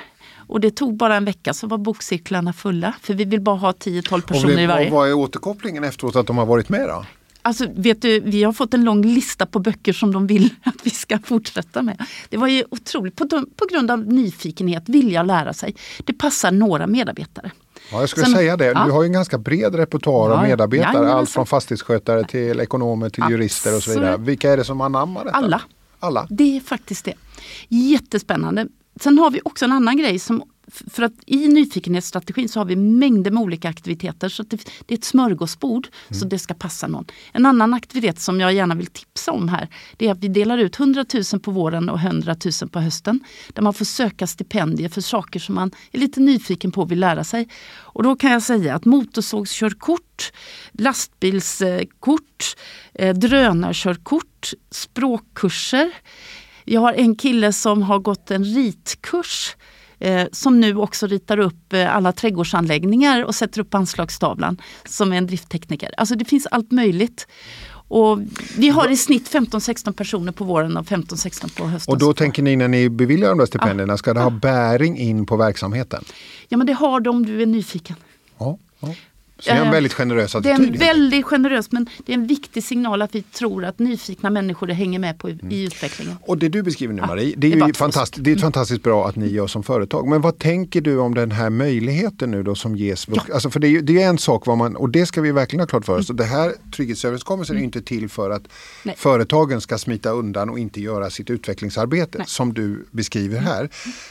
Och 0.52 0.60
det 0.60 0.70
tog 0.70 0.96
bara 0.96 1.16
en 1.16 1.24
vecka 1.24 1.54
så 1.54 1.66
var 1.66 1.78
bokcirklarna 1.78 2.52
fulla. 2.52 2.94
För 3.02 3.14
vi 3.14 3.24
vill 3.24 3.40
bara 3.40 3.56
ha 3.56 3.72
10-12 3.72 4.12
Och 4.14 4.26
personer 4.26 4.52
i 4.52 4.56
det, 4.56 4.66
varje. 4.66 4.86
och 4.86 4.92
vad 4.92 5.08
är 5.08 5.12
återkopplingen 5.14 5.84
efteråt 5.84 6.16
att 6.16 6.26
de 6.26 6.38
har 6.38 6.46
varit 6.46 6.68
med 6.68 6.88
då? 6.88 7.04
Alltså, 7.42 7.66
vet 7.76 8.02
du, 8.02 8.20
vi 8.20 8.42
har 8.42 8.52
fått 8.52 8.74
en 8.74 8.84
lång 8.84 9.02
lista 9.06 9.46
på 9.46 9.58
böcker 9.58 9.92
som 9.92 10.12
de 10.12 10.26
vill 10.26 10.48
att 10.64 10.74
vi 10.82 10.90
ska 10.90 11.18
fortsätta 11.18 11.82
med. 11.82 12.02
Det 12.28 12.36
var 12.36 12.48
ju 12.48 12.64
otroligt, 12.70 13.16
på, 13.16 13.26
på 13.56 13.66
grund 13.70 13.90
av 13.90 13.98
nyfikenhet, 14.06 14.82
vilja 14.88 15.22
lära 15.22 15.52
sig. 15.52 15.74
Det 16.04 16.12
passar 16.12 16.50
några 16.52 16.86
medarbetare. 16.86 17.50
Ja, 17.92 18.00
jag 18.00 18.08
skulle 18.08 18.26
Sen- 18.26 18.34
säga 18.34 18.56
det. 18.56 18.64
ja. 18.66 18.84
Du 18.84 18.90
har 18.90 19.02
ju 19.02 19.06
en 19.06 19.12
ganska 19.12 19.38
bred 19.38 19.74
repertoar 19.74 20.30
av 20.30 20.36
Ja, 20.36 20.42
medarbetare. 20.42 20.86
jajamensan. 20.92 21.18
Allt 21.18 21.30
från 21.30 21.46
fastighetsskötare 21.46 22.24
till 22.24 22.60
ekonomer 22.60 23.08
till 23.08 23.24
jurister 23.30 23.76
och 23.76 23.82
så 23.82 23.90
vidare. 23.90 24.08
Absolut. 24.12 24.28
Vilka 24.28 24.52
är 24.52 24.56
det 24.56 24.64
som 24.64 24.80
anammar 24.80 25.24
detta? 25.24 25.36
Alla. 25.36 25.60
Alla? 26.00 26.26
Det 26.30 26.56
är 26.56 26.60
faktiskt 26.60 27.04
det. 27.04 27.14
Jättespännande. 27.68 28.66
Sen 29.00 29.18
har 29.18 29.30
vi 29.30 29.40
också 29.44 29.64
en 29.64 29.72
annan 29.72 29.96
grej 29.96 30.18
som 30.18 30.42
för 30.90 31.02
att 31.02 31.12
i 31.26 31.48
nyfikenhetsstrategin 31.48 32.48
så 32.48 32.60
har 32.60 32.64
vi 32.64 32.76
mängder 32.76 33.30
med 33.30 33.42
olika 33.42 33.68
aktiviteter. 33.68 34.28
så 34.28 34.42
det, 34.42 34.68
det 34.86 34.94
är 34.94 34.98
ett 34.98 35.04
smörgåsbord 35.04 35.88
så 36.10 36.24
det 36.24 36.38
ska 36.38 36.54
passa 36.54 36.86
någon. 36.86 37.04
En 37.32 37.46
annan 37.46 37.74
aktivitet 37.74 38.20
som 38.20 38.40
jag 38.40 38.52
gärna 38.52 38.74
vill 38.74 38.86
tipsa 38.86 39.32
om 39.32 39.48
här 39.48 39.68
det 39.96 40.06
är 40.06 40.12
att 40.12 40.18
vi 40.18 40.28
delar 40.28 40.58
ut 40.58 40.80
100 40.80 41.04
000 41.32 41.40
på 41.40 41.50
våren 41.50 41.88
och 41.88 41.98
100 41.98 42.36
000 42.62 42.70
på 42.70 42.80
hösten. 42.80 43.20
Där 43.52 43.62
man 43.62 43.74
får 43.74 43.84
söka 43.84 44.26
stipendier 44.26 44.88
för 44.88 45.00
saker 45.00 45.40
som 45.40 45.54
man 45.54 45.70
är 45.92 45.98
lite 45.98 46.20
nyfiken 46.20 46.72
på 46.72 46.80
och 46.80 46.90
vill 46.90 47.00
lära 47.00 47.24
sig. 47.24 47.48
Och 47.74 48.02
då 48.02 48.16
kan 48.16 48.30
jag 48.30 48.42
säga 48.42 48.74
att 48.74 48.84
motorsågskörkort, 48.84 50.32
lastbilskort, 50.72 52.56
eh, 52.94 53.14
drönarkörkort, 53.14 54.52
språkkurser. 54.70 55.92
Jag 56.64 56.80
har 56.80 56.92
en 56.92 57.14
kille 57.14 57.52
som 57.52 57.82
har 57.82 57.98
gått 57.98 58.30
en 58.30 58.44
ritkurs 58.44 59.56
eh, 59.98 60.26
som 60.32 60.60
nu 60.60 60.76
också 60.76 61.06
ritar 61.06 61.38
upp 61.38 61.72
eh, 61.72 61.96
alla 61.96 62.12
trädgårdsanläggningar 62.12 63.24
och 63.24 63.34
sätter 63.34 63.60
upp 63.60 63.74
anslagstavlan 63.74 64.60
som 64.84 65.12
är 65.12 65.16
en 65.16 65.26
drifttekniker. 65.26 65.90
Alltså 65.96 66.14
det 66.14 66.24
finns 66.24 66.46
allt 66.46 66.70
möjligt. 66.70 67.26
Och 67.94 68.18
vi 68.56 68.68
har 68.68 68.88
i 68.88 68.96
snitt 68.96 69.30
15-16 69.30 69.92
personer 69.92 70.32
på 70.32 70.44
våren 70.44 70.76
och 70.76 70.86
15-16 70.86 71.56
på 71.56 71.66
hösten. 71.66 71.92
Och 71.92 71.98
då 71.98 72.12
tänker 72.12 72.42
ni 72.42 72.56
när 72.56 72.68
ni 72.68 72.88
beviljar 72.88 73.28
de 73.28 73.38
där 73.38 73.46
stipendierna, 73.46 73.96
ska 73.96 74.14
det 74.14 74.20
ha 74.20 74.30
bäring 74.30 74.98
in 74.98 75.26
på 75.26 75.36
verksamheten? 75.36 76.04
Ja 76.48 76.56
men 76.56 76.66
det 76.66 76.72
har 76.72 77.00
du 77.00 77.10
om 77.10 77.26
du 77.26 77.42
är 77.42 77.46
nyfiken. 77.46 77.96
Ja. 78.38 78.58
ja. 78.80 78.94
Så 79.42 79.50
det 79.50 79.56
är 79.56 79.64
en 79.64 79.70
väldigt 79.70 79.92
generös 79.92 80.32
Det 80.32 80.50
är 80.50 80.54
attityd. 80.54 80.72
en 80.74 80.78
väldigt 80.78 81.24
generös 81.24 81.72
men 81.72 81.88
det 82.06 82.12
är 82.12 82.14
en 82.14 82.26
viktig 82.26 82.64
signal 82.64 83.02
att 83.02 83.14
vi 83.14 83.22
tror 83.22 83.64
att 83.64 83.78
nyfikna 83.78 84.30
människor 84.30 84.66
hänger 84.68 84.98
med 84.98 85.18
på 85.18 85.30
i, 85.30 85.38
i 85.50 85.64
utvecklingen. 85.64 86.16
Och 86.22 86.38
det 86.38 86.48
du 86.48 86.62
beskriver 86.62 86.94
nu 86.94 87.00
Ja, 87.02 87.06
Marie, 87.06 87.34
det 87.36 87.36
det 87.36 87.46
är, 87.52 87.56
är 87.56 87.60
bara 87.60 87.66
ju 87.66 87.72
två 87.72 87.78
fantastiskt, 87.78 88.24
det 88.24 88.32
är 88.32 88.36
fantastiskt 88.36 88.82
bra 88.82 89.08
att 89.08 89.16
ni 89.16 89.28
gör 89.28 89.46
som 89.46 89.62
företag. 89.62 90.08
Men 90.08 90.20
vad 90.20 90.38
tänker 90.38 90.80
du 90.80 90.98
om 90.98 91.14
den 91.14 91.30
här 91.30 91.50
möjligheten 91.50 92.30
nu 92.30 92.42
då 92.42 92.54
som 92.54 92.76
ges? 92.76 93.06
Alltså 93.34 93.50
för 93.50 93.60
det 93.60 93.66
är, 93.66 93.70
ju, 93.70 93.80
det 93.80 94.02
är 94.02 94.08
en 94.08 94.18
sak 94.18 94.46
vad 94.46 94.58
man, 94.58 94.76
och 94.76 94.88
det 94.88 95.06
ska 95.06 95.20
vi 95.20 95.32
verkligen 95.32 95.60
ha 95.60 95.66
klart 95.66 95.84
för 95.84 95.98
oss. 95.98 96.06
Det 96.06 96.24
här 96.24 96.52
trygghetsöverenskommelsen 96.76 97.56
är 97.56 97.60
ju 97.60 97.64
inte 97.64 97.82
till 97.82 98.08
för 98.08 98.30
att 98.30 98.42
Nej. 98.82 98.94
företagen 98.98 99.60
ska 99.60 99.78
smita 99.78 100.10
undan 100.10 100.50
och 100.50 100.58
inte 100.58 100.80
göra 100.80 101.10
sitt 101.10 101.30
utvecklingsarbete 101.30 102.24
som 102.26 102.54
du 102.54 102.86
beskriver 102.90 103.38
här. 103.40 103.68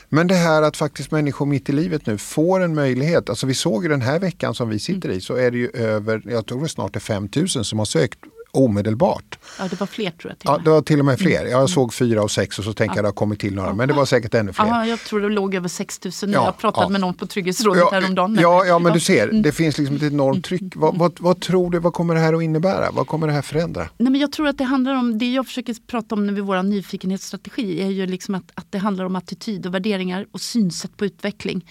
Men 0.09 0.27
det 0.27 0.35
här 0.35 0.61
att 0.61 0.77
faktiskt 0.77 1.11
människor 1.11 1.45
mitt 1.45 1.69
i 1.69 1.71
livet 1.71 2.05
nu 2.05 2.17
får 2.17 2.59
en 2.59 2.75
möjlighet. 2.75 3.29
Alltså 3.29 3.47
vi 3.47 3.53
såg 3.53 3.83
ju 3.83 3.89
den 3.89 4.01
här 4.01 4.19
veckan 4.19 4.55
som 4.55 4.69
vi 4.69 4.79
sitter 4.79 5.09
i 5.09 5.20
så 5.21 5.35
är 5.35 5.51
det 5.51 5.57
ju 5.57 5.69
över, 5.73 6.21
jag 6.25 6.45
tror 6.45 6.61
det 6.63 6.69
snart 6.69 6.95
är 6.95 6.99
5000 6.99 7.63
som 7.63 7.79
har 7.79 7.85
sökt 7.85 8.19
omedelbart. 8.53 9.39
Ja 9.59 9.67
det 9.69 9.79
var 9.79 9.87
fler 9.87 10.11
tror 10.11 10.31
jag. 10.31 10.39
Till 10.39 10.49
Ja, 10.49 10.57
det 10.63 10.69
var 10.69 10.81
till 10.81 10.99
och 10.99 11.05
med 11.05 11.19
fler. 11.19 11.45
Jag 11.45 11.69
såg 11.69 11.93
fyra 11.93 12.23
och 12.23 12.31
sex 12.31 12.59
och 12.59 12.65
så 12.65 12.73
tänker 12.73 12.95
jag 12.95 13.03
det 13.03 13.07
har 13.07 13.13
kommit 13.13 13.39
till 13.39 13.55
några. 13.55 13.73
Men 13.73 13.87
det 13.87 13.93
var 13.93 14.05
säkert 14.05 14.33
ännu 14.33 14.53
fler. 14.53 14.65
Ja, 14.65 14.85
jag 14.85 14.99
tror 14.99 15.19
det 15.21 15.29
låg 15.29 15.55
över 15.55 15.67
6000 15.67 16.29
nu. 16.29 16.35
Ja, 16.35 16.45
jag 16.45 16.57
pratade 16.57 16.85
ja. 16.85 16.89
med 16.89 17.01
någon 17.01 17.13
på 17.13 17.25
Trygghetsrådet 17.27 17.83
Ja, 17.91 17.99
häromdagen. 17.99 18.37
ja, 18.41 18.65
ja, 18.65 18.79
men 18.79 18.93
du 18.93 18.99
ser, 18.99 19.23
Mm. 19.27 19.41
det 19.41 19.51
finns 19.51 19.77
liksom 19.77 19.95
ett 19.95 20.03
enormt 20.03 20.45
tryck. 20.45 20.61
Vad, 20.75 20.97
vad, 20.97 21.13
vad 21.19 21.41
tror 21.41 21.71
du, 21.71 21.79
vad 21.79 21.93
kommer 21.93 22.13
det 22.15 22.19
här 22.21 22.33
att 22.33 22.43
innebära? 22.43 22.91
Vad 22.91 23.07
kommer 23.07 23.27
det 23.27 23.33
här 23.33 23.41
förändra? 23.41 23.81
Nej, 23.97 24.11
men 24.11 24.21
jag 24.21 24.31
tror 24.31 24.47
att 24.47 24.57
det 24.57 24.63
handlar 24.63 24.93
om, 24.95 25.17
det 25.17 25.33
jag 25.33 25.45
försöker 25.47 25.75
prata 25.87 26.15
om 26.15 26.27
nu 26.27 26.33
vid 26.33 26.43
vår 26.43 26.63
nyfikenhetsstrategi 26.63 27.81
är 27.81 27.89
ju 27.89 28.05
liksom 28.05 28.35
att, 28.35 28.51
att 28.53 28.65
det 28.69 28.77
handlar 28.77 29.05
om 29.05 29.15
attityd 29.15 29.65
och 29.65 29.73
värderingar 29.73 30.25
och 30.31 30.41
synsätt 30.41 30.97
på 30.97 31.05
utveckling. 31.05 31.65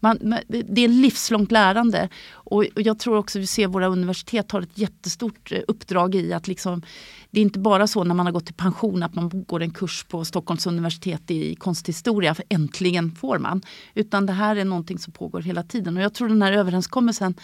Man, 0.00 0.34
det 0.48 0.84
är 0.84 0.88
livslångt 0.88 1.52
lärande 1.52 2.08
och, 2.32 2.64
och 2.74 2.82
jag 2.82 2.98
tror 2.98 3.16
också 3.16 3.38
vi 3.38 3.46
ser 3.46 3.66
våra 3.66 3.86
universitet 3.86 4.52
har 4.52 4.62
ett 4.62 4.78
jättestort 4.78 5.52
eh, 5.52 5.60
uppdrag 5.68 6.14
i 6.14 6.32
att 6.32 6.48
liksom, 6.48 6.82
det 7.30 7.40
är 7.40 7.42
inte 7.42 7.58
bara 7.58 7.86
så 7.86 8.04
när 8.04 8.14
man 8.14 8.26
har 8.26 8.32
gått 8.32 8.50
i 8.50 8.52
pension 8.52 9.02
att 9.02 9.14
man 9.14 9.44
går 9.46 9.62
en 9.62 9.70
kurs 9.70 10.04
på 10.08 10.24
Stockholms 10.24 10.66
universitet 10.66 11.30
i 11.30 11.54
konsthistoria, 11.54 12.34
för 12.34 12.44
äntligen 12.48 13.14
får 13.14 13.38
man. 13.38 13.62
Utan 13.94 14.26
det 14.26 14.32
här 14.32 14.56
är 14.56 14.64
någonting 14.64 14.98
som 14.98 15.12
pågår 15.12 15.40
hela 15.40 15.62
tiden 15.62 15.96
och 15.96 16.02
jag 16.02 16.14
tror 16.14 16.28
den 16.28 16.42
här 16.42 16.52
överenskommelsen 16.52 17.34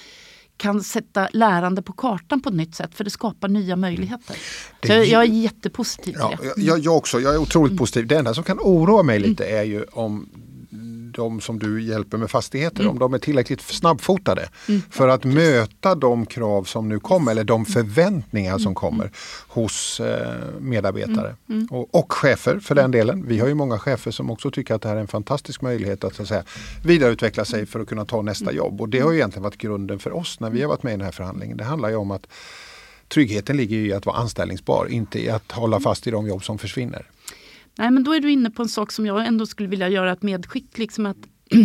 kan 0.57 0.83
sätta 0.83 1.29
lärande 1.33 1.83
på 1.83 1.93
kartan 1.93 2.41
på 2.41 2.49
ett 2.49 2.55
nytt 2.55 2.75
sätt 2.75 2.95
för 2.95 3.05
det 3.05 3.11
skapar 3.11 3.49
nya 3.49 3.77
möjligheter. 3.77 4.37
Det 4.81 4.89
Så 4.89 4.93
jag, 4.93 5.07
jag 5.07 5.23
är 5.23 5.27
jättepositiv 5.27 6.13
till 6.13 6.21
Ja, 6.21 6.39
det. 6.43 6.63
jag, 6.63 6.79
jag, 6.79 6.97
också, 6.97 7.21
jag 7.21 7.35
är 7.35 7.39
otroligt 7.39 7.79
positiv. 7.79 8.07
Det 8.07 8.17
enda 8.17 8.35
som 8.35 8.45
kan 8.45 8.59
oroa 8.61 9.03
mig 9.03 9.19
lite 9.21 9.45
är 9.45 9.63
ju 9.63 9.85
om 9.85 10.29
de 11.13 11.41
som 11.41 11.59
du 11.59 11.83
hjälper 11.83 12.19
med 12.19 12.31
fastigheter, 12.31 12.87
om 12.89 12.99
de 12.99 13.15
är 13.15 13.19
tillräckligt 13.19 13.61
snabbfotade 13.61 14.49
för 14.91 15.09
att 15.09 15.25
möta 15.25 15.95
de 15.95 16.27
krav 16.27 16.65
som 16.65 16.89
nu 16.89 17.01
kommer 17.01 17.33
eller 17.33 17.45
de 17.45 17.65
förväntningar 17.65 18.59
som 18.59 18.75
kommer 18.75 19.11
hos 19.49 20.01
eh, 20.01 20.35
medarbetare. 20.61 21.37
Och, 21.71 21.95
och 21.95 22.13
chefer 22.13 22.59
för 22.59 22.75
den 22.75 22.91
delen. 22.91 23.27
Vi 23.27 23.39
har 23.39 23.49
ju 23.49 23.55
många 23.55 23.79
chefer 23.79 24.11
som 24.11 24.31
också 24.31 24.51
tycker 24.51 24.75
att 24.75 24.83
det 24.83 24.89
här 24.89 24.97
är 24.97 25.01
en 25.01 25.09
fantastisk 25.09 25.63
möjlighet 25.63 26.05
att, 26.05 26.15
så 26.15 26.23
att 26.23 26.29
säga, 26.29 26.45
vidareutveckla 26.85 27.45
sig 27.45 27.67
för 27.67 27.81
att 27.81 27.89
kunna 27.89 28.05
ta 28.05 28.23
nästa 28.23 28.53
jobb. 28.53 28.81
Och 28.81 28.89
det 28.89 29.01
har 29.01 29.11
ju 29.11 29.17
egentligen 29.17 29.43
varit 29.43 29.59
grunden 29.59 29.99
för 29.99 30.13
oss 30.13 30.41
när 30.41 30.51
vi 30.51 30.63
har 30.63 30.69
varit 30.69 30.83
med 30.83 30.93
i 30.93 30.97
den 30.97 31.05
här 31.05 31.13
förhandlingen. 31.13 31.57
Det 31.57 31.65
handlar 31.65 31.89
ju 31.89 31.97
om 31.97 32.11
att 32.11 32.27
tryggheten 33.09 33.57
ligger 33.57 33.77
i 33.77 33.93
att 33.93 34.07
vara 34.07 34.17
anställningsbar, 34.17 34.87
inte 34.91 35.25
i 35.25 35.31
att 35.31 35.53
hålla 35.53 35.81
fast 35.81 36.07
i 36.07 36.11
de 36.11 36.27
jobb 36.27 36.45
som 36.45 36.59
försvinner. 36.59 37.07
Nej, 37.79 37.91
men 37.91 38.05
då 38.05 38.15
är 38.15 38.21
du 38.21 38.31
inne 38.31 38.51
på 38.51 38.63
en 38.63 38.69
sak 38.69 38.93
som 38.93 39.07
jag 39.07 39.27
ändå 39.27 39.47
skulle 39.47 39.69
vilja 39.69 39.89
göra 39.89 40.13
ett 40.13 40.23
medskick. 40.23 40.79
Liksom 40.79 41.07
att 41.07 41.17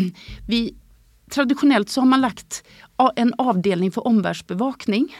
vi, 0.48 0.76
traditionellt 1.32 1.90
så 1.90 2.02
har 2.02 2.06
man 2.06 2.22
lagt 2.22 2.64
en 3.16 3.34
avdelning 3.38 3.92
för 3.92 4.08
omvärldsbevakning 4.08 5.16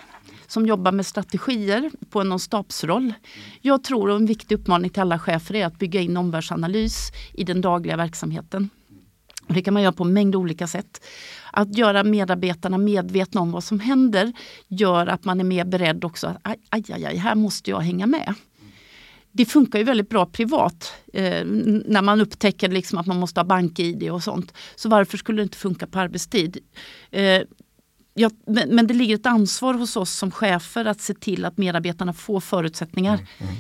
som 0.48 0.66
jobbar 0.66 0.92
med 0.92 1.06
strategier 1.06 1.92
på 2.10 2.24
någon 2.24 2.40
stabsroll. 2.40 3.14
Jag 3.62 3.84
tror 3.84 4.12
att 4.12 4.20
en 4.20 4.26
viktig 4.26 4.56
uppmaning 4.56 4.90
till 4.90 5.02
alla 5.02 5.20
chefer 5.20 5.56
är 5.56 5.66
att 5.66 5.80
bygga 5.80 6.02
in 6.02 6.18
omvärldsanalys 6.18 7.12
i 7.34 7.44
den 7.44 7.62
dagliga 7.62 7.98
verksamheten. 7.98 8.70
Det 9.48 9.62
kan 9.62 9.74
man 9.74 9.84
göra 9.84 9.94
på 9.94 10.04
en 10.04 10.14
mängd 10.14 10.36
olika 10.36 10.68
sätt. 10.68 11.06
Att 11.52 11.78
göra 11.78 12.04
medarbetarna 12.04 12.78
medvetna 12.78 13.42
om 13.42 13.52
vad 13.52 13.64
som 13.64 13.80
händer 13.80 14.34
gör 14.68 15.08
att 15.08 15.26
man 15.26 15.40
är 15.40 15.44
mer 15.44 15.66
beredd 15.66 16.06
också 16.06 16.28
att 16.28 16.38
aj, 16.70 16.84
aj, 16.90 17.06
aj 17.06 17.18
här 17.18 17.36
måste 17.36 17.70
jag 17.70 17.80
hänga 17.80 18.08
med. 18.08 18.34
Det 19.38 19.46
funkar 19.46 19.80
ju 19.80 19.86
väldigt 19.86 20.10
bra 20.10 20.26
privat 20.26 20.94
eh, 21.14 21.46
när 21.46 22.02
man 22.02 22.22
upptäcker 22.22 22.70
liksom 22.70 22.98
att 22.98 23.06
man 23.08 23.20
måste 23.20 23.40
ha 23.40 23.46
bank-id 23.46 24.10
och 24.12 24.24
sånt. 24.24 24.54
Så 24.76 24.90
varför 24.90 25.18
skulle 25.18 25.38
det 25.42 25.44
inte 25.44 25.58
funka 25.58 25.88
på 25.88 26.00
arbetstid? 26.00 26.58
Eh, 27.12 27.42
ja, 28.14 28.30
men, 28.48 28.76
men 28.76 28.88
det 28.88 28.94
ligger 28.94 29.16
ett 29.16 29.26
ansvar 29.26 29.74
hos 29.74 29.96
oss 29.96 30.12
som 30.12 30.32
chefer 30.32 30.86
att 30.86 31.02
se 31.02 31.14
till 31.14 31.46
att 31.46 31.58
medarbetarna 31.58 32.14
får 32.14 32.40
förutsättningar. 32.40 33.20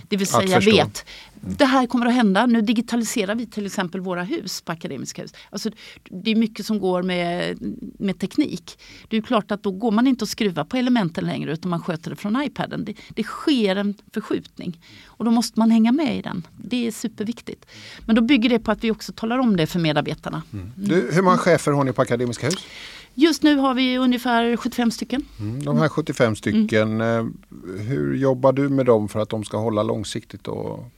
Det 0.10 0.18
vill 0.18 0.28
Mm, 0.28 0.40
Att 0.44 0.50
säga 0.50 0.62
förstå. 0.62 0.76
vet, 0.78 1.06
det 1.42 1.66
här 1.66 1.88
kommer 1.88 2.06
att 2.06 2.14
hända. 2.14 2.46
Nu 2.46 2.62
digitaliserar 2.62 3.36
vi 3.36 3.46
till 3.46 3.66
exempel 3.66 4.02
våra 4.02 4.24
hus 4.24 4.62
på 4.62 4.72
Akademiska 4.72 5.22
hus. 5.22 5.34
Alltså, 5.50 5.70
det 6.10 6.32
är 6.32 6.36
mycket 6.36 6.66
som 6.66 6.80
går 6.80 7.04
med, 7.04 7.58
med 8.00 8.20
teknik. 8.20 8.80
Det 9.08 9.18
är 9.18 9.22
klart 9.22 9.52
att 9.52 9.64
då 9.64 9.72
går 9.72 9.92
man 9.92 10.08
inte 10.08 10.24
och 10.24 10.30
skruvar 10.30 10.64
på 10.64 10.78
elementen 10.78 11.26
längre 11.26 11.54
utan 11.54 11.70
man 11.70 11.82
sköter 11.82 12.10
det 12.10 12.16
från 12.16 12.44
iPaden. 12.44 12.86
Det, 12.86 12.94
det 13.10 13.24
sker 13.24 13.76
en 13.76 13.96
förskjutning 14.14 14.80
och 15.06 15.26
då 15.26 15.32
måste 15.32 15.60
man 15.60 15.72
hänga 15.72 15.92
med 15.92 16.18
i 16.18 16.22
den. 16.22 16.48
Det 16.64 16.88
är 16.88 16.92
superviktigt. 16.92 17.66
Men 18.06 18.16
då 18.16 18.22
bygger 18.22 18.50
det 18.50 18.60
på 18.60 18.72
att 18.72 18.84
vi 18.84 18.92
också 18.92 19.14
talar 19.14 19.38
om 19.38 19.58
det 19.58 19.68
för 19.68 19.80
medarbetarna. 19.80 20.44
Du, 20.76 21.10
hur 21.14 21.22
många 21.22 21.38
chefer 21.38 21.72
har 21.72 21.84
ni 21.84 21.94
på 21.94 22.02
Akademiska 22.02 22.46
hus? 22.46 22.66
Just 23.14 23.44
nu 23.44 23.56
har 23.56 23.74
vi 23.74 23.98
ungefär 23.98 24.58
75 24.58 24.92
stycken. 24.92 25.26
Mm, 25.40 25.64
de 25.64 25.78
här 25.78 25.90
75 25.90 26.36
stycken, 26.36 27.02
mm. 27.02 27.38
hur 27.78 28.16
jobbar 28.16 28.54
du 28.54 28.70
med 28.70 28.86
dem 28.86 29.10
för 29.10 29.20
att 29.20 29.30
de 29.30 29.44
ska 29.44 29.58
hålla 29.58 29.84
långsiktigt 29.84 30.48
och 30.48 30.92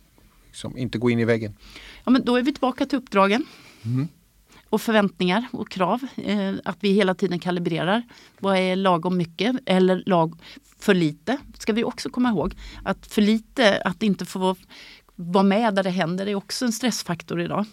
liksom 0.49 0.77
inte 0.77 0.97
gå 0.97 1.09
in 1.09 1.19
i 1.19 1.25
väggen? 1.25 1.55
Ja, 2.03 2.11
men 2.11 2.25
då 2.25 2.35
är 2.35 2.41
vi 2.41 2.51
tillbaka 2.51 2.85
till 2.85 2.97
uppdragen. 2.97 3.45
Mm. 3.85 4.07
Och 4.69 4.81
förväntningar 4.81 5.45
och 5.51 5.69
krav. 5.69 5.99
Eh, 6.15 6.53
att 6.65 6.77
vi 6.79 6.91
hela 6.91 7.13
tiden 7.15 7.39
kalibrerar. 7.39 8.03
Vad 8.39 8.57
är 8.57 8.75
lagom 8.75 9.17
mycket 9.17 9.55
eller 9.65 10.03
lag 10.05 10.39
för 10.79 10.93
lite? 10.93 11.37
Ska 11.57 11.73
vi 11.73 11.83
också 11.83 12.09
komma 12.09 12.29
ihåg. 12.29 12.55
Att 12.83 13.07
för 13.07 13.21
lite, 13.21 13.81
att 13.81 14.03
inte 14.03 14.25
få 14.25 14.55
vara 15.15 15.43
med 15.43 15.75
där 15.75 15.83
det 15.83 15.89
händer 15.89 16.27
är 16.27 16.35
också 16.35 16.65
en 16.65 16.71
stressfaktor 16.71 17.41
idag. 17.41 17.65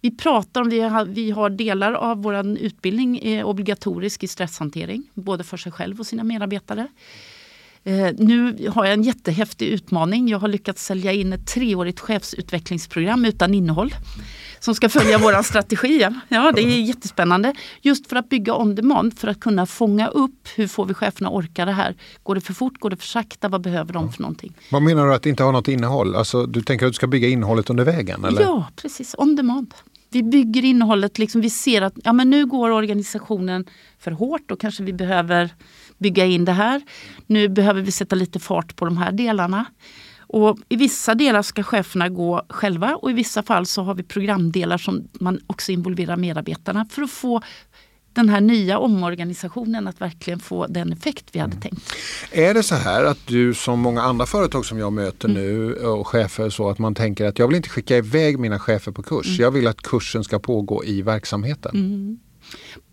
Vi 0.00 0.16
pratar 0.16 0.60
om, 0.60 0.68
vi 0.68 0.80
har, 0.80 1.04
vi 1.04 1.30
har 1.30 1.50
delar 1.50 1.92
av 1.92 2.22
vår 2.22 2.58
utbildning 2.58 3.18
är 3.22 3.44
obligatorisk 3.44 4.22
i 4.22 4.28
stresshantering, 4.28 5.02
både 5.14 5.44
för 5.44 5.56
sig 5.56 5.72
själv 5.72 6.00
och 6.00 6.06
sina 6.06 6.24
medarbetare. 6.24 6.88
Eh, 7.84 8.10
nu 8.18 8.68
har 8.68 8.84
jag 8.84 8.94
en 8.94 9.02
jättehäftig 9.02 9.66
utmaning. 9.68 10.28
Jag 10.28 10.38
har 10.38 10.48
lyckats 10.48 10.84
sälja 10.84 11.12
in 11.12 11.32
ett 11.32 11.46
treårigt 11.46 12.00
chefsutvecklingsprogram 12.00 13.24
utan 13.24 13.54
innehåll 13.54 13.94
som 14.60 14.74
ska 14.74 14.88
följa 14.88 15.18
vår 15.18 15.42
strategi. 15.52 16.08
Ja, 16.28 16.52
det 16.52 16.62
är 16.62 16.80
jättespännande. 16.80 17.54
Just 17.80 18.06
för 18.06 18.16
att 18.16 18.28
bygga 18.28 18.54
on 18.56 18.74
demand, 18.74 19.18
för 19.18 19.28
att 19.28 19.40
kunna 19.40 19.66
fånga 19.66 20.08
upp 20.08 20.48
hur 20.54 20.66
får 20.66 20.86
vi 20.86 20.94
cheferna 20.94 21.30
orka 21.30 21.64
det 21.64 21.72
här. 21.72 21.94
Går 22.22 22.34
det 22.34 22.40
för 22.40 22.54
fort, 22.54 22.78
går 22.78 22.90
det 22.90 22.96
för 22.96 23.06
sakta, 23.06 23.48
vad 23.48 23.60
behöver 23.60 23.92
de 23.92 24.12
för 24.12 24.22
någonting? 24.22 24.54
Vad 24.70 24.82
menar 24.82 25.06
du 25.06 25.14
att 25.14 25.22
det 25.22 25.30
inte 25.30 25.42
har 25.42 25.52
något 25.52 25.68
innehåll? 25.68 26.16
Alltså, 26.16 26.46
du 26.46 26.62
tänker 26.62 26.86
att 26.86 26.92
du 26.92 26.94
ska 26.94 27.06
bygga 27.06 27.28
innehållet 27.28 27.70
under 27.70 27.84
vägen? 27.84 28.24
Eller? 28.24 28.42
Ja, 28.42 28.68
precis. 28.76 29.14
On 29.18 29.36
demand. 29.36 29.74
Vi 30.12 30.22
bygger 30.22 30.64
innehållet, 30.64 31.18
liksom, 31.18 31.40
vi 31.40 31.50
ser 31.50 31.82
att 31.82 31.94
ja, 32.04 32.12
men 32.12 32.30
nu 32.30 32.46
går 32.46 32.70
organisationen 32.70 33.64
för 33.98 34.10
hårt 34.10 34.50
och 34.50 34.60
kanske 34.60 34.82
vi 34.82 34.92
behöver 34.92 35.50
bygga 35.98 36.26
in 36.26 36.44
det 36.44 36.52
här. 36.52 36.82
Nu 37.26 37.48
behöver 37.48 37.80
vi 37.80 37.92
sätta 37.92 38.16
lite 38.16 38.38
fart 38.40 38.76
på 38.76 38.84
de 38.84 38.96
här 38.96 39.12
delarna. 39.12 39.64
Och 40.18 40.58
I 40.68 40.76
vissa 40.76 41.14
delar 41.14 41.42
ska 41.42 41.62
cheferna 41.62 42.08
gå 42.08 42.42
själva 42.48 42.96
och 42.96 43.10
i 43.10 43.14
vissa 43.14 43.42
fall 43.42 43.66
så 43.66 43.82
har 43.82 43.94
vi 43.94 44.02
programdelar 44.02 44.78
som 44.78 45.08
man 45.20 45.40
också 45.46 45.72
involverar 45.72 46.16
medarbetarna 46.16 46.86
för 46.90 47.02
att 47.02 47.10
få 47.10 47.42
den 48.14 48.28
här 48.28 48.40
nya 48.40 48.78
omorganisationen 48.78 49.88
att 49.88 50.00
verkligen 50.00 50.40
få 50.40 50.66
den 50.66 50.92
effekt 50.92 51.24
vi 51.32 51.38
hade 51.38 51.52
mm. 51.52 51.62
tänkt. 51.62 51.92
Är 52.32 52.54
det 52.54 52.62
så 52.62 52.74
här 52.74 53.04
att 53.04 53.26
du 53.26 53.54
som 53.54 53.80
många 53.80 54.02
andra 54.02 54.26
företag 54.26 54.66
som 54.66 54.78
jag 54.78 54.92
möter 54.92 55.28
mm. 55.28 55.42
nu 55.42 55.74
och 55.74 56.06
chefer 56.06 56.50
så 56.50 56.70
att 56.70 56.78
man 56.78 56.94
tänker 56.94 57.24
att 57.24 57.38
jag 57.38 57.48
vill 57.48 57.56
inte 57.56 57.68
skicka 57.68 57.96
iväg 57.96 58.38
mina 58.38 58.58
chefer 58.58 58.92
på 58.92 59.02
kurs. 59.02 59.26
Mm. 59.26 59.40
Jag 59.40 59.50
vill 59.50 59.66
att 59.66 59.82
kursen 59.82 60.24
ska 60.24 60.38
pågå 60.38 60.84
i 60.84 61.02
verksamheten. 61.02 61.70
Mm. 61.74 62.18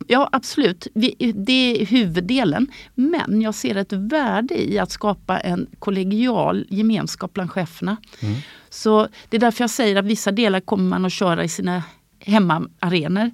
Ja 0.07 0.29
absolut, 0.31 0.87
det 1.35 1.53
är 1.53 1.85
huvuddelen. 1.85 2.67
Men 2.95 3.41
jag 3.41 3.55
ser 3.55 3.75
ett 3.75 3.93
värde 3.93 4.71
i 4.71 4.79
att 4.79 4.91
skapa 4.91 5.39
en 5.39 5.67
kollegial 5.79 6.65
gemenskap 6.69 7.33
bland 7.33 7.51
cheferna. 7.51 7.97
Mm. 8.19 8.35
Så 8.69 9.07
Det 9.29 9.37
är 9.37 9.41
därför 9.41 9.63
jag 9.63 9.69
säger 9.69 9.95
att 9.95 10.05
vissa 10.05 10.31
delar 10.31 10.59
kommer 10.59 10.89
man 10.89 11.05
att 11.05 11.13
köra 11.13 11.43
i 11.43 11.49
sina 11.49 11.83
hemmaarenor. 12.19 13.31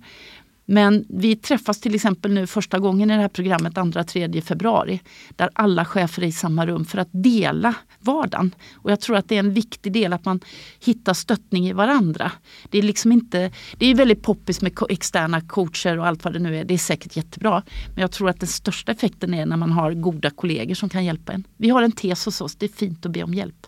Men 0.66 1.06
vi 1.10 1.36
träffas 1.36 1.80
till 1.80 1.96
exempel 1.96 2.34
nu 2.34 2.48
första 2.48 2.80
gången 2.80 3.12
i 3.12 3.16
det 3.16 3.22
här 3.22 3.30
programmet 3.30 3.74
2-3 3.74 4.42
februari. 4.42 5.02
Där 5.36 5.50
alla 5.54 5.86
chefer 5.86 6.24
är 6.24 6.28
i 6.28 6.32
samma 6.32 6.66
rum 6.66 6.86
för 6.86 6.98
att 6.98 7.10
dela 7.12 7.74
vardagen. 8.00 8.56
Och 8.76 8.92
jag 8.92 9.00
tror 9.00 9.18
att 9.18 9.30
det 9.30 9.36
är 9.36 9.40
en 9.40 9.54
viktig 9.54 9.92
del 9.92 10.14
att 10.14 10.26
man 10.26 10.40
hittar 10.80 11.14
stöttning 11.14 11.68
i 11.68 11.74
varandra. 11.74 12.32
Det 12.70 12.78
är 12.78 12.82
liksom 12.82 13.12
inte, 13.12 13.52
det 13.78 13.86
är 13.86 13.96
väldigt 13.96 14.24
poppis 14.24 14.62
med 14.62 14.78
externa 14.90 15.42
coacher 15.42 16.00
och 16.00 16.08
allt 16.08 16.24
vad 16.24 16.34
det 16.34 16.40
nu 16.40 16.58
är. 16.58 16.64
Det 16.64 16.74
är 16.74 16.78
säkert 16.78 17.16
jättebra. 17.16 17.64
Men 17.94 18.02
jag 18.02 18.12
tror 18.12 18.30
att 18.30 18.40
den 18.40 18.50
största 18.50 18.92
effekten 18.92 19.34
är 19.34 19.46
när 19.46 19.58
man 19.58 19.72
har 19.72 19.94
goda 19.94 20.30
kollegor 20.30 20.76
som 20.76 20.90
kan 20.90 21.06
hjälpa 21.06 21.34
en. 21.34 21.44
Vi 21.58 21.70
har 21.70 21.84
en 21.84 21.92
tes 21.92 22.26
hos 22.26 22.42
oss, 22.42 22.56
det 22.56 22.66
är 22.66 22.70
fint 22.70 23.06
att 23.06 23.12
be 23.12 23.24
om 23.24 23.34
hjälp. 23.34 23.68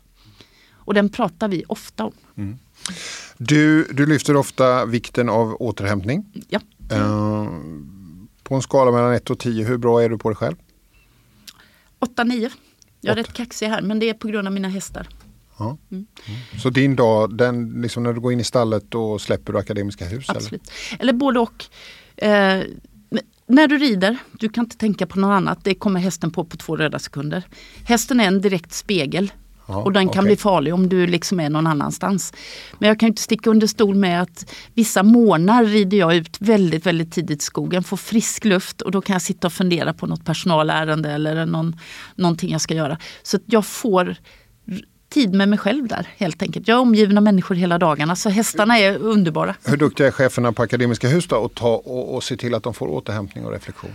Och 0.71 0.93
den 0.93 1.09
pratar 1.09 1.47
vi 1.47 1.63
ofta 1.67 2.05
om. 2.05 2.13
Mm. 2.37 2.57
Du, 3.37 3.83
du 3.83 4.05
lyfter 4.05 4.35
ofta 4.35 4.85
vikten 4.85 5.29
av 5.29 5.57
återhämtning. 5.59 6.25
Ja. 6.49 6.59
Uh, 6.93 7.49
på 8.43 8.55
en 8.55 8.61
skala 8.61 8.91
mellan 8.91 9.13
1 9.13 9.29
och 9.29 9.39
10, 9.39 9.65
hur 9.65 9.77
bra 9.77 10.03
är 10.03 10.09
du 10.09 10.17
på 10.17 10.29
det 10.29 10.35
själv? 10.35 10.55
8-9. 11.99 12.51
Jag 13.01 13.11
är 13.11 13.15
rätt 13.15 13.33
kaxig 13.33 13.67
här 13.67 13.81
men 13.81 13.99
det 13.99 14.09
är 14.09 14.13
på 14.13 14.27
grund 14.27 14.47
av 14.47 14.53
mina 14.53 14.69
hästar. 14.69 15.07
Ja. 15.57 15.77
Mm. 15.91 16.05
Mm. 16.27 16.39
Så 16.59 16.69
din 16.69 16.95
dag, 16.95 17.37
den, 17.37 17.81
liksom 17.81 18.03
när 18.03 18.13
du 18.13 18.19
går 18.19 18.33
in 18.33 18.39
i 18.39 18.43
stallet 18.43 18.83
då 18.89 19.19
släpper 19.19 19.53
du 19.53 19.59
Akademiska 19.59 20.05
hus? 20.05 20.29
Absolut. 20.29 20.71
Eller, 20.89 21.01
eller 21.01 21.13
både 21.13 21.39
och. 21.39 21.65
Eh, 22.17 22.63
när 23.49 23.67
du 23.67 23.77
rider, 23.77 24.17
du 24.39 24.49
kan 24.49 24.63
inte 24.63 24.77
tänka 24.77 25.07
på 25.07 25.19
något 25.19 25.35
annat. 25.35 25.63
Det 25.63 25.75
kommer 25.75 25.99
hästen 25.99 26.31
på 26.31 26.45
på 26.45 26.57
två 26.57 26.75
röda 26.75 26.99
sekunder. 26.99 27.43
Hästen 27.85 28.19
är 28.19 28.27
en 28.27 28.41
direkt 28.41 28.73
spegel 28.73 29.31
Ja, 29.67 29.75
och 29.75 29.93
den 29.93 30.09
kan 30.09 30.19
okay. 30.19 30.29
bli 30.29 30.35
farlig 30.35 30.73
om 30.73 30.89
du 30.89 31.07
liksom 31.07 31.39
är 31.39 31.49
någon 31.49 31.67
annanstans. 31.67 32.33
Men 32.79 32.89
jag 32.89 32.99
kan 32.99 33.07
inte 33.07 33.21
sticka 33.21 33.49
under 33.49 33.67
stol 33.67 33.95
med 33.95 34.21
att 34.21 34.53
vissa 34.73 35.03
månader 35.03 35.65
rider 35.69 35.97
jag 35.97 36.15
ut 36.15 36.37
väldigt, 36.39 36.85
väldigt 36.85 37.11
tidigt 37.11 37.41
i 37.41 37.45
skogen, 37.45 37.83
får 37.83 37.97
frisk 37.97 38.45
luft 38.45 38.81
och 38.81 38.91
då 38.91 39.01
kan 39.01 39.13
jag 39.13 39.21
sitta 39.21 39.47
och 39.47 39.53
fundera 39.53 39.93
på 39.93 40.07
något 40.07 40.25
personalärende 40.25 41.11
eller 41.11 41.45
någon, 41.45 41.79
någonting 42.15 42.51
jag 42.51 42.61
ska 42.61 42.73
göra. 42.73 42.97
Så 43.23 43.39
jag 43.45 43.65
får 43.65 44.15
tid 45.09 45.33
med 45.33 45.49
mig 45.49 45.59
själv 45.59 45.87
där 45.87 46.07
helt 46.17 46.41
enkelt. 46.41 46.67
Jag 46.67 46.75
är 46.75 46.81
omgiven 46.81 47.17
av 47.17 47.23
människor 47.23 47.55
hela 47.55 47.77
dagarna 47.77 48.15
så 48.15 48.29
hästarna 48.29 48.79
är 48.79 48.97
underbara. 48.97 49.55
Hur 49.65 49.77
duktiga 49.77 50.07
är 50.07 50.11
cheferna 50.11 50.51
på 50.51 50.63
Akademiska 50.63 51.07
Hus 51.07 51.27
då 51.27 51.45
att 51.45 51.55
ta 51.55 51.75
och, 51.75 52.15
och 52.15 52.23
se 52.23 52.37
till 52.37 52.53
att 52.53 52.63
de 52.63 52.73
får 52.73 52.87
återhämtning 52.87 53.45
och 53.45 53.51
reflektion? 53.51 53.91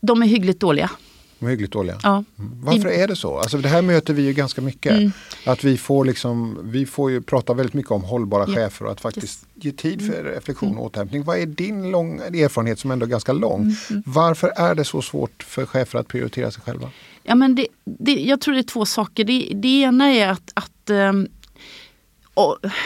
De 0.00 0.22
är 0.22 0.26
hyggligt 0.26 0.60
dåliga. 0.60 0.90
De 1.38 1.46
är 1.46 1.50
hyggligt 1.50 1.72
dåliga. 1.72 1.98
Ja. 2.02 2.24
Varför 2.36 2.88
är 2.88 3.08
det 3.08 3.16
så? 3.16 3.38
Alltså 3.38 3.58
det 3.58 3.68
här 3.68 3.82
möter 3.82 4.14
vi 4.14 4.22
ju 4.22 4.32
ganska 4.32 4.60
mycket. 4.60 4.92
Mm. 4.92 5.12
Att 5.46 5.64
vi 5.64 5.76
får, 5.76 6.04
liksom, 6.04 6.58
vi 6.62 6.86
får 6.86 7.10
ju 7.10 7.22
prata 7.22 7.54
väldigt 7.54 7.74
mycket 7.74 7.90
om 7.92 8.04
hållbara 8.04 8.48
yeah. 8.48 8.54
chefer 8.54 8.84
och 8.84 8.92
att 8.92 9.00
faktiskt 9.00 9.46
yes. 9.54 9.64
ge 9.64 9.72
tid 9.72 10.12
för 10.12 10.20
mm. 10.20 10.32
reflektion 10.32 10.68
och 10.68 10.74
mm. 10.74 10.84
återhämtning. 10.86 11.24
Vad 11.24 11.38
är 11.38 11.46
din 11.46 11.90
lång, 11.90 12.18
erfarenhet 12.18 12.78
som 12.78 12.90
ändå 12.90 13.06
är 13.06 13.10
ganska 13.10 13.32
lång? 13.32 13.60
Mm. 13.60 13.74
mm. 13.90 14.02
Varför 14.06 14.52
är 14.56 14.74
det 14.74 14.84
så 14.84 15.02
svårt 15.02 15.42
för 15.42 15.66
chefer 15.66 15.98
att 15.98 16.08
prioritera 16.08 16.50
sig 16.50 16.62
själva? 16.62 16.90
Ja, 17.22 17.34
men 17.34 17.54
det, 17.54 17.66
det, 17.84 18.12
jag 18.12 18.40
tror 18.40 18.54
det 18.54 18.60
är 18.60 18.62
två 18.62 18.86
saker. 18.86 19.24
Det, 19.24 19.52
det 19.54 19.68
ena 19.68 20.12
är 20.12 20.28
att, 20.28 20.52
att 20.54 20.90
um, 20.90 21.28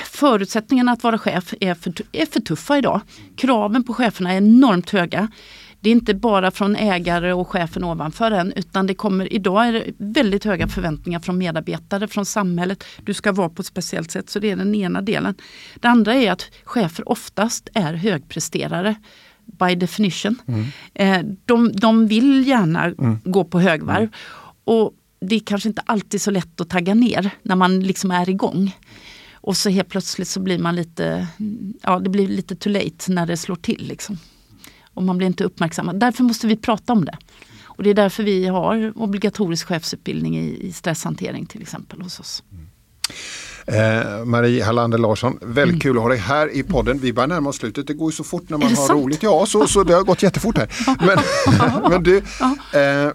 förutsättningarna 0.05 0.92
att 0.92 1.03
vara 1.03 1.18
chef 1.18 1.55
är 1.61 1.74
för, 1.74 1.92
är 2.12 2.26
för 2.26 2.40
tuffa 2.40 2.78
idag. 2.78 3.01
Kraven 3.36 3.84
på 3.84 3.94
cheferna 3.94 4.32
är 4.32 4.36
enormt 4.36 4.90
höga 4.90 5.28
det 5.80 5.90
är 5.90 5.92
inte 5.92 6.14
bara 6.14 6.50
från 6.50 6.76
ägare 6.76 7.32
och 7.32 7.48
chefen 7.48 7.84
ovanför 7.84 8.30
en 8.30 8.52
utan 8.52 8.86
det 8.86 8.94
kommer, 8.94 9.32
idag 9.32 9.68
är 9.68 9.72
det 9.72 9.84
väldigt 9.98 10.44
höga 10.44 10.68
förväntningar 10.68 11.20
från 11.20 11.38
medarbetare, 11.38 12.08
från 12.08 12.26
samhället. 12.26 12.84
Du 13.02 13.14
ska 13.14 13.32
vara 13.32 13.48
på 13.48 13.60
ett 13.60 13.66
speciellt 13.66 14.10
sätt, 14.10 14.30
så 14.30 14.38
det 14.38 14.50
är 14.50 14.56
den 14.56 14.74
ena 14.74 15.02
delen. 15.02 15.34
Det 15.74 15.88
andra 15.88 16.14
är 16.14 16.32
att 16.32 16.50
chefer 16.64 17.08
oftast 17.08 17.68
är 17.74 17.94
högpresterare 17.94 18.94
by 19.44 19.74
definition. 19.74 20.36
Mm. 20.46 20.66
Eh, 20.94 21.36
de, 21.44 21.72
de 21.72 22.06
vill 22.06 22.48
gärna 22.48 22.84
mm. 22.84 23.18
gå 23.24 23.44
på 23.44 23.60
högvarv. 23.60 23.98
Mm. 23.98 24.12
Och 24.64 24.92
det 25.20 25.34
är 25.34 25.40
kanske 25.40 25.68
inte 25.68 25.82
alltid 25.86 26.22
så 26.22 26.30
lätt 26.30 26.60
att 26.60 26.70
tagga 26.70 26.94
ner 26.94 27.30
när 27.42 27.56
man 27.56 27.80
liksom 27.80 28.10
är 28.10 28.28
igång. 28.28 28.76
Och 29.32 29.56
så 29.56 29.70
helt 29.70 29.88
plötsligt 29.88 30.28
så 30.28 30.40
blir 30.40 30.58
man 30.58 30.76
lite, 30.76 31.26
ja 31.82 31.98
det 31.98 32.10
blir 32.10 32.28
lite 32.28 32.56
too 32.56 32.72
late 32.72 33.12
när 33.12 33.26
det 33.26 33.36
slår 33.36 33.56
till. 33.56 33.86
Liksom 33.88 34.18
och 34.99 35.05
man 35.05 35.18
blir 35.18 35.26
inte 35.26 35.44
uppmärksammad. 35.44 36.01
Därför 36.01 36.24
måste 36.24 36.46
vi 36.46 36.57
prata 36.57 36.92
om 36.92 37.05
det. 37.05 37.16
Och 37.64 37.82
det 37.82 37.90
är 37.90 37.94
därför 37.94 38.22
vi 38.22 38.46
har 38.46 38.92
obligatorisk 38.96 39.66
chefsutbildning 39.66 40.38
i, 40.38 40.72
stresshantering 40.72 41.46
till 41.46 41.62
exempel 41.62 42.01
hos 42.01 42.20
oss. 42.20 42.42
Mm. 42.53 42.66
Eh, 43.66 44.24
Marie 44.24 44.64
Hallander 44.64 44.99
Larsson, 44.99 45.38
väldigt 45.42 45.74
mm. 45.74 45.80
kul 45.80 45.96
att 45.96 46.03
ha 46.03 46.09
dig 46.09 46.18
här 46.18 46.57
i 46.57 46.62
podden. 46.62 46.99
Vi 46.99 47.12
börjar 47.12 47.26
närma 47.26 47.51
oss 47.51 47.57
slutet, 47.57 47.86
det 47.86 47.94
går 47.94 48.11
ju 48.11 48.16
så 48.16 48.24
fort 48.24 48.49
när 48.49 48.59
man 48.59 48.68
har 48.68 48.74
sant? 48.74 48.90
roligt. 48.90 49.22
Ja, 49.22 49.46
så, 49.46 49.66
så 49.66 49.84
det 49.84 49.94
har 49.94 50.03
gått 50.03 50.22
jättefort 50.22 50.59
här. 50.59 50.68
Men, 51.07 51.18
men 51.90 52.03
du, 52.03 52.16
eh, 52.16 53.12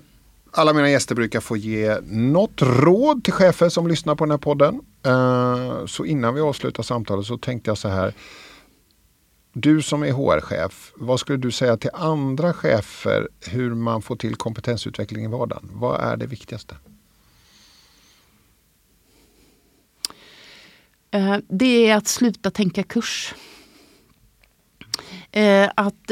alla 0.51 0.73
mina 0.73 0.89
gäster 0.89 1.15
brukar 1.15 1.39
få 1.39 1.57
ge 1.57 1.97
något 2.05 2.61
råd 2.61 3.23
till 3.23 3.33
chefer 3.33 3.69
som 3.69 3.87
lyssnar 3.87 4.15
på 4.15 4.25
den 4.25 4.31
här 4.31 4.37
podden. 4.37 4.79
Eh, 5.05 5.85
så 5.85 6.05
innan 6.05 6.33
vi 6.33 6.41
avslutar 6.41 6.83
samtalet 6.83 7.25
så 7.25 7.37
tänkte 7.37 7.69
jag 7.69 7.77
så 7.77 7.89
här. 7.89 8.13
Du 9.53 9.81
som 9.81 10.03
är 10.03 10.11
HR-chef, 10.11 10.91
vad 10.95 11.19
skulle 11.19 11.37
du 11.37 11.51
säga 11.51 11.77
till 11.77 11.89
andra 11.93 12.53
chefer 12.53 13.29
hur 13.39 13.75
man 13.75 14.01
får 14.01 14.15
till 14.15 14.35
kompetensutveckling 14.35 15.25
i 15.25 15.27
vardagen? 15.27 15.69
Vad 15.73 16.01
är 16.01 16.17
det 16.17 16.27
viktigaste? 16.27 16.75
Eh, 21.11 21.37
det 21.49 21.89
är 21.89 21.95
att 21.95 22.07
sluta 22.07 22.51
tänka 22.51 22.83
kurs. 22.83 23.33
Eh, 25.31 25.69
att, 25.75 26.11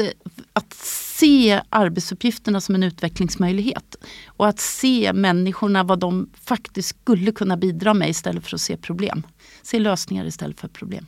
att 0.52 0.74
se 0.74 1.62
arbetsuppgifterna 1.68 2.60
som 2.60 2.74
en 2.74 2.82
utvecklingsmöjlighet. 2.82 3.96
Och 4.26 4.48
att 4.48 4.60
se 4.60 5.12
människorna 5.12 5.82
vad 5.82 5.98
de 5.98 6.30
faktiskt 6.44 6.88
skulle 6.88 7.32
kunna 7.32 7.56
bidra 7.56 7.94
med 7.94 8.08
istället 8.10 8.46
för 8.46 8.56
att 8.56 8.60
se 8.60 8.76
problem. 8.76 9.26
Se 9.62 9.78
lösningar 9.78 10.24
istället 10.24 10.60
för 10.60 10.68
problem. 10.68 11.06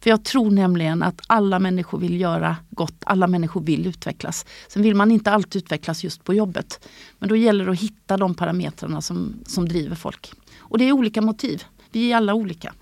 För 0.00 0.10
jag 0.10 0.24
tror 0.24 0.50
nämligen 0.50 1.02
att 1.02 1.20
alla 1.26 1.58
människor 1.58 1.98
vill 1.98 2.20
göra 2.20 2.56
gott, 2.70 2.96
alla 3.00 3.26
människor 3.26 3.60
vill 3.60 3.86
utvecklas. 3.86 4.46
Sen 4.68 4.82
vill 4.82 4.94
man 4.94 5.10
inte 5.10 5.30
alltid 5.30 5.62
utvecklas 5.62 6.04
just 6.04 6.24
på 6.24 6.34
jobbet. 6.34 6.88
Men 7.18 7.28
då 7.28 7.36
gäller 7.36 7.64
det 7.64 7.72
att 7.72 7.80
hitta 7.80 8.16
de 8.16 8.34
parametrarna 8.34 9.00
som, 9.00 9.34
som 9.46 9.68
driver 9.68 9.96
folk. 9.96 10.32
Och 10.58 10.78
det 10.78 10.84
är 10.84 10.92
olika 10.92 11.20
motiv. 11.20 11.64
Vi 11.92 12.12
är 12.12 12.16
alla 12.16 12.34
olika. 12.34 12.74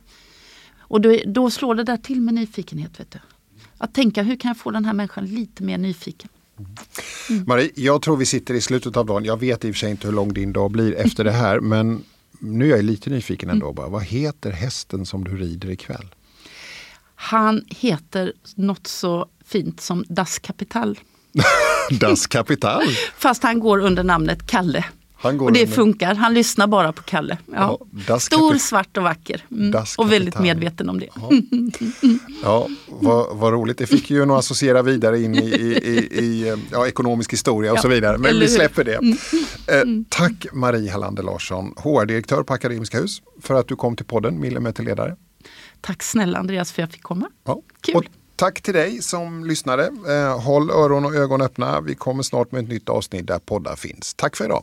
Och 0.78 1.00
då, 1.00 1.18
då 1.26 1.50
slår 1.50 1.74
det 1.74 1.84
där 1.84 1.96
till 1.96 2.20
med 2.20 2.34
nyfikenhet. 2.34 3.00
Vet 3.00 3.10
du. 3.10 3.18
Att 3.78 3.94
tänka 3.94 4.22
hur 4.22 4.36
kan 4.36 4.48
jag 4.48 4.58
få 4.58 4.70
den 4.70 4.84
här 4.84 4.92
människan 4.92 5.26
lite 5.26 5.62
mer 5.62 5.78
nyfiken. 5.78 6.28
Mm. 7.30 7.44
Marie, 7.46 7.70
jag 7.74 8.02
tror 8.02 8.16
vi 8.16 8.26
sitter 8.26 8.54
i 8.54 8.60
slutet 8.60 8.96
av 8.96 9.06
dagen. 9.06 9.24
Jag 9.24 9.40
vet 9.40 9.64
i 9.64 9.70
och 9.70 9.74
för 9.74 9.78
sig 9.78 9.90
inte 9.90 10.06
hur 10.06 10.14
lång 10.14 10.34
din 10.34 10.52
dag 10.52 10.70
blir 10.70 10.94
efter 10.94 11.24
det 11.24 11.32
här 11.32 11.60
men 11.60 12.04
nu 12.38 12.72
är 12.72 12.76
jag 12.76 12.84
lite 12.84 13.10
nyfiken 13.10 13.50
ändå. 13.50 13.66
Mm. 13.66 13.74
Bara. 13.74 13.88
Vad 13.88 14.02
heter 14.02 14.50
hästen 14.50 15.06
som 15.06 15.24
du 15.24 15.36
rider 15.36 15.70
ikväll? 15.70 16.14
Han 17.22 17.64
heter 17.68 18.32
något 18.54 18.86
så 18.86 19.26
fint 19.44 19.80
som 19.80 20.04
Das 20.08 20.38
Kapital. 20.38 20.98
das 22.00 22.26
Kapital? 22.26 22.82
Fast 23.18 23.42
han 23.42 23.60
går 23.60 23.78
under 23.78 24.04
namnet 24.04 24.46
Kalle 24.46 24.84
och 25.22 25.52
det 25.52 25.66
funkar, 25.66 26.14
han 26.14 26.34
lyssnar 26.34 26.66
bara 26.66 26.92
på 26.92 27.02
Kalle. 27.02 27.38
Ja. 27.52 27.78
Ja, 28.08 28.18
Stor, 28.18 28.54
svart 28.54 28.96
och 28.96 29.02
vacker. 29.02 29.44
Mm. 29.50 29.84
Och 29.98 30.12
väldigt 30.12 30.38
medveten 30.38 30.88
om 30.88 31.00
det. 31.00 31.08
Ja, 31.14 31.30
ja 32.42 32.68
vad, 32.88 33.36
vad, 33.36 33.52
roligt. 33.52 33.78
Det 33.78 33.86
fick 33.86 34.10
ju 34.10 34.24
nog 34.24 34.36
associera 34.36 34.82
vidare 34.82 35.20
in 35.20 35.34
i, 35.34 35.38
i, 35.38 35.96
i 36.18 36.56
ja, 36.72 36.86
ekonomisk 36.86 37.32
historia 37.32 37.72
och 37.72 37.78
så 37.78 37.88
vidare. 37.88 38.18
Men 38.18 38.40
vi 38.40 38.48
släpper 38.48 38.84
det. 38.84 38.94
Mm. 38.94 39.16
Eh, 39.66 40.04
tack 40.08 40.46
Marie 40.52 40.90
Hallander 40.90 41.22
Larsson, 41.22 41.74
HR-direktör 41.76 42.42
på 42.42 42.54
Akademiska 42.54 43.00
Hus, 43.00 43.22
för 43.42 43.54
att 43.54 43.68
du 43.68 43.76
kom 43.76 43.96
till 43.96 44.06
podden 44.06 44.40
Millimeterledare. 44.40 45.16
Tack 45.83 46.03
snälla 46.03 46.39
Andreas 46.39 46.72
för 46.72 46.83
att 46.83 46.89
jag 46.89 46.93
fick 46.93 47.03
komma. 47.03 47.30
Ja. 47.45 47.61
Kul. 47.80 47.97
Och 47.97 48.05
tack 48.37 48.62
till 48.62 48.74
dig 48.74 49.03
som 49.03 49.45
lyssnade. 49.45 49.93
Eh, 50.09 50.41
håll 50.41 50.70
öron 50.70 51.05
och 51.05 51.14
ögon 51.14 51.43
öppna. 51.43 51.80
Vi 51.80 51.95
kommer 51.95 52.22
snart 52.22 52.53
med 52.53 52.62
ett 52.62 52.68
nytt 52.68 52.89
avsnitt 52.89 53.26
där 53.26 53.39
poddar 53.39 53.76
finns. 53.76 54.14
Tack 54.14 54.37
för 54.37 54.45
idag. 54.45 54.62